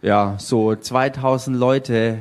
ja 0.01 0.35
so 0.37 0.75
2000 0.75 1.55
Leute 1.57 2.19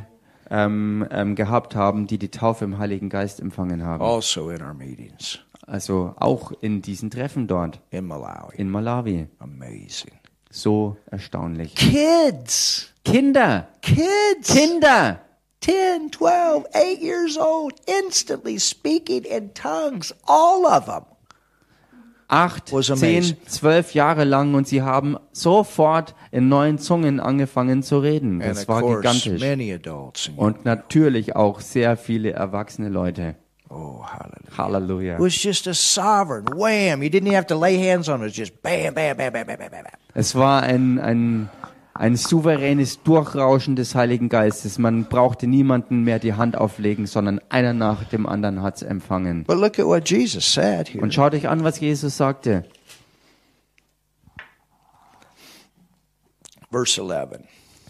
ähm, 0.51 1.07
ähm, 1.11 1.35
gehabt 1.35 1.75
haben, 1.75 2.07
die 2.07 2.18
die 2.18 2.31
Taufe 2.31 2.64
im 2.64 2.79
Heiligen 2.79 3.09
Geist 3.09 3.40
empfangen 3.40 3.85
haben. 3.85 4.03
Also 4.03 4.51
in 4.51 4.62
our 4.62 4.73
meetings 4.73 5.40
Also 5.66 6.14
auch 6.16 6.53
in 6.61 6.81
diesen 6.81 7.11
Treffen 7.11 7.47
dort 7.49 7.81
in 7.90 8.07
Malawi. 8.07 8.55
in 8.57 8.71
Malawi. 8.71 9.27
Amazing. 9.40 10.12
So 10.51 10.97
erstaunlich. 11.11 11.75
Kids, 11.75 12.93
Kinder, 13.05 13.69
kids, 13.83 14.49
Kinder, 14.49 15.21
10, 15.61 16.11
12, 16.13 16.65
8 16.75 17.03
years 17.03 17.37
old, 17.37 17.75
instantly 17.87 18.59
speaking 18.59 19.25
in 19.25 19.53
tongues, 19.55 20.15
all 20.27 20.65
of 20.65 20.87
them. 20.87 21.05
acht, 22.29 22.69
zehn, 22.69 23.37
zwölf 23.47 23.95
Jahre 23.95 24.25
lang 24.25 24.55
und 24.55 24.69
sie 24.69 24.83
haben 24.83 25.17
sofort 25.33 26.15
in 26.31 26.49
neuen 26.49 26.79
Zungen 26.79 27.21
angefangen 27.21 27.83
zu 27.83 27.99
reden. 27.99 28.41
Das 28.41 28.69
war 28.69 28.83
gigantisch. 28.83 29.43
Und 30.37 30.65
natürlich 30.65 31.35
auch 31.35 31.61
sehr 31.61 31.97
viele 31.97 32.33
erwachsene 32.33 32.91
Leute. 32.91 33.37
Oh, 33.71 34.03
hallelujah. 34.03 34.51
Halleluja. 34.57 35.15
It 35.15 35.21
was 35.21 35.37
just 35.37 35.67
a 35.67 35.75
sovereign 35.75 36.47
wham. 36.55 37.03
You 37.03 37.11
didn't 37.11 37.33
have 37.33 37.47
to 37.49 37.57
lay 37.57 37.77
hands 37.77 38.09
on 38.09 38.23
it. 38.23 38.29
It 38.29 38.35
just 38.35 38.63
bam, 38.63 38.95
bam, 38.95 39.17
bam, 39.17 39.33
bam, 39.33 39.47
bam, 39.47 39.59
bam, 39.59 39.71
bam. 39.71 39.85
Es 40.15 40.35
war 40.35 40.63
ein, 40.63 40.99
ein, 40.99 41.49
ein 41.95 42.17
souveränes 42.17 43.03
Durchrauschen 43.03 43.77
des 43.77 43.95
Heiligen 43.95 44.29
Geistes. 44.29 44.79
Man 44.79 45.05
brauchte 45.05 45.47
niemanden 45.47 46.03
mehr 46.05 46.19
die 46.19 46.35
Hand 46.35 46.57
auflegen, 46.57 47.07
sondern 47.07 47.41
einer 47.49 47.73
nach 47.73 48.05
dem 48.05 48.27
anderen 48.27 48.63
hat's 48.63 48.83
empfangen. 48.83 49.45
But 49.45 49.59
look 49.59 49.79
at 49.79 49.87
what 49.87 50.09
Jesus 50.09 50.45
said 50.53 50.89
here. 50.89 51.03
Und 51.03 51.15
schaut 51.15 51.35
euch 51.35 51.49
an, 51.49 51.65
was 51.65 51.81
Jesus 51.81 52.17
sagte. 52.17 52.65
Verse 56.71 57.01
11. 57.01 57.41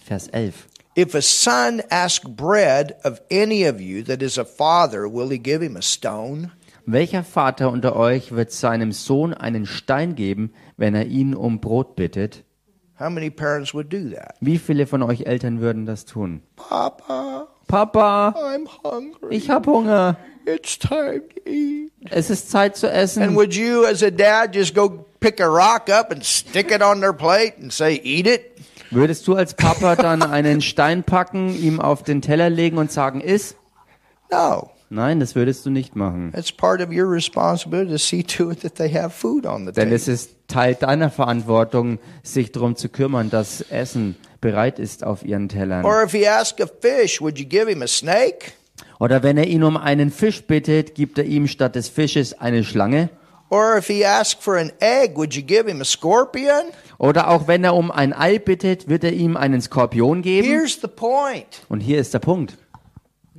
Vers 0.05 0.29
11. 0.29 0.68
If 0.99 1.15
a 1.15 1.23
son 1.23 1.81
ask 1.93 2.25
bread 2.25 2.97
of 3.05 3.21
any 3.31 3.63
of 3.63 3.81
you 3.81 4.03
that 4.03 4.21
is 4.21 4.37
a 4.37 4.45
father, 4.45 5.09
will 5.09 5.29
he 5.29 5.39
give 5.39 5.63
him 5.63 5.77
a 5.77 5.81
stone? 5.81 6.51
Welcher 6.87 7.23
Vater 7.23 7.71
unter 7.71 7.95
euch 7.95 8.33
wird 8.33 8.51
seinem 8.51 8.91
Sohn 8.91 9.33
einen 9.33 9.65
Stein 9.65 10.17
geben, 10.17 10.51
wenn 10.77 10.97
er 10.97 11.07
ihn 11.07 11.37
um 11.37 11.61
Brot 11.61 11.95
bittet? 11.95 12.43
How 12.99 13.09
many 13.11 13.31
parents 13.31 13.73
would 13.73 13.93
do 13.93 14.11
that? 14.11 14.35
Wie 14.41 14.59
viele 14.59 14.89
von 14.89 15.05
euch 15.05 15.27
Eltern 15.27 15.61
würden 15.61 15.87
das 15.87 16.05
tun? 16.05 16.43
Papa, 16.57 17.47
Papa, 17.69 18.35
I'm 18.37 18.67
hungry. 18.83 19.37
ich 19.37 19.51
hab 19.51 19.69
Hunger. 19.69 20.17
It's 20.47 20.77
time 20.77 21.29
to 21.29 21.49
eat. 21.49 21.93
Es 22.11 22.29
ist 22.29 22.51
Zeit 22.51 22.77
zu 22.77 22.91
essen. 22.91 23.23
And 23.23 23.37
would 23.37 23.55
you, 23.55 23.85
as 23.85 24.03
a 24.03 24.11
dad, 24.11 24.53
just 24.53 24.75
go 24.75 25.07
pick 25.21 25.39
a 25.39 25.49
rock 25.49 25.89
up 25.89 26.11
and 26.11 26.25
stick 26.25 26.73
it 26.73 26.83
on 26.83 27.01
their 27.01 27.13
plate 27.13 27.55
and 27.61 27.73
say, 27.73 28.01
eat 28.03 28.27
it? 28.27 28.58
Würdest 28.91 29.27
du 29.29 29.35
als 29.35 29.55
Papa 29.55 29.97
dann 29.97 30.23
einen 30.23 30.61
Stein 30.61 31.03
packen, 31.03 31.55
ihm 31.55 31.81
auf 31.81 32.03
den 32.03 32.23
Teller 32.23 32.49
legen 32.49 32.79
und 32.79 32.91
sagen, 32.91 33.21
iss? 33.21 33.55
No. 34.31 34.71
Nein, 34.91 35.21
das 35.21 35.35
würdest 35.35 35.67
du 35.67 35.71
nicht 35.71 35.97
machen. 35.97 36.33
It's 36.35 36.51
part 36.51 36.81
of 36.81 36.89
your 36.91 37.11
responsibility 37.11 37.91
to 37.93 37.99
see 37.99 38.23
to 38.23 38.51
it 38.51 38.63
that 38.63 38.77
they 38.77 38.91
have 38.91 39.11
food 39.11 39.45
on 39.45 39.67
the 39.67 39.73
Denn 39.73 39.93
es 39.93 40.09
ist 40.09 40.31
Teil 40.49 40.75
deiner 40.75 41.11
Verantwortung, 41.11 41.99
sich 42.23 42.53
darum 42.53 42.75
zu 42.75 42.89
kümmern, 42.89 43.29
dass 43.29 43.61
Essen 43.61 44.17
bereit 44.41 44.79
ist 44.79 45.05
auf 45.05 45.25
ihren 45.25 45.51
Tellern. 45.51 45.85
Or 45.85 46.03
if 46.03 46.13
he 46.13 46.27
asks 46.27 46.63
a 46.63 46.67
fish, 46.67 47.21
would 47.21 47.39
you 47.39 47.45
give 47.45 47.69
him 47.69 47.83
a 47.83 47.87
snake? 47.87 48.53
Oder 48.99 49.23
wenn 49.23 49.37
er 49.37 49.47
ihn 49.47 49.63
um 49.63 49.77
einen 49.77 50.11
Fisch 50.11 50.45
bittet, 50.45 50.95
gibt 50.95 51.19
er 51.19 51.25
ihm 51.25 51.49
statt 51.49 51.75
des 51.75 51.89
Fisches 51.91 52.39
eine 52.41 52.65
Schlange. 52.65 53.11
Or 53.51 53.79
if 53.79 53.87
he 53.89 54.05
asks 54.05 54.43
for 54.43 54.57
an 54.59 54.73
egg, 54.81 55.17
would 55.17 55.35
you 55.35 55.43
give 55.43 55.67
him 55.67 55.81
a 55.81 55.85
scorpion? 55.85 56.67
Oder 56.99 57.29
auch 57.29 57.47
wenn 57.47 57.65
er 57.65 57.75
um 57.75 57.91
ein 57.91 58.13
Ei 58.13 58.39
bittet, 58.39 58.89
wird 58.89 59.05
er 59.05 59.13
ihm 59.13 59.37
einen 59.37 59.63
Skorpion 59.63 60.21
geben. 60.21 60.47
Here's 60.47 60.79
the 60.81 60.89
point 60.89 61.63
Und 61.69 61.81
hier 61.81 61.99
ist 61.99 62.13
der 62.13 62.19
Punkt. 62.19 62.59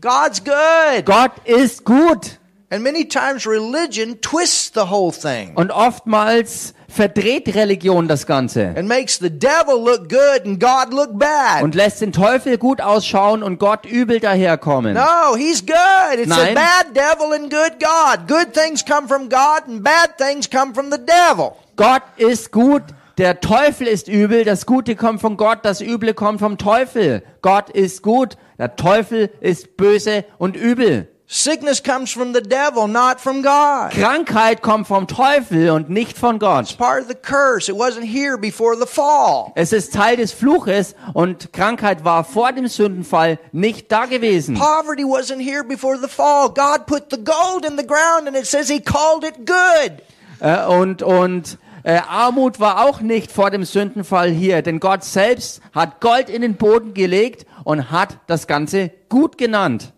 God's 0.02 0.44
good. 0.44 1.06
Gott 1.06 1.34
ist 1.46 1.84
gut. 1.84 2.39
And 2.72 2.84
many 2.84 3.08
times 3.08 3.48
religion 3.48 4.22
twists 4.22 4.72
the 4.76 4.92
whole 4.92 5.12
thing 5.12 5.54
Und 5.56 5.72
oftmals 5.72 6.74
verdreht 6.88 7.56
Religion 7.56 8.08
das 8.08 8.26
Ganze 8.28 8.74
and 8.76 8.88
makes 8.88 9.18
the 9.20 9.30
devil 9.30 9.76
look 9.84 10.08
good 10.10 10.46
and 10.46 10.60
God 10.60 10.94
look 10.94 11.18
bad. 11.18 11.64
und 11.64 11.74
lässt 11.76 12.02
den 12.02 12.12
Teufel 12.12 12.58
gut 12.60 12.80
ausschauen 12.82 13.42
und 13.42 13.60
Gott 13.60 13.86
übel 13.86 14.20
daherkommen. 14.20 14.94
No, 14.94 15.36
he's 15.36 15.66
good. 15.66 16.20
It's 16.20 16.32
a 16.32 16.46
Nein. 16.46 16.56
bad 16.56 16.94
devil 16.96 17.34
and 17.34 17.50
good 17.52 17.80
God. 17.80 18.28
Good 18.28 18.54
things 18.54 18.84
come 18.86 19.08
from 19.08 19.30
God 19.30 19.68
and 19.68 19.84
bad 19.84 20.18
things 20.18 20.48
come 20.50 20.74
from 20.76 20.92
the 20.92 20.98
devil. 21.00 21.54
Gott 21.76 22.04
ist 22.18 22.52
gut, 22.52 22.84
der 23.18 23.40
Teufel 23.42 23.88
ist 23.88 24.08
übel, 24.08 24.44
das 24.46 24.66
Gute 24.66 24.96
kommt 24.96 25.22
von 25.22 25.38
Gott, 25.38 25.60
das 25.64 25.82
Üble 25.82 26.14
kommt 26.14 26.40
vom 26.40 26.58
Teufel. 26.58 27.24
Gott 27.42 27.70
ist 27.70 28.02
gut, 28.04 28.38
der 28.58 28.76
Teufel 28.76 29.30
ist 29.42 29.76
böse 29.76 30.24
und 30.38 30.56
übel. 30.56 31.08
Sickness 31.32 31.80
comes 31.80 32.12
from 32.12 32.34
the 32.34 32.42
devil, 32.42 32.88
not 32.88 33.22
from 33.22 33.44
God. 33.44 33.92
Krankheit 33.92 34.64
kommt 34.64 34.88
vom 34.88 35.06
Teufel 35.06 35.70
und 35.70 35.88
nicht 35.88 36.18
von 36.18 36.40
Gott. 36.40 36.76
Part 36.80 37.04
of 37.04 37.08
the 37.08 37.14
curse. 37.14 37.70
It 37.70 37.78
wasn't 37.78 38.04
here 38.04 38.36
before 38.36 38.76
the 38.76 38.88
fall. 38.88 39.52
Es 39.54 39.72
ist 39.72 39.94
Teil 39.94 40.18
des 40.18 40.32
Fluches 40.32 40.96
und 41.14 41.54
Krankheit 41.54 42.04
war 42.04 42.24
vor 42.24 42.52
dem 42.52 42.68
Sündenfall 42.68 43.38
nicht 43.52 43.92
da 43.92 44.06
gewesen. 44.06 44.56
Poverty 44.56 45.04
wasn't 45.04 45.40
here 45.40 45.64
before 45.64 46.00
the 46.02 46.08
fall. 46.08 46.50
God 46.50 46.88
put 46.88 47.12
the 47.12 47.24
gold 47.24 47.64
in 47.64 47.78
the 47.78 47.86
ground 47.86 48.28
and 48.28 48.36
it 48.36 48.48
says 48.48 48.68
he 48.68 48.80
called 48.80 49.24
it 49.24 49.46
good. 49.46 50.00
Äh, 50.40 50.66
und 50.66 51.04
und 51.04 51.60
äh, 51.84 52.00
Armut 52.10 52.60
war 52.60 52.88
auch 52.88 53.02
nicht 53.02 53.32
vor 53.32 53.52
dem 53.52 53.66
Sündenfall 53.66 54.32
hier, 54.32 54.64
denn 54.64 54.80
Gott 54.80 55.04
selbst 55.04 55.62
hat 55.76 56.02
Gold 56.02 56.28
in 56.28 56.42
den 56.42 56.56
Boden 56.56 56.96
gelegt 56.96 57.46
und 57.66 57.92
hat 57.92 58.18
das 58.26 58.48
Ganze 58.48 58.90
gut 59.10 59.38
genannt. 59.38 59.94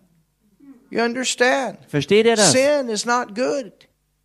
You 0.91 1.01
understand? 1.03 1.79
Versteht 1.87 2.25
ihr 2.25 2.35
das? 2.35 2.51
Sin 2.51 2.89
is 2.89 3.05
not 3.05 3.33
good. 3.33 3.71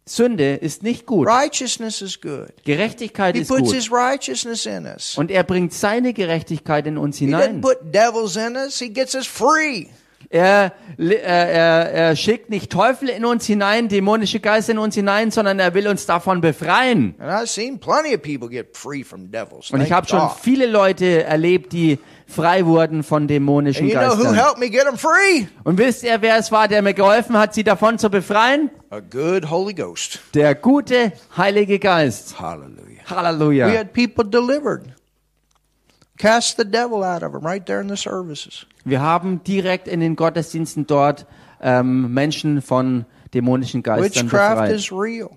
Sünde 0.08 0.54
ist 0.56 0.82
nicht 0.82 1.06
gut. 1.06 1.26
Righteousness 1.26 2.00
is 2.02 2.20
good. 2.20 2.52
Gerechtigkeit 2.64 3.34
He 3.34 3.42
ist 3.42 3.48
puts 3.48 3.62
gut. 3.62 3.74
his 3.74 3.90
righteousness 3.90 4.66
in 4.66 4.84
us. 4.84 5.16
Und 5.16 5.30
er 5.30 5.42
bringt 5.42 5.72
seine 5.72 6.12
Gerechtigkeit 6.12 6.86
in 6.86 6.98
uns 6.98 7.16
He 7.18 7.24
hinein. 7.26 7.60
put 7.60 7.78
devils 7.94 8.36
in 8.36 8.54
us. 8.56 8.78
He 8.78 8.88
gets 8.90 9.14
us 9.14 9.26
free. 9.26 9.86
Er, 10.28 10.72
er, 10.98 11.24
er, 11.24 11.92
er 11.92 12.16
schickt 12.16 12.50
nicht 12.50 12.70
Teufel 12.70 13.08
in 13.08 13.24
uns 13.24 13.46
hinein, 13.46 13.88
dämonische 13.88 14.40
Geister 14.40 14.72
in 14.72 14.78
uns 14.78 14.94
hinein, 14.94 15.30
sondern 15.30 15.58
er 15.58 15.74
will 15.74 15.88
uns 15.88 16.06
davon 16.06 16.40
befreien. 16.40 17.14
Und 17.18 17.26
ich 19.80 19.92
habe 19.92 20.08
schon 20.08 20.30
viele 20.40 20.66
Leute 20.66 21.24
erlebt, 21.24 21.72
die 21.72 21.98
frei 22.26 22.66
wurden 22.66 23.02
von 23.02 23.28
dämonischen 23.28 23.88
Geistern. 23.88 24.34
helped 24.34 24.58
me 24.58 24.68
get 24.68 24.84
them 24.84 24.96
free? 24.96 25.46
Und 25.64 25.78
wisst 25.78 26.02
ihr, 26.02 26.20
wer 26.20 26.38
es 26.38 26.50
war, 26.50 26.68
der 26.68 26.82
mir 26.82 26.94
geholfen 26.94 27.38
hat, 27.38 27.54
sie 27.54 27.64
davon 27.64 27.98
zu 27.98 28.10
befreien? 28.10 28.70
Der 30.34 30.54
gute 30.54 31.12
Heilige 31.36 31.78
Geist. 31.78 32.40
Hallelujah. 32.40 32.86
We 33.06 33.08
Halleluja. 33.08 33.84
Cast 36.16 36.56
the 36.56 36.64
devil 36.64 37.02
out 37.02 37.22
of 37.22 37.32
them 37.32 37.44
right 37.44 37.64
there 37.64 37.80
in 37.80 37.88
the 37.88 37.96
services. 37.96 38.66
Wir 38.84 39.00
haben 39.00 39.42
direkt 39.44 39.88
in 39.88 40.00
den 40.00 40.16
Gottesdiensten 40.16 40.86
dort 40.86 41.26
ähm, 41.60 42.12
Menschen 42.14 42.62
von 42.62 43.04
dämonischen 43.34 43.82
Geistern 43.82 44.26
Witchcraft 44.26 44.70
is 44.70 44.92
real. 44.92 45.30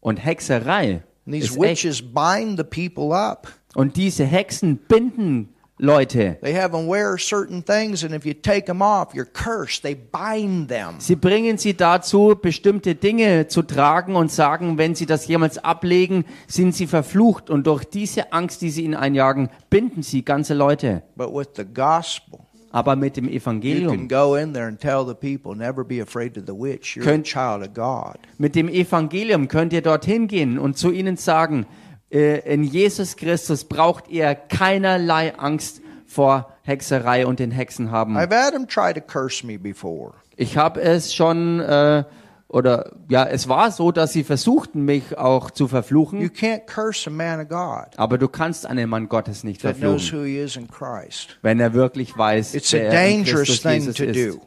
Und 0.00 0.16
Hexerei 0.24 1.02
And 1.26 1.34
these 1.34 1.46
ist 1.46 1.56
echt. 1.56 1.62
witches 1.62 2.02
bind 2.02 2.58
the 2.58 2.64
people 2.64 3.14
up. 3.14 3.48
Und 3.74 3.96
diese 3.96 4.24
Hexen 4.24 4.78
binden 4.78 5.54
Leute. 5.78 6.38
They 6.42 6.54
have 6.54 6.72
them 6.72 6.88
wear 6.88 7.16
certain 7.18 7.62
things, 7.64 8.02
and 8.04 8.12
if 8.14 8.24
you 8.26 8.34
take 8.34 8.66
them 8.66 8.82
off, 8.82 9.14
you're 9.14 9.24
cursed. 9.32 9.82
They 9.82 9.94
bind 9.94 10.68
them. 10.68 10.96
Sie 10.98 11.14
bringen 11.16 11.56
sie 11.58 11.74
dazu, 11.74 12.34
bestimmte 12.40 12.94
Dinge 12.94 13.46
zu 13.48 13.62
tragen 13.62 14.16
und 14.16 14.30
sagen, 14.32 14.76
wenn 14.78 14.94
sie 14.94 15.06
das 15.06 15.26
jemals 15.28 15.58
ablegen, 15.58 16.24
sind 16.48 16.74
sie 16.74 16.86
verflucht. 16.86 17.48
Und 17.50 17.66
durch 17.66 17.84
diese 17.84 18.32
Angst, 18.32 18.60
die 18.62 18.70
sie 18.70 18.82
ihnen 18.84 18.94
einjagen, 18.94 19.50
binden 19.70 20.02
sie 20.02 20.24
ganze 20.24 20.54
Leute. 20.54 21.02
But 21.16 21.32
with 21.32 21.48
the 21.56 21.64
gospel, 21.64 22.40
Aber 22.70 22.96
mit 22.96 23.16
dem 23.16 23.24
you 23.24 23.30
can 23.30 23.36
Evangelium, 23.38 24.08
go 24.08 24.34
in 24.34 24.52
there 24.52 24.66
and 24.66 24.78
tell 24.78 25.06
the 25.06 25.14
people, 25.14 25.56
never 25.56 25.84
be 25.84 26.02
afraid 26.02 26.36
of 26.36 26.44
the 26.46 26.52
witch. 26.52 26.96
You're 26.96 27.02
a 27.02 27.04
Könnt- 27.12 27.24
child 27.26 27.62
of 27.66 27.72
God. 27.74 28.18
mit 28.36 28.54
dem 28.54 28.68
Evangelium 28.68 29.48
könnt 29.48 29.72
ihr 29.72 29.80
dorthin 29.80 30.26
gehen 30.28 30.58
und 30.58 30.76
zu 30.76 30.90
ihnen 30.90 31.16
sagen, 31.16 31.64
in 32.10 32.62
Jesus 32.64 33.16
Christus 33.16 33.64
braucht 33.64 34.08
ihr 34.08 34.34
keinerlei 34.34 35.34
Angst 35.36 35.82
vor 36.06 36.54
Hexerei 36.62 37.26
und 37.26 37.38
den 37.38 37.50
Hexen 37.50 37.90
haben. 37.90 38.16
Ich 40.36 40.56
habe 40.56 40.80
es 40.80 41.14
schon, 41.14 41.60
äh, 41.60 42.04
oder 42.48 42.92
ja, 43.10 43.26
es 43.26 43.48
war 43.48 43.70
so, 43.70 43.92
dass 43.92 44.12
sie 44.12 44.24
versuchten, 44.24 44.84
mich 44.84 45.18
auch 45.18 45.50
zu 45.50 45.64
You 45.64 45.68
verfluchen. 45.68 46.20
can't 46.30 46.64
curse 46.66 47.10
a 47.10 47.12
man 47.12 47.40
of 47.40 47.48
God 47.48 47.98
Aber 47.98 48.16
du 48.16 48.28
kannst 48.28 48.64
einen 48.64 48.88
Mann 48.88 49.08
Gottes 49.08 49.44
nicht 49.44 49.60
verfluchen, 49.60 50.12
who 50.12 50.24
he 50.24 50.38
is 50.38 50.56
in 50.56 50.68
Christ. 50.68 51.38
wenn 51.42 51.60
er 51.60 51.74
wirklich 51.74 52.16
weiß, 52.16 52.54
It's 52.54 52.72
a 52.72 52.78
wer 52.78 52.92
er 52.92 53.08
in 53.08 53.24
Christus 53.24 53.62
Jesus 53.64 54.00
ist. 54.00 54.38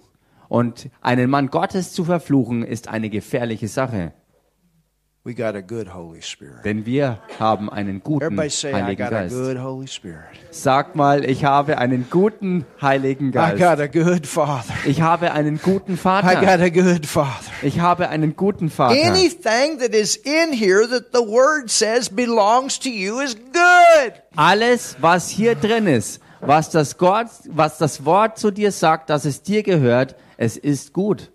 Und 0.49 0.89
einen 1.01 1.29
Mann 1.29 1.47
Gottes 1.47 1.93
zu 1.93 2.03
verfluchen, 2.05 2.63
ist 2.63 2.87
eine 2.87 3.09
gefährliche 3.09 3.67
Sache. 3.67 3.91
We 3.99 3.99
got 3.99 4.09
a 4.09 4.11
good 4.11 4.11
Holy 4.11 4.13
Spirit. 4.13 5.10
Denn 5.23 6.85
wir 6.87 7.19
haben 7.39 7.69
einen 7.69 8.01
guten 8.01 8.25
Everybody 8.25 8.49
say, 8.49 8.71
I 8.71 8.73
Heiligen 8.73 9.05
got 9.05 9.13
a 9.13 9.21
Geist. 9.21 9.35
good 9.35 9.57
Holy 9.59 9.87
Spirit. 9.87 10.17
Sag 10.49 10.95
mal, 10.95 11.23
ich 11.23 11.45
habe 11.45 11.77
einen 11.77 12.07
guten 12.09 12.65
Heiligen 12.81 13.29
I 13.29 13.31
Geist. 13.31 13.59
got 13.59 13.79
a 13.79 13.85
good 13.85 14.25
Father. 14.25 14.73
Ich 14.85 15.01
habe 15.01 15.31
einen 15.31 15.59
guten 15.61 15.93
I 15.93 15.97
Vater. 15.97 16.35
got 16.41 16.59
a 16.59 16.69
good 16.69 17.05
Father. 17.05 17.51
Ich 17.61 17.79
habe 17.79 18.09
einen 18.09 18.35
guten 18.35 18.71
Vater. 18.71 18.95
Anything 18.99 19.77
that 19.77 19.93
is 19.93 20.15
in 20.15 20.53
here 20.53 20.87
that 20.87 21.11
the 21.13 21.19
Word 21.19 21.69
says 21.69 22.09
belongs 22.09 22.79
to 22.79 22.89
you 22.89 23.19
is 23.19 23.35
good. 23.35 24.13
Alles, 24.35 24.95
was 25.01 25.29
hier 25.29 25.53
drin 25.53 25.85
ist, 25.85 26.19
was 26.39 26.71
das, 26.71 26.97
Gott, 26.97 27.27
was 27.47 27.77
das 27.77 28.05
Wort 28.05 28.39
zu 28.39 28.49
dir 28.49 28.71
sagt, 28.71 29.11
dass 29.11 29.25
es 29.25 29.43
dir 29.43 29.61
gehört, 29.61 30.15
es 30.37 30.57
ist 30.57 30.93
gut. 30.93 31.29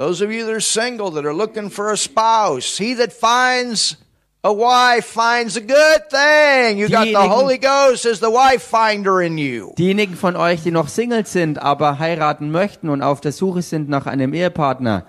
Those 0.00 0.22
of 0.22 0.32
you 0.32 0.46
that 0.46 0.54
are 0.54 0.60
single 0.62 1.10
that 1.10 1.26
are 1.26 1.34
looking 1.34 1.68
for 1.68 1.92
a 1.92 1.96
spouse, 1.98 2.78
he 2.78 2.94
that 2.94 3.12
finds 3.12 3.98
a 4.42 4.50
wife 4.50 5.04
finds 5.04 5.58
a 5.58 5.60
good 5.60 6.08
thing. 6.08 6.78
You 6.78 6.88
got 6.88 7.04
the 7.04 7.12
Diejenigen- 7.12 7.28
Holy 7.28 7.58
Ghost 7.58 8.06
as 8.06 8.18
the 8.18 8.30
wife 8.30 8.62
finder 8.62 9.20
in 9.20 9.36
you. 9.36 9.74
Diejenigen 9.76 10.16
von 10.16 10.36
euch, 10.36 10.62
die 10.62 10.70
noch 10.70 10.88
Singles 10.88 11.30
sind, 11.34 11.60
aber 11.60 11.98
heiraten 11.98 12.50
möchten 12.50 12.88
und 12.88 13.02
auf 13.02 13.20
der 13.20 13.32
Suche 13.32 13.60
sind 13.60 13.90
nach 13.90 14.06
einem 14.06 14.32
Ehepartner, 14.32 15.04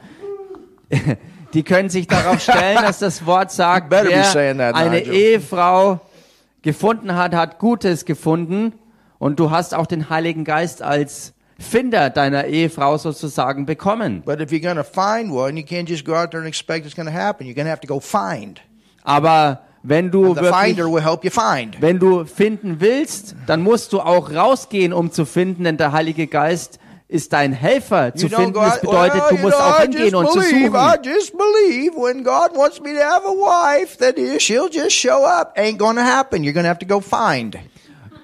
die 1.53 1.63
können 1.63 1.89
sich 1.89 2.07
darauf 2.07 2.41
stellen, 2.43 2.79
dass 2.81 2.99
das 2.99 3.25
Wort 3.25 3.53
sagt, 3.53 3.91
wer 3.91 4.01
eine. 4.01 4.99
Ehefrau 5.03 6.01
gefunden 6.63 7.15
hat, 7.15 7.33
hat 7.33 7.59
Gutes 7.59 8.03
gefunden. 8.03 8.73
Und 9.19 9.39
du 9.39 9.51
hast 9.51 9.73
auch 9.73 9.85
den 9.87 10.09
Heiligen 10.09 10.43
Geist 10.43 10.81
als 10.81 11.31
Finder 11.61 12.09
deiner 12.09 12.45
Ehefrau 12.45 12.97
sozusagen 12.97 13.65
bekommen. 13.65 14.23
But 14.25 14.41
if 14.41 14.51
you're 14.51 14.61
going 14.61 14.77
to 14.77 14.83
find 14.83 15.31
one, 15.31 15.57
you 15.57 15.63
can't 15.63 15.87
just 15.87 16.05
go 16.05 16.13
out 16.15 16.31
there 16.31 16.39
and 16.39 16.47
expect 16.47 16.85
it's 16.85 16.95
going 16.95 17.07
to 17.07 17.13
happen. 17.13 17.45
You're 17.47 17.55
going 17.55 17.65
to 17.65 17.71
have 17.71 17.81
to 17.81 17.87
go 17.87 17.99
find. 17.99 18.61
Aber 19.03 19.61
Wenn 19.83 20.11
du 20.11 20.35
wirklich. 20.35 20.51
Wenn 21.79 21.97
du 21.99 22.25
finden 22.25 22.79
willst, 22.79 23.35
dann 23.47 23.63
musst 23.63 23.93
du 23.93 23.99
auch 23.99 24.31
rausgehen, 24.31 24.93
um 24.93 25.11
zu 25.11 25.25
finden, 25.25 25.63
denn 25.63 25.77
der 25.77 25.91
Heilige 25.91 26.27
Geist 26.27 26.77
ist 27.07 27.33
dein 27.33 27.51
Helfer 27.51 28.13
zu 28.15 28.29
finden. 28.29 28.53
Das 28.53 28.79
bedeutet, 28.79 29.21
du 29.29 29.37
musst 29.37 29.55
auch 29.55 29.79
hingehen 29.81 30.03
just 30.03 30.15
und 30.15 30.31
zu 30.31 30.41
suchen. 30.41 30.73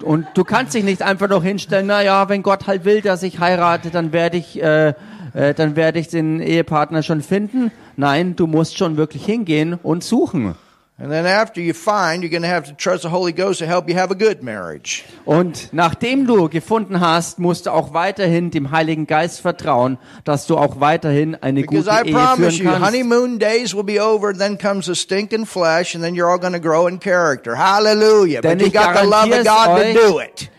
Und 0.03 0.27
du 0.35 0.43
kannst 0.43 0.73
dich 0.73 0.83
nicht 0.83 1.01
einfach 1.01 1.27
noch 1.27 1.43
hinstellen, 1.43 1.87
na 1.87 2.01
ja, 2.01 2.29
wenn 2.29 2.43
Gott 2.43 2.67
halt 2.67 2.85
will, 2.85 3.01
dass 3.01 3.23
ich 3.23 3.39
heirate, 3.39 3.89
dann 3.89 4.13
werde 4.13 4.37
ich, 4.37 4.61
äh, 4.61 4.93
äh, 5.33 5.53
dann 5.53 5.75
werde 5.75 5.99
ich 5.99 6.07
den 6.07 6.39
Ehepartner 6.39 7.03
schon 7.03 7.21
finden. 7.21 7.71
Nein, 7.95 8.35
du 8.35 8.47
musst 8.47 8.77
schon 8.77 8.97
wirklich 8.97 9.25
hingehen 9.25 9.73
und 9.81 10.03
suchen. 10.03 10.55
And 10.99 11.11
then 11.11 11.27
after 11.27 11.61
you 11.61 11.75
find, 11.75 12.23
you're 12.23 12.31
gonna 12.31 12.47
have 12.51 12.65
to 12.69 12.73
trust 12.75 13.03
the 13.03 13.09
Holy 13.11 13.31
Ghost 13.31 13.59
to 13.59 13.67
help 13.67 13.87
you 13.87 13.95
have 13.95 14.09
a 14.09 14.15
good 14.15 14.41
marriage. 14.41 15.03
Und 15.25 15.69
nachdem 15.71 16.25
du 16.25 16.49
gefunden 16.49 16.99
hast, 16.99 17.37
musst 17.37 17.67
du 17.67 17.71
auch 17.71 17.93
weiterhin 17.93 18.49
dem 18.49 18.71
Heiligen 18.71 19.05
Geist 19.05 19.41
vertrauen, 19.41 19.99
dass 20.23 20.47
du 20.47 20.57
auch 20.57 20.79
weiterhin 20.79 21.35
eine 21.35 21.61
Because 21.61 21.87
gute 21.87 22.01
I 22.03 22.07
Ehe 22.07 22.13
promise 22.15 22.51
führen 22.57 22.65
you, 22.65 22.71
kannst. 22.71 22.87
honeymoon 22.87 23.37
days 23.37 23.75
will 23.75 23.83
be 23.83 24.01
over, 24.01 24.33
then 24.33 24.57
comes 24.57 24.87
the 24.87 24.95
stinking 24.95 25.45
flesh, 25.45 25.93
and 25.93 26.03
then 26.03 26.15
you're 26.15 26.31
all 26.31 26.39
gonna 26.39 26.59
grow 26.59 26.87
in 26.87 26.99
character. 26.99 27.55
Hallelujah. 27.55 28.41
Denn 28.41 28.57
But 28.57 28.65
you 28.65 28.73
got 28.73 28.95
the 28.95 29.07
love 29.07 29.31
of 29.31 29.45
God 29.45 29.69
euch, 29.79 29.93
to 29.93 29.99
do 29.99 30.17
it. 30.19 30.49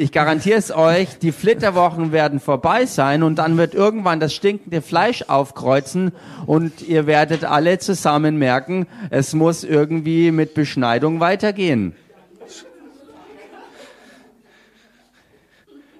Ich 0.00 0.12
garantiere 0.12 0.58
es 0.58 0.70
euch, 0.70 1.18
die 1.18 1.32
Flitterwochen 1.32 2.12
werden 2.12 2.38
vorbei 2.38 2.86
sein 2.86 3.24
und 3.24 3.36
dann 3.40 3.56
wird 3.56 3.74
irgendwann 3.74 4.20
das 4.20 4.32
stinkende 4.32 4.80
Fleisch 4.80 5.24
aufkreuzen 5.26 6.12
und 6.46 6.82
ihr 6.82 7.08
werdet 7.08 7.44
alle 7.44 7.80
zusammen 7.80 8.38
merken, 8.38 8.86
es 9.10 9.34
muss 9.34 9.64
irgendwie 9.64 10.30
mit 10.30 10.54
Beschneidung 10.54 11.18
weitergehen. 11.18 11.96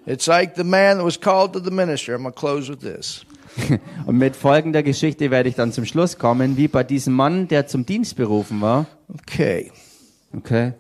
It's 0.06 0.26
like 0.26 0.52
the 0.56 0.64
man 0.64 0.98
that 0.98 1.04
was 1.04 1.20
called 1.20 1.52
to 1.54 1.58
the 1.58 1.72
ministry. 1.72 2.14
I'm 2.14 2.22
gonna 2.22 2.30
close 2.30 2.70
with 2.70 2.78
this. 2.78 3.26
Und 4.06 4.16
mit 4.16 4.37
folgender 4.37 4.82
Geschichte 4.82 5.30
werde 5.30 5.48
ich 5.48 5.56
dann 5.56 5.72
zum 5.72 5.84
Schluss 5.84 6.16
kommen, 6.16 6.56
wie 6.56 6.68
bei 6.68 6.84
diesem 6.84 7.14
Mann, 7.14 7.48
der 7.48 7.66
zum 7.66 7.84
Dienst 7.84 8.16
berufen 8.16 8.61
war. 8.61 8.87
Okay. 9.12 9.70
Okay. 10.34 10.72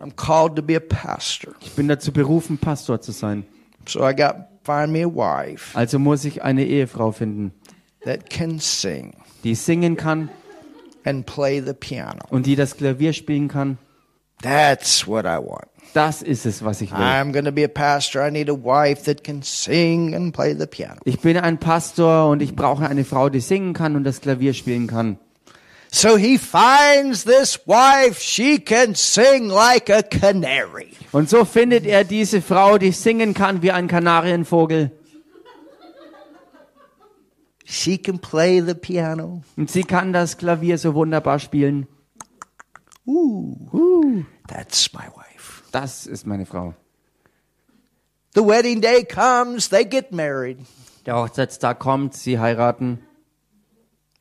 I'm 0.00 0.14
called 0.14 0.56
to 0.56 0.62
be 0.62 0.74
a 0.76 0.80
pastor. 0.80 1.54
Ich 1.60 1.72
bin 1.72 1.88
dazu 1.88 2.12
berufen, 2.12 2.58
Pastor 2.58 3.00
zu 3.00 3.12
sein. 3.12 3.44
So 3.86 4.00
I 4.00 4.14
got 4.14 4.48
find 4.64 4.92
me 4.92 5.02
a 5.04 5.08
wife 5.08 5.76
Also 5.76 5.98
muss 5.98 6.24
ich 6.24 6.42
eine 6.42 6.64
Ehefrau 6.64 7.12
finden, 7.12 7.52
that 8.04 8.30
can 8.30 8.58
sing 8.58 9.14
die 9.44 9.54
singen 9.54 9.96
kann 9.96 10.30
and 11.04 11.26
play 11.26 11.60
the 11.60 11.74
piano. 11.74 12.20
und 12.30 12.46
die 12.46 12.56
das 12.56 12.76
Klavier 12.76 13.12
spielen 13.12 13.48
kann. 13.48 13.78
That's 14.42 15.06
what 15.06 15.24
I 15.24 15.38
want. 15.38 15.68
Das 15.94 16.22
ist 16.22 16.44
es, 16.44 16.64
was 16.64 16.80
ich 16.80 16.90
will. 16.90 16.98
I'm 16.98 17.32
going 17.32 17.44
to 17.44 17.52
be 17.52 17.64
a 17.64 17.68
pastor. 17.68 18.26
I 18.26 18.30
need 18.30 18.50
a 18.50 18.54
wife 18.54 19.04
that 19.04 19.22
can 19.22 19.42
sing 19.42 20.14
and 20.14 20.34
play 20.34 20.54
the 20.58 20.66
piano. 20.66 21.00
Ich 21.04 21.20
bin 21.20 21.36
ein 21.36 21.58
Pastor 21.58 22.28
und 22.28 22.42
ich 22.42 22.56
brauche 22.56 22.88
eine 22.88 23.04
Frau, 23.04 23.28
die 23.28 23.40
singen 23.40 23.74
kann 23.74 23.94
und 23.94 24.04
das 24.04 24.20
Klavier 24.20 24.54
spielen 24.54 24.86
kann. 24.86 25.18
So 25.94 26.16
he 26.16 26.38
finds 26.38 27.22
this 27.22 27.56
wife. 27.68 28.18
She 28.18 28.58
can 28.58 28.96
sing 28.96 29.48
like 29.48 29.88
a 29.88 30.02
canary. 30.02 30.90
Und 31.12 31.30
so 31.30 31.44
findet 31.44 31.86
er 31.86 32.02
diese 32.02 32.42
Frau, 32.42 32.78
die 32.78 32.90
singen 32.90 33.32
kann 33.32 33.62
wie 33.62 33.70
ein 33.70 33.86
Kanarienvogel. 33.86 34.90
She 37.64 37.96
can 37.96 38.18
play 38.18 38.60
the 38.60 38.74
piano. 38.74 39.44
Und 39.56 39.70
sie 39.70 39.84
kann 39.84 40.12
das 40.12 40.36
Klavier 40.36 40.78
so 40.78 40.94
wunderbar 40.94 41.38
spielen. 41.38 41.86
Ooh, 43.06 44.24
that's 44.48 44.92
my 44.92 45.06
wife. 45.14 45.62
Das 45.70 46.08
ist 46.08 46.26
meine 46.26 46.44
Frau. 46.44 46.74
The 48.34 48.44
wedding 48.44 48.80
day 48.80 49.04
comes. 49.04 49.68
They 49.68 49.84
get 49.84 50.10
married. 50.10 50.58
Der 51.06 51.14
Hochzeitstag 51.14 51.78
kommt, 51.78 52.14
sie 52.14 52.40
heiraten 52.40 52.98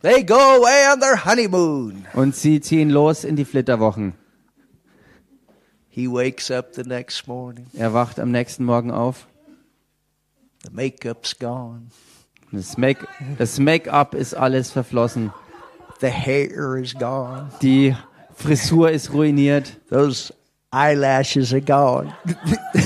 They 0.04 0.22
go 0.24 0.36
away 0.36 0.86
on 0.94 1.00
their 1.00 1.26
honeymoon. 1.26 2.06
und 2.14 2.36
sie 2.36 2.60
ziehen 2.62 2.90
los 2.92 3.24
in 3.24 3.36
die 3.36 3.46
Flitterwochen. 3.46 4.14
He 5.90 6.08
wakes 6.08 6.52
up 6.52 6.74
the 6.76 6.84
next 6.84 7.28
morning. 7.28 7.68
Er 7.74 7.94
wacht 7.94 8.20
am 8.20 8.30
nächsten 8.32 8.66
Morgen 8.66 8.92
auf. 8.92 9.28
The 10.64 10.72
makeup's 10.72 11.38
gone. 11.40 11.88
Das 12.52 12.78
Make- 12.78 13.08
das 13.38 13.58
Make-up 13.60 14.14
ist 14.14 14.34
alles 14.36 14.72
verflossen. 14.72 15.32
The 16.02 16.10
hair 16.12 16.76
is 16.78 16.94
gone. 16.94 17.50
Die 17.62 17.96
Frisur 18.36 18.92
ist 18.92 19.14
ruiniert. 19.14 19.78
Those 19.90 20.34
eyelashes 20.72 21.54
are 21.54 21.62
gone. 21.62 22.14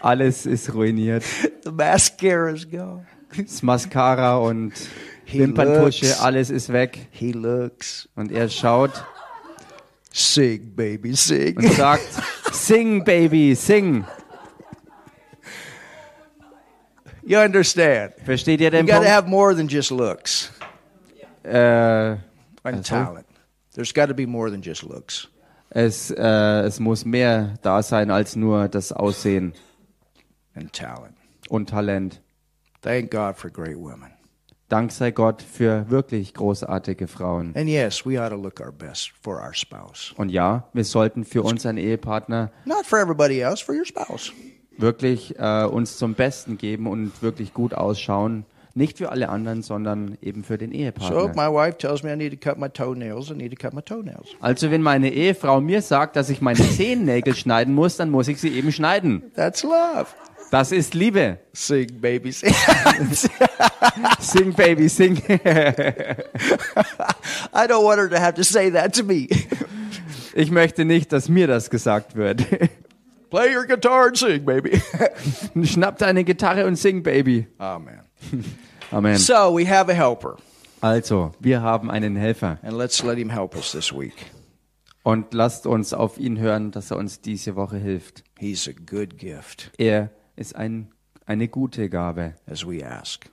Alles 0.00 0.46
ist 0.46 0.72
ruiniert. 0.72 1.24
The 1.64 1.70
mascara's 1.72 2.68
gone. 2.68 3.06
Das 3.36 3.62
Mascara 3.62 4.36
und 4.38 4.72
He 5.24 5.40
Wimperntusche, 5.40 6.06
looks- 6.06 6.20
alles 6.20 6.50
ist 6.50 6.72
weg. 6.72 7.08
He 7.10 7.32
looks. 7.32 8.08
Und 8.14 8.30
er 8.32 8.48
schaut 8.48 8.92
Sing, 10.12 10.74
baby, 10.74 11.14
sing. 11.14 11.56
und 11.58 11.72
sagt, 11.72 12.06
sing, 12.52 13.04
Baby, 13.04 13.54
sing. 13.54 14.04
You 17.22 17.38
understand? 17.40 18.12
Versteht 18.24 18.60
ihr 18.60 18.66
You 18.66 18.70
den 18.70 18.86
got 18.86 18.92
to 18.94 18.98
Punkt? 19.00 19.10
have 19.10 19.28
more 19.28 19.54
than 19.54 19.68
just 19.68 19.90
looks 19.90 20.50
Äh, 21.42 21.56
and 21.58 22.20
Also? 22.64 22.82
talent. 22.82 23.26
There's 23.74 23.92
got 23.92 24.06
to 24.08 24.14
be 24.14 24.26
more 24.26 24.50
than 24.50 24.62
just 24.62 24.82
looks. 24.82 25.28
es, 25.70 26.10
äh, 26.10 26.60
es 26.62 26.80
muss 26.80 27.04
mehr 27.04 27.54
da 27.62 27.82
sein 27.82 28.10
als 28.10 28.36
nur 28.36 28.68
das 28.68 28.92
Aussehen 28.92 29.52
and 30.54 30.72
talent. 30.72 31.14
und 31.48 31.68
Talent. 31.68 32.20
Thank 32.86 33.10
God 33.10 33.36
for 33.36 33.50
great 33.50 33.76
women. 33.76 34.12
Dank 34.68 34.92
sei 34.92 35.10
Gott 35.10 35.42
für 35.42 35.90
wirklich 35.90 36.34
großartige 36.34 37.08
Frauen. 37.08 37.52
And 37.56 37.68
yes, 37.68 38.06
we 38.06 38.20
ought 38.20 38.30
to 38.30 38.36
look 38.36 38.60
our 38.60 38.70
best 38.70 39.10
for 39.20 39.40
our 39.42 39.52
spouse. 39.52 40.14
Und 40.16 40.28
ja, 40.28 40.68
wir 40.72 40.84
sollten 40.84 41.24
für 41.24 41.42
unseren 41.42 41.78
Ehepartner 41.78 42.52
Not 42.64 42.86
for 42.86 43.00
everybody 43.00 43.40
else, 43.40 43.64
for 43.64 43.74
your 43.74 43.84
spouse. 43.84 44.32
wirklich 44.78 45.36
äh, 45.38 45.64
uns 45.64 45.98
zum 45.98 46.14
Besten 46.14 46.58
geben 46.58 46.86
und 46.86 47.22
wirklich 47.22 47.54
gut 47.54 47.74
ausschauen. 47.74 48.44
Nicht 48.74 48.98
für 48.98 49.10
alle 49.10 49.30
anderen, 49.30 49.62
sondern 49.62 50.16
eben 50.20 50.44
für 50.44 50.56
den 50.58 50.70
So 50.70 50.76
if 50.76 50.82
Ehepartner. 50.82 51.32
my 51.34 51.52
wife 51.52 51.78
tells 51.78 52.02
me 52.04 52.12
I 52.12 52.16
need 52.16 52.32
to 52.40 52.48
cut 52.50 52.56
my 52.58 52.68
toenails, 52.68 53.30
I 53.30 53.34
need 53.34 53.50
to 53.50 53.56
cut 53.60 53.74
my 53.74 53.82
toenails. 53.82 54.28
Also 54.40 54.70
wenn 54.70 54.82
meine 54.82 55.10
Ehefrau 55.10 55.60
mir 55.60 55.82
sagt, 55.82 56.14
dass 56.14 56.28
ich 56.30 56.40
meine 56.40 56.60
Zehennägel 56.60 57.34
schneiden 57.36 57.74
muss, 57.74 57.96
dann 57.96 58.10
muss 58.10 58.28
ich 58.28 58.40
sie 58.40 58.50
eben 58.50 58.70
schneiden. 58.70 59.32
That's 59.34 59.62
love. 59.64 60.06
Das 60.50 60.70
ist 60.72 60.94
Liebe. 60.94 61.38
Sing, 61.52 62.00
baby, 62.00 62.30
sing. 62.32 62.54
Sing, 64.20 64.52
Baby, 64.52 64.88
sing. 64.88 65.16
I 67.52 67.66
don't 67.66 67.84
want 67.84 67.98
her 67.98 68.08
to 68.08 68.18
have 68.18 68.34
to 68.34 68.44
say 68.44 68.70
that 68.70 68.94
to 68.94 69.02
me. 69.04 69.28
Ich 70.34 70.50
möchte 70.50 70.84
nicht, 70.84 71.12
dass 71.12 71.28
mir 71.28 71.46
das 71.46 71.70
gesagt 71.70 72.14
wird. 72.16 72.44
Play 73.30 73.54
your 73.56 73.66
guitar 73.66 74.06
and 74.06 74.16
sing, 74.16 74.44
baby. 74.44 74.80
Schnapp 75.64 75.98
deine 75.98 76.24
Gitarre 76.24 76.66
und 76.66 76.76
sing, 76.76 77.02
Baby. 77.02 77.46
Amen. 77.58 78.00
Amen. 78.92 79.16
So 79.16 79.56
we 79.56 79.66
have 79.68 79.90
a 79.90 79.94
helper, 79.94 80.36
Also, 80.80 81.32
wir 81.40 81.60
haben 81.62 81.90
einen 81.90 82.14
Helfer. 82.16 82.58
and 82.62 82.76
let's 82.76 83.02
let 83.02 83.18
him 83.18 83.30
help 83.30 83.56
us 83.56 83.72
this 83.72 83.92
week. 83.92 84.14
Und 85.02 85.32
lasst 85.34 85.66
uns 85.66 85.92
auf 85.94 86.18
ihn 86.18 86.38
hören, 86.38 86.70
dass 86.70 86.90
er 86.90 86.96
uns 86.98 87.20
diese 87.20 87.56
Woche 87.56 87.78
hilft. 87.78 88.22
He's 88.38 88.68
a 88.68 88.72
good 88.72 89.18
gift 89.18 89.70
Er 89.78 90.10
ist 90.36 90.54
ein, 90.56 90.88
eine 91.26 91.48
gute 91.48 91.88
Gabe, 91.88 92.34
as 92.46 92.66
we 92.66 92.86
ask. 92.86 93.26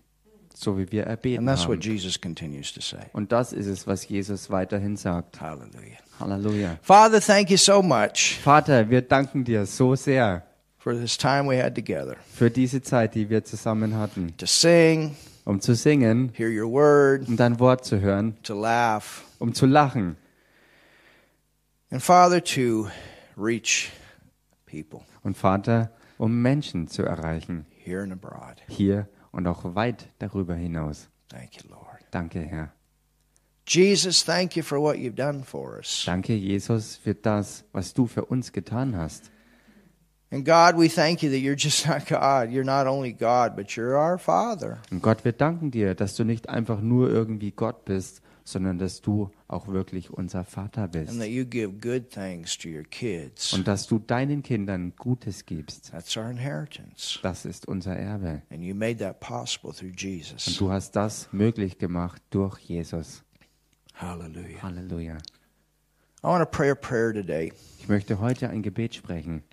so 0.56 0.78
wie 0.78 0.92
wir 0.92 1.04
And 1.04 1.12
erbeten 1.12 1.46
that's 1.46 1.68
what 1.68 1.78
haben. 1.78 1.82
Jesus 1.82 2.20
continues 2.20 2.72
to 2.74 2.82
say. 2.82 3.06
Und 3.14 3.32
das 3.32 3.54
ist 3.54 3.68
es, 3.68 3.88
was 3.88 4.08
Jesus 4.08 4.50
weiterhin 4.50 4.96
sagt. 4.98 5.42
Hallelujah. 5.42 5.98
Halleluja. 6.20 6.78
Father, 6.82 7.20
thank 7.20 7.50
you 7.50 7.58
so 7.58 7.82
much 7.82 8.40
Vater, 8.44 8.90
wir 8.90 9.02
danken 9.02 9.44
dir 9.44 9.66
so 9.66 9.96
sehr 9.96 10.44
for 10.78 10.94
this 10.94 11.18
time 11.18 11.48
we 11.50 11.62
had 11.62 11.74
together 11.76 12.16
für 12.34 12.50
diese 12.52 12.82
Zeit, 12.82 13.16
die 13.16 13.30
wir 13.30 13.44
zusammen 13.44 13.96
hatten, 13.98 14.36
to 14.38 14.46
sing, 14.46 15.16
um 15.44 15.60
zu 15.60 15.74
singen, 15.76 16.32
hear 16.36 16.50
your 16.50 16.72
word, 16.72 17.28
um 17.28 17.36
dein 17.36 17.60
Wort 17.60 17.84
zu 17.84 18.00
hören, 18.00 18.38
to 18.44 18.54
laugh, 18.54 19.24
um 19.40 19.54
zu 19.54 19.66
lachen 19.66 20.16
and 21.90 22.02
Father, 22.02 22.40
to 22.44 22.88
reach 23.36 23.92
people 24.66 25.02
und 25.24 25.36
Vater, 25.36 25.90
um 26.24 26.42
Menschen 26.42 26.88
zu 26.88 27.04
erreichen, 27.04 27.66
hier 28.70 29.10
und 29.34 29.46
auch 29.46 29.76
weit 29.76 30.08
darüber 30.20 30.56
hinaus. 30.56 31.10
Thank 31.28 31.58
you, 31.58 31.70
Lord. 31.70 32.00
Danke, 32.12 32.40
Herr. 32.40 32.72
Jesus, 33.68 34.24
thank 34.24 34.56
you 34.56 34.64
for 34.64 34.80
what 34.80 34.96
you've 34.96 35.16
done 35.16 35.44
for 35.44 35.76
us. 35.76 36.04
Danke, 36.06 36.34
Jesus, 36.34 36.96
für 36.96 37.14
das, 37.14 37.66
was 37.74 37.94
du 37.94 38.08
für 38.08 38.24
uns 38.24 38.54
getan 38.54 38.96
hast. 38.96 39.33
And 40.34 40.44
God, 40.44 40.76
we 40.80 40.90
thank 40.90 41.22
you 41.22 41.30
that 41.30 41.42
you're 41.42 41.56
just 41.56 41.86
not 41.88 42.08
God. 42.08 42.52
You're 42.52 42.64
not 42.66 42.88
only 42.88 43.14
God, 43.14 43.56
but 43.56 43.68
you're 43.78 43.96
our 43.96 44.18
Father. 44.18 44.80
Und 44.90 45.04
Gott, 45.04 45.24
wir 45.24 45.32
danken 45.32 45.70
dir, 45.70 45.94
dass 45.94 46.16
du 46.16 46.24
nicht 46.24 46.50
einfach 46.50 46.82
nur 46.82 47.08
irgendwie 47.12 47.52
Gott 47.52 47.86
bist, 47.86 48.24
sondern 48.44 48.80
dass 48.80 49.02
du 49.02 49.30
auch 49.48 49.68
wirklich 49.68 50.10
unser 50.10 50.44
Vater 50.44 50.86
and 50.86 50.92
bist. 50.92 51.20
that 51.20 51.28
you 51.28 51.46
give 51.46 51.74
good 51.74 52.10
things 52.10 52.58
to 52.58 52.68
your 52.68 52.82
kids. 52.82 53.54
Und 53.54 53.68
dass 53.68 53.86
du 53.86 54.00
deinen 54.00 54.42
Kindern 54.42 54.94
Gutes 54.98 55.46
gibst. 55.46 55.92
That's 55.92 56.18
our 56.18 56.32
inheritance. 56.32 57.20
Das 57.22 57.46
ist 57.46 57.68
unser 57.68 57.96
Erbe. 57.96 58.42
And 58.50 58.64
you 58.64 58.74
made 58.74 58.98
that 58.98 59.20
possible 59.20 59.72
through 59.72 59.92
Und 59.92 60.02
Jesus. 60.02 60.58
du 60.58 60.72
hast 60.72 60.96
das 60.96 61.30
möglich 61.32 61.78
gemacht 61.78 62.24
durch 62.32 62.58
Jesus. 62.58 63.22
Hallelujah. 63.94 64.64
Halleluja. 64.64 65.18
I 66.24 66.28
want 66.28 66.42
to 66.42 66.50
pray 66.50 66.72
a 66.72 66.76
prayer 66.76 67.14
today. 67.14 67.54
Ich 67.80 67.88
möchte 67.88 68.20
heute 68.20 68.50
ein 68.50 68.64
Gebet 68.64 68.96
sprechen. 68.96 69.44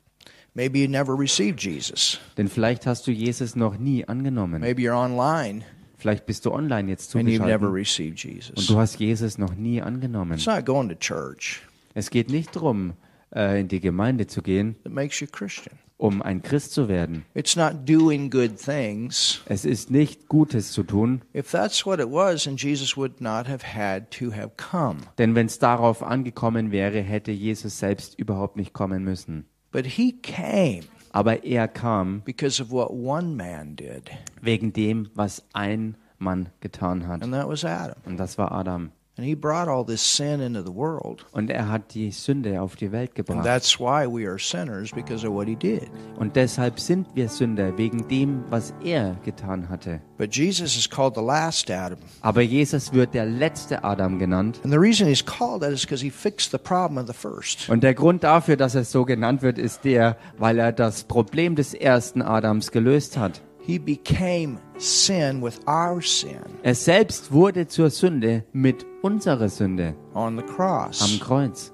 Maybe 0.55 0.80
you 0.80 0.88
never 0.88 1.18
received 1.18 1.62
Jesus. 1.62 2.18
Denn 2.36 2.48
vielleicht 2.48 2.86
hast 2.86 3.07
du 3.07 3.12
Jesus 3.12 3.55
noch 3.57 3.78
nie 3.78 4.07
angenommen. 4.07 4.61
Maybe 4.61 4.82
you're 4.82 4.96
online 4.96 5.64
Vielleicht 6.01 6.24
bist 6.24 6.46
du 6.46 6.53
online 6.53 6.88
jetzt 6.88 7.14
and 7.14 7.28
you've 7.28 7.44
never 7.44 7.66
zugeschaltet 7.68 8.53
und 8.57 8.70
du 8.70 8.78
hast 8.78 8.98
Jesus 8.98 9.36
noch 9.36 9.55
nie 9.55 9.82
angenommen. 9.82 10.32
It's 10.32 10.46
not 10.46 10.64
going 10.64 10.88
to 10.88 10.94
church 10.94 11.61
Es 11.92 12.09
geht 12.09 12.30
nicht 12.30 12.57
darum, 12.57 12.94
äh, 13.34 13.61
in 13.61 13.68
die 13.68 13.80
Gemeinde 13.80 14.26
zu 14.26 14.40
gehen, 14.40 14.76
that 14.84 14.92
makes 14.92 15.20
you 15.20 15.26
Christian. 15.30 15.78
um 15.98 16.22
ein 16.22 16.40
Christ 16.40 16.72
zu 16.72 16.88
werden. 16.88 17.26
It's 17.34 17.55
not 17.55 17.86
doing 17.86 18.30
good 18.30 18.57
things. 18.57 19.42
Es 19.44 19.66
ist 19.66 19.90
nicht 19.90 20.26
Gutes 20.28 20.72
zu 20.72 20.84
tun, 20.84 21.20
If 21.34 21.51
that's 21.51 21.84
what 21.84 22.01
it 22.01 22.09
was, 22.11 22.44
then 22.44 22.57
Jesus 22.57 22.96
would 22.96 23.20
not 23.20 23.46
have 23.46 23.62
had 23.74 24.11
to 24.12 24.32
have 24.32 24.53
come. 24.57 25.01
denn 25.18 25.34
wenn 25.34 25.46
es 25.48 25.59
darauf 25.59 26.03
angekommen 26.03 26.72
wäre, 26.72 27.03
hätte 27.03 27.30
Jesus 27.30 27.78
selbst 27.78 28.18
überhaupt 28.18 28.57
nicht 28.57 28.72
kommen 28.72 29.05
müssen. 29.05 29.44
But 29.72 29.86
he 29.86 30.12
came 30.12 30.84
Aber 31.12 31.44
er 31.44 31.66
kam 31.68 32.22
because 32.24 32.60
of 32.60 32.70
what 32.70 32.92
one 32.92 33.36
man 33.36 33.74
did, 33.74 34.10
wegen 34.40 34.72
dem, 34.72 35.08
was 35.14 35.42
ein 35.52 35.96
Mann 36.18 36.50
getan 36.60 37.06
hat. 37.06 37.22
and 37.22 37.32
that 37.32 37.48
was 37.48 37.64
Adam. 37.64 37.96
Und 38.04 38.16
das 38.16 38.38
war 38.38 38.52
Adam. 38.52 38.92
And 39.16 39.26
he 39.26 39.34
brought 39.34 39.68
all 39.68 39.84
this 39.84 40.00
sin 40.00 40.40
into 40.40 40.62
the 40.62 40.74
world. 40.74 41.26
Und 41.32 41.50
er 41.50 41.68
hat 41.68 41.92
die 41.94 42.11
Sünde 42.11 42.62
auf 42.62 42.76
die 42.76 42.90
Welt 42.90 43.11
And 43.11 43.26
gebracht. 43.26 43.44
that's 43.44 43.78
why 43.78 44.06
we 44.06 44.26
are 44.26 44.38
sinners 44.38 44.92
because 44.92 45.26
of 45.26 45.34
what 45.34 45.46
he 45.46 45.56
did. 45.56 45.90
Und 46.18 46.36
deshalb 46.36 46.80
sind 46.80 47.06
wir 47.14 47.28
Sünder, 47.28 47.76
wegen 47.76 48.08
dem, 48.08 48.44
was 48.48 48.72
er 48.82 49.16
getan 49.24 49.68
hatte. 49.68 50.00
But 50.16 50.34
Jesus 50.34 50.74
is 50.76 50.88
called 50.88 51.16
the 51.16 51.22
last 51.22 51.70
Adam. 51.70 51.98
Aber 52.22 52.40
Jesus 52.40 52.94
wird 52.94 53.12
der 53.12 53.26
letzte 53.26 53.84
Adam 53.84 54.18
genannt. 54.18 54.61
And 54.64 54.72
the 54.72 54.78
reason 54.78 55.06
he's 55.06 55.24
called 55.24 55.61
that 55.62 55.72
is 55.72 55.82
because 55.82 56.02
he 56.02 56.11
fixed 56.11 56.50
the 56.52 56.58
problem 56.58 56.96
of 56.96 57.06
the 57.06 57.12
first. 57.12 57.68
Und 57.68 57.82
der 57.82 57.92
Grund 57.94 58.22
dafür, 58.24 58.56
dass 58.56 58.74
er 58.74 58.84
so 58.84 59.04
genannt 59.04 59.42
wird, 59.42 59.58
ist 59.58 59.84
der, 59.84 60.16
weil 60.38 60.58
er 60.58 60.72
das 60.72 61.04
Problem 61.04 61.56
des 61.56 61.74
ersten 61.74 62.22
Adams 62.22 62.70
gelöst 62.70 63.18
hat. 63.18 63.42
He 63.70 63.78
became 63.78 64.58
sin 64.78 65.40
with 65.40 65.60
our 65.68 66.02
sin 66.02 66.40
Er 66.64 66.74
selbst 66.74 67.30
wurde 67.30 67.68
zur 67.68 67.88
Sünde 67.90 68.44
mit 68.52 68.84
unserer 69.02 69.48
Sünde 69.48 69.94
on 70.12 70.36
the 70.36 70.42
am 70.42 70.48
cross. 70.56 71.20
Kreuz. 71.20 71.72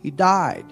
He 0.00 0.10
died. 0.10 0.64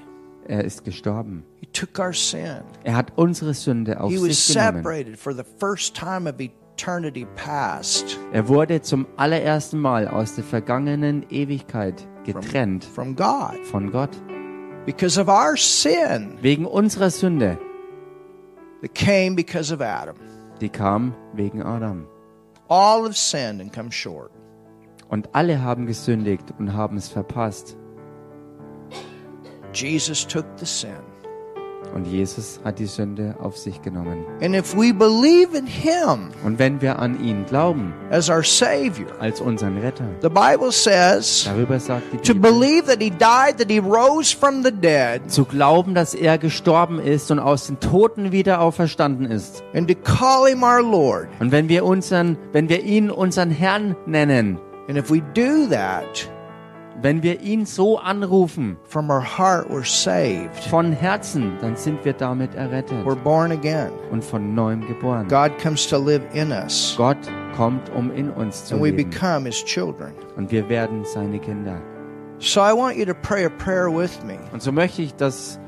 Er 0.48 0.64
ist 0.64 0.82
gestorben. 0.82 1.44
He 1.60 1.66
took 1.66 1.98
our 1.98 2.14
sin. 2.14 2.62
Er 2.84 2.96
hat 2.96 3.12
unsere 3.16 3.52
Sünde 3.52 4.00
auf 4.00 4.10
He 4.10 4.16
was 4.16 4.46
sich 4.46 4.54
genommen. 4.56 4.78
separated 4.78 5.18
for 5.18 5.34
the 5.34 5.44
first 5.58 5.94
time 5.94 6.26
of 6.26 6.36
eternity 6.40 7.26
past 7.36 8.18
Er 8.32 8.48
wurde 8.48 8.80
zum 8.80 9.06
allerersten 9.18 9.78
Mal 9.78 10.08
aus 10.08 10.36
der 10.36 10.44
vergangenen 10.44 11.26
Ewigkeit 11.28 12.08
getrennt 12.24 12.82
from 12.82 13.14
God 13.14 13.58
von 13.70 13.90
Gott. 13.92 14.16
because 14.86 15.20
of 15.20 15.28
our 15.28 15.54
sin 15.58 16.38
Wegen 16.40 16.64
unserer 16.64 17.10
Sünde, 17.10 17.58
that 18.84 18.94
came 18.94 19.34
because 19.34 19.70
of 19.70 19.80
Adam. 19.80 20.16
die 20.60 20.68
kam 20.68 21.14
wegen 21.34 21.62
Adam. 21.62 22.06
All 22.68 23.04
have 23.04 23.16
sinned 23.16 23.62
and 23.62 23.72
come 23.72 23.90
short. 23.90 24.30
Und 25.08 25.26
alle 25.32 25.62
haben 25.62 25.86
gesündigt 25.86 26.52
und 26.58 26.74
haben 26.74 26.98
es 26.98 27.08
verpasst. 27.08 27.76
Jesus 29.72 30.26
took 30.26 30.44
the 30.58 30.66
sin. 30.66 31.02
Und 31.94 32.08
Jesus 32.08 32.58
hat 32.64 32.80
die 32.80 32.86
Sünde 32.86 33.36
auf 33.40 33.56
sich 33.56 33.80
genommen. 33.80 34.24
And 34.42 34.56
if 34.56 34.74
we 34.76 34.92
believe 34.92 35.56
in 35.56 35.64
him 35.64 36.30
Und 36.44 36.58
wenn 36.58 36.80
wir 36.80 36.98
an 36.98 37.22
ihn 37.24 37.46
glauben, 37.46 37.94
as 38.10 38.28
our 38.28 38.42
Savior, 38.42 39.06
als 39.20 39.40
unseren 39.40 39.78
Retter, 39.78 40.04
the 40.20 40.28
Bible 40.28 40.72
says 40.72 41.44
darüber 41.44 41.78
sagt 41.78 42.02
die 42.12 42.16
to 42.16 42.34
Bibel, 42.34 42.50
believe 42.50 42.86
that 42.86 43.00
he 43.00 43.10
died, 43.10 43.58
that 43.58 43.70
he 43.70 43.78
rose 43.78 44.36
from 44.36 44.64
the 44.64 44.72
dead, 44.72 45.20
zu 45.30 45.44
glauben, 45.44 45.94
dass 45.94 46.14
er 46.14 46.36
gestorben 46.36 46.98
ist 46.98 47.30
und 47.30 47.38
aus 47.38 47.68
den 47.68 47.78
Toten 47.78 48.32
wieder 48.32 48.60
auferstanden 48.60 49.26
ist. 49.30 49.62
and 49.72 49.88
to 49.88 49.94
call 49.94 50.48
him 50.48 50.64
our 50.64 50.82
Lord. 50.82 51.28
Und 51.38 51.52
wenn 51.52 51.68
wir 51.68 51.84
unseren, 51.84 52.36
wenn 52.52 52.68
wir 52.68 52.82
ihn 52.82 53.08
unseren 53.08 53.50
Herrn 53.50 53.94
nennen, 54.06 54.58
And 54.88 54.98
if 54.98 55.10
we 55.10 55.22
do 55.34 55.66
that 55.70 56.28
wenn 57.02 57.22
wir 57.22 57.40
ihn 57.40 57.66
so 57.66 57.98
anrufen, 57.98 58.76
from 58.84 59.10
our 59.10 59.20
heart, 59.22 59.68
we're 59.70 59.84
saved. 59.84 60.54
von 60.70 60.92
Herzen, 60.92 61.52
dann 61.60 61.76
sind 61.76 62.04
wir 62.04 62.12
damit 62.12 62.54
errettet 62.54 63.04
We're 63.04 63.16
born 63.16 63.52
again. 63.52 63.90
und 64.10 64.24
von 64.24 64.54
neuem 64.54 64.86
geboren. 64.86 65.26
God 65.28 65.50
comes 65.62 65.86
to 65.88 65.98
live 65.98 66.22
in 66.32 66.50
us, 66.52 66.94
Gott 66.96 67.16
kommt, 67.56 67.90
um 67.94 68.10
in 68.12 68.30
uns 68.30 68.64
zu 68.66 68.74
and 68.74 68.82
we 68.84 68.90
leben. 68.90 69.10
become 69.10 69.44
his 69.46 69.62
children. 69.64 70.12
Und 70.36 70.50
wir 70.50 70.68
werden 70.68 71.04
seine 71.04 71.38
Kinder. 71.38 71.80
So 72.38 72.60
I 72.60 72.72
want 72.72 72.96
you 72.96 73.04
to 73.06 73.14
pray 73.14 73.44
a 73.44 73.48
prayer 73.50 73.88
with 73.90 74.22
me. 74.24 74.38
Und 74.52 74.62
so 74.62 74.72
möchte 74.72 75.02
ich, 75.02 75.14
dass 75.14 75.58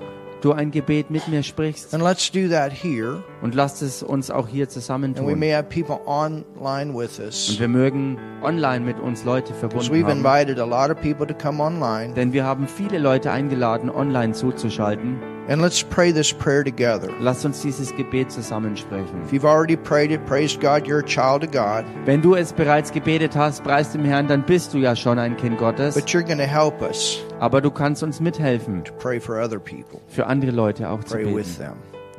du 0.41 0.53
ein 0.53 0.71
Gebet 0.71 1.11
mit 1.11 1.29
mir 1.29 1.43
sprichst. 1.43 1.95
And 1.95 2.03
let's 2.03 2.31
do 2.31 2.49
that 2.49 2.73
here. 2.73 3.23
Und 3.43 3.55
lasst 3.55 3.83
es 3.83 4.03
uns 4.03 4.31
auch 4.31 4.49
hier 4.49 4.65
And 4.65 4.71
we 4.71 4.75
zusammentun. 4.81 5.39
may 5.39 5.53
have 5.53 5.65
people 5.69 6.01
online 6.07 6.95
with 6.95 7.19
Und 7.19 7.27
us. 7.27 7.57
wir 7.59 7.69
mögen 7.69 8.19
online 8.43 8.81
mit 8.85 8.99
uns 9.01 9.25
Leute 9.25 9.55
verbunden 9.55 9.93
we've 9.93 10.05
haben. 10.07 10.19
invited 10.25 10.59
a 10.59 10.65
lot 10.65 10.91
of 10.91 11.01
people 11.01 11.27
to 11.27 11.35
come 11.35 11.63
online. 11.63 12.15
Denn 12.15 12.33
wir 12.33 12.45
haben 12.45 12.69
viele 12.69 12.99
Leute 12.99 13.31
eingeladen, 13.31 13.91
online 13.91 14.33
zuzuschalten. 14.33 15.19
And 15.49 15.63
let's 15.63 15.81
pray 15.81 16.11
this 16.13 16.33
prayer 16.33 16.65
together. 16.65 17.09
Lasst 17.21 17.45
uns 17.45 17.63
dieses 17.63 17.95
Gebet 17.95 18.33
zusammensprechen. 18.33 19.23
If 19.25 19.33
you've 19.33 19.45
already 19.45 19.77
prayed 19.77 20.11
it, 20.11 20.27
praise 20.27 20.59
God, 20.59 20.89
you're 20.89 20.99
a 20.99 21.07
child 21.07 21.45
of 21.45 21.53
God. 21.53 21.85
Wenn 22.05 22.21
du 22.21 22.35
es 22.35 22.53
bereits 22.53 22.91
gebetet 22.91 23.37
hast, 23.37 23.63
preis 23.63 23.93
dem 23.93 24.05
Herrn, 24.05 24.27
dann 24.27 24.43
bist 24.45 24.75
du 24.75 24.79
ja 24.79 24.97
schon 24.97 25.21
ein 25.21 25.37
Kind 25.37 25.59
Gottes. 25.59 25.95
But 25.95 26.09
you're 26.13 26.25
going 26.25 26.39
to 26.39 26.45
help 26.47 26.83
us 26.83 27.19
Aber 27.39 27.61
du 27.61 27.71
kannst 27.71 28.03
uns 28.03 28.19
mithelfen, 28.19 28.83
to 28.85 28.93
pray 28.95 29.21
for 29.21 29.37
other 29.41 29.61
people. 29.61 30.01
für 30.09 30.27
andere 30.27 30.51
Leute 30.51 30.91
auch 30.91 31.05
zu 31.05 31.15
Pray 31.15 31.27
with 31.27 31.59
beten, 31.59 31.59
them. 31.59 31.75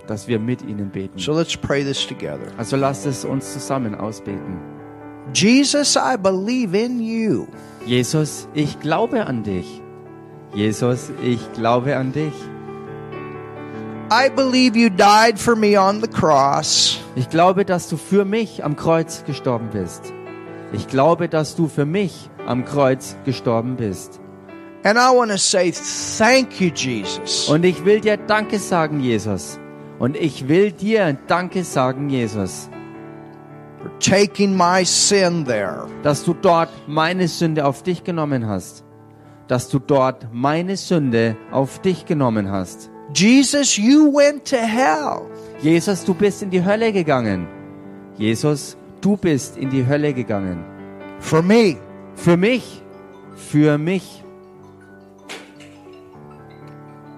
dass 0.07 0.29
wir 0.29 0.39
mit 0.39 0.61
ihnen 0.61 0.89
beten. 0.89 1.19
So 1.19 1.33
let's 1.33 1.57
pray 1.57 1.83
this 1.83 2.07
together. 2.07 2.47
Also 2.57 2.77
lasst 2.77 3.05
es 3.05 3.25
uns 3.25 3.51
zusammen 3.51 3.93
ausbeten. 3.93 4.57
Jesus, 5.33 5.97
I 5.97 6.15
believe 6.17 6.73
in 6.77 7.01
you. 7.01 7.47
Jesus, 7.85 8.47
ich 8.53 8.79
glaube 8.79 9.25
an 9.25 9.43
dich. 9.43 9.81
Jesus, 10.53 11.11
ich 11.21 11.51
glaube 11.51 11.97
an 11.97 12.13
dich. 12.13 12.31
I 14.09 14.29
believe 14.29 14.77
you 14.77 14.89
died 14.89 15.37
for 15.37 15.53
me 15.57 15.77
on 15.77 15.99
the 16.01 16.07
cross. 16.07 16.97
Ich 17.15 17.29
glaube, 17.29 17.65
dass 17.65 17.89
du 17.89 17.97
für 17.97 18.23
mich 18.23 18.63
am 18.63 18.77
Kreuz 18.77 19.25
gestorben 19.25 19.67
bist. 19.73 20.13
Ich 20.71 20.87
glaube, 20.87 21.27
dass 21.27 21.57
du 21.57 21.67
für 21.67 21.85
mich 21.85 22.29
am 22.45 22.63
Kreuz 22.63 23.17
gestorben 23.25 23.75
bist. 23.75 24.21
And 24.85 24.97
I 24.97 25.13
want 25.13 25.31
to 25.31 25.37
say 25.37 25.73
thank 26.17 26.61
you, 26.61 26.69
Jesus. 26.73 27.49
Und 27.49 27.65
ich 27.65 27.83
will 27.83 27.99
dir 27.99 28.15
Danke 28.15 28.59
sagen, 28.59 29.01
Jesus. 29.01 29.59
Und 29.99 30.15
ich 30.15 30.47
will 30.47 30.71
dir 30.71 31.17
Danke 31.27 31.65
sagen, 31.65 32.09
Jesus, 32.09 32.69
for 33.81 33.91
taking 33.99 34.55
my 34.55 34.85
sin 34.85 35.43
there. 35.43 35.85
dass 36.03 36.23
du 36.23 36.33
dort 36.33 36.69
meine 36.87 37.27
Sünde 37.27 37.65
auf 37.65 37.83
dich 37.83 38.05
genommen 38.05 38.47
hast. 38.47 38.85
Dass 39.49 39.67
du 39.67 39.79
dort 39.79 40.27
meine 40.31 40.77
Sünde 40.77 41.35
auf 41.51 41.79
dich 41.79 42.05
genommen 42.05 42.49
hast. 42.49 42.89
Jesus, 43.17 43.79
you 43.79 44.11
went 44.13 44.45
to 44.45 44.57
hell. 44.57 45.27
Jesus, 45.59 46.05
du 46.05 46.13
bist 46.13 46.43
in 46.43 46.51
die 46.51 46.63
Hölle 46.63 46.93
gegangen. 46.93 47.47
Jesus, 48.15 48.77
du 49.01 49.17
bist 49.17 49.57
in 49.57 49.71
die 49.71 49.87
Hölle 49.87 50.13
gegangen. 50.13 50.63
For 51.19 51.41
me. 51.41 51.77
Für 52.13 52.37
mich. 52.37 52.83
Für 53.35 53.79
mich. 53.79 54.23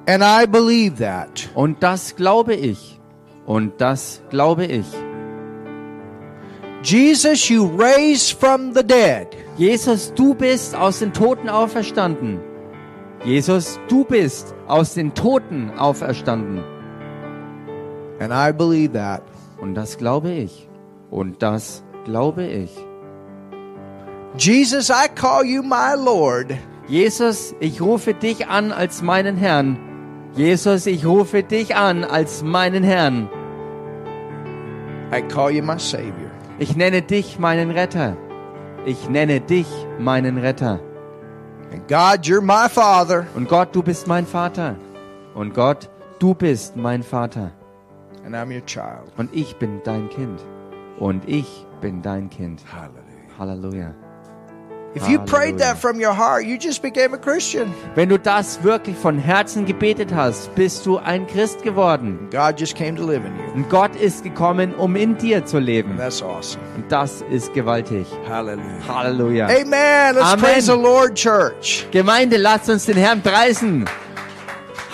And 0.08 0.24
I 0.24 0.45
believe 0.47 1.04
that. 1.04 1.50
Und 1.54 1.84
das 1.84 2.16
glaube 2.16 2.56
ich. 2.56 2.97
Und 3.45 3.82
das 3.82 4.22
glaube 4.30 4.68
ich. 4.68 4.86
Jesus, 6.82 7.50
you 7.50 7.66
raised 7.78 8.39
from 8.39 8.74
the 8.74 8.84
dead. 8.84 9.28
Jesus, 9.58 10.14
du 10.14 10.34
bist 10.34 10.74
aus 10.74 11.00
den 11.00 11.12
Toten 11.12 11.50
auferstanden. 11.50 12.39
Jesus, 13.24 13.80
du 13.89 14.05
bist 14.05 14.55
aus 14.67 14.93
den 14.93 15.13
Toten 15.13 15.72
auferstanden. 15.78 16.63
And 18.20 18.32
I 18.34 18.51
believe 18.51 18.93
that. 18.93 19.24
Und 19.59 19.76
das 19.76 19.97
glaube 19.97 20.32
ich. 20.32 20.67
Und 21.09 21.41
das 21.41 21.84
glaube 22.05 22.45
ich. 22.45 22.72
Jesus, 24.38 24.89
I 24.89 25.07
call 25.13 25.45
you 25.45 25.61
my 25.61 25.95
Lord. 25.97 26.53
Jesus, 26.88 27.53
ich 27.59 27.82
rufe 27.82 28.13
dich 28.13 28.47
an 28.47 28.72
als 28.72 29.01
meinen 29.01 29.38
Herrn. 29.38 29.78
Jesus, 30.34 30.86
ich 30.86 31.05
rufe 31.05 31.43
dich 31.43 31.76
an 31.76 32.03
als 32.03 32.43
meinen 32.43 32.84
Herrn. 32.84 33.30
I 35.13 35.22
call 35.22 35.51
you 35.51 35.63
my 35.63 35.78
Savior. 35.80 36.32
Ich 36.57 36.76
nenne 36.76 37.01
dich 37.01 37.39
meinen 37.39 37.72
Retter. 37.72 38.15
ich 38.86 39.09
nenne 39.09 39.41
dich 39.41 39.67
meinen 39.99 40.38
Retter. 40.38 40.80
And 41.72 41.88
God, 41.88 42.26
you're 42.26 42.41
my 42.41 42.67
Father, 42.67 43.28
Und 43.36 43.47
Gott, 43.47 43.76
du 43.76 43.84
bist 43.84 44.07
mein 44.07 44.26
Vater. 44.26 44.76
Und 45.36 45.53
Gott, 45.53 45.89
du 46.20 46.34
bist 46.34 46.76
mein 46.76 47.03
Vater. 47.03 47.51
and 48.26 48.36
I'm 48.36 48.51
your 48.51 48.65
child. 48.65 49.11
Und 49.17 49.34
ich 49.34 49.55
bin 49.57 49.82
dein 49.84 50.09
Kind. 50.09 50.39
Und 50.99 51.28
ich 51.28 51.65
bin 51.82 52.01
dein 52.01 52.30
Kind. 52.30 52.63
Hallelujah. 52.72 53.38
Halleluja. 53.38 53.93
Heart, 56.14 56.46
you 56.46 56.58
just 56.58 56.82
became 56.82 57.14
a 57.14 57.18
Christian. 57.18 57.74
Wenn 57.96 58.10
du 58.10 58.18
das 58.18 58.64
wirklich 58.64 58.96
von 58.98 59.20
Herzen 59.20 59.66
gebetet 59.66 60.14
hast, 60.14 60.54
bist 60.56 60.86
du 60.86 60.98
ein 60.98 61.28
Christ 61.28 61.64
geworden. 61.64 62.30
God 62.32 62.60
just 62.60 62.76
came 62.76 62.96
to 62.96 63.06
live 63.06 63.24
in 63.26 63.36
you. 63.36 63.54
Und 63.54 63.70
Gott 63.70 63.96
ist 63.96 64.24
gekommen, 64.24 64.74
um 64.76 64.96
in 64.96 65.18
dir 65.18 65.46
zu 65.46 65.60
leben. 65.60 65.98
That's 65.98 66.24
awesome. 66.24 66.64
Und 66.76 66.92
das 66.92 67.24
ist 67.30 67.54
gewaltig. 67.54 68.08
Hallelujah. 68.28 68.88
Halleluja. 68.88 69.46
Amen. 69.46 70.16
Let's 70.16 70.34
Amen. 70.34 70.44
praise 70.44 70.66
the 70.66 70.78
Lord, 70.78 71.16
church. 71.16 71.86
Gemeinde, 71.92 72.38
lasst 72.38 72.70
uns 72.70 72.86
den 72.86 72.98
Herrn 72.98 73.22
preisen. 73.22 73.86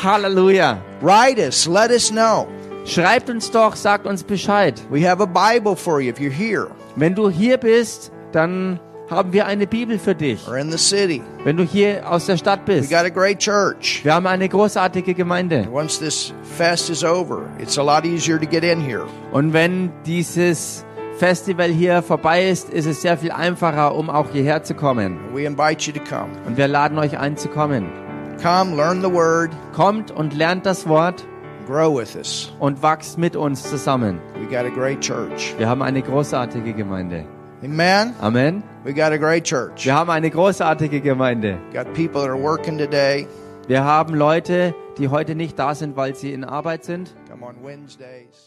Halleluja. 0.03 0.81
Write 1.01 1.39
us. 1.39 1.65
Let 1.65 1.91
us 1.91 2.09
know. 2.09 2.47
Schreibt 2.85 3.29
uns 3.29 3.49
doch, 3.49 3.75
sagt 3.75 4.05
uns 4.05 4.23
Bescheid. 4.23 4.79
We 4.91 5.09
have 5.09 5.21
a 5.21 5.25
Bible 5.25 5.75
for 5.75 5.99
you 5.99 6.11
if 6.11 6.19
you're 6.19 6.29
here 6.29 6.67
Wenn 6.95 7.15
du 7.15 7.29
hier 7.29 7.57
bist, 7.57 8.11
dann 8.31 8.79
haben 9.09 9.33
wir 9.33 9.45
eine 9.45 9.67
Bibel 9.67 9.99
für 9.99 10.15
dich. 10.15 10.47
or 10.47 10.57
in 10.57 10.71
the 10.71 10.77
city. 10.77 11.21
Wenn 11.43 11.57
du 11.57 11.63
hier 11.63 12.09
aus 12.09 12.25
der 12.25 12.37
Stadt 12.37 12.61
We 12.65 12.75
bist. 12.77 12.89
got 12.89 13.05
a 13.05 13.09
great 13.09 13.39
church. 13.39 14.01
Wir 14.03 14.13
haben 14.15 14.25
eine 14.27 14.49
großartige 14.49 15.13
Gemeinde. 15.13 15.67
Und 19.31 19.53
wenn 19.53 19.91
dieses 20.05 20.85
Festival 21.17 21.69
hier 21.69 22.01
vorbei 22.01 22.49
ist, 22.49 22.69
ist 22.69 22.85
es 22.85 23.01
sehr 23.01 23.17
viel 23.17 23.31
einfacher, 23.31 23.95
um 23.95 24.09
auch 24.09 24.31
hierher 24.31 24.63
zu 24.63 24.73
kommen. 24.73 25.17
Und 25.33 26.57
wir 26.57 26.67
laden 26.67 26.97
euch 26.97 27.17
ein 27.17 27.37
zu 27.37 27.47
kommen. 27.49 27.85
Come, 28.41 28.75
learn 28.75 29.01
the 29.01 29.11
word, 29.11 29.51
Kommt 29.73 30.11
und 30.11 30.33
lernt 30.33 30.65
das 30.65 30.87
Wort 30.89 31.25
grow 31.67 31.97
with 31.97 32.15
us. 32.15 32.53
und 32.59 32.83
wachst 32.83 33.17
mit 33.17 33.35
uns 33.37 33.63
zusammen. 33.63 34.19
We 34.37 34.45
got 34.45 34.65
a 34.65 34.69
great 34.69 34.99
church. 34.99 35.55
Wir 35.57 35.69
haben 35.69 35.81
eine 35.81 36.01
großartige 36.01 36.73
Gemeinde. 36.73 37.23
Amen. 37.63 38.13
Amen. 38.21 38.63
We 38.83 38.93
got 38.93 39.11
a 39.11 39.17
great 39.17 39.45
church. 39.45 39.85
Wir 39.85 39.95
haben 39.95 40.09
eine 40.09 40.29
großartige 40.29 41.01
Gemeinde. 41.01 41.57
Got 41.73 41.93
people 41.93 42.21
that 42.21 42.29
are 42.29 42.41
working 42.41 42.77
today. 42.77 43.27
Wir 43.67 43.83
haben 43.83 44.13
Leute, 44.13 44.75
die 44.97 45.07
heute 45.07 45.35
nicht 45.35 45.57
da 45.57 45.73
sind, 45.73 45.95
weil 45.95 46.15
sie 46.15 46.33
in 46.33 46.43
Arbeit 46.43 46.83
sind. 46.83 47.15
Come 47.29 47.45
on 47.45 47.55
Wednesdays. 47.63 48.43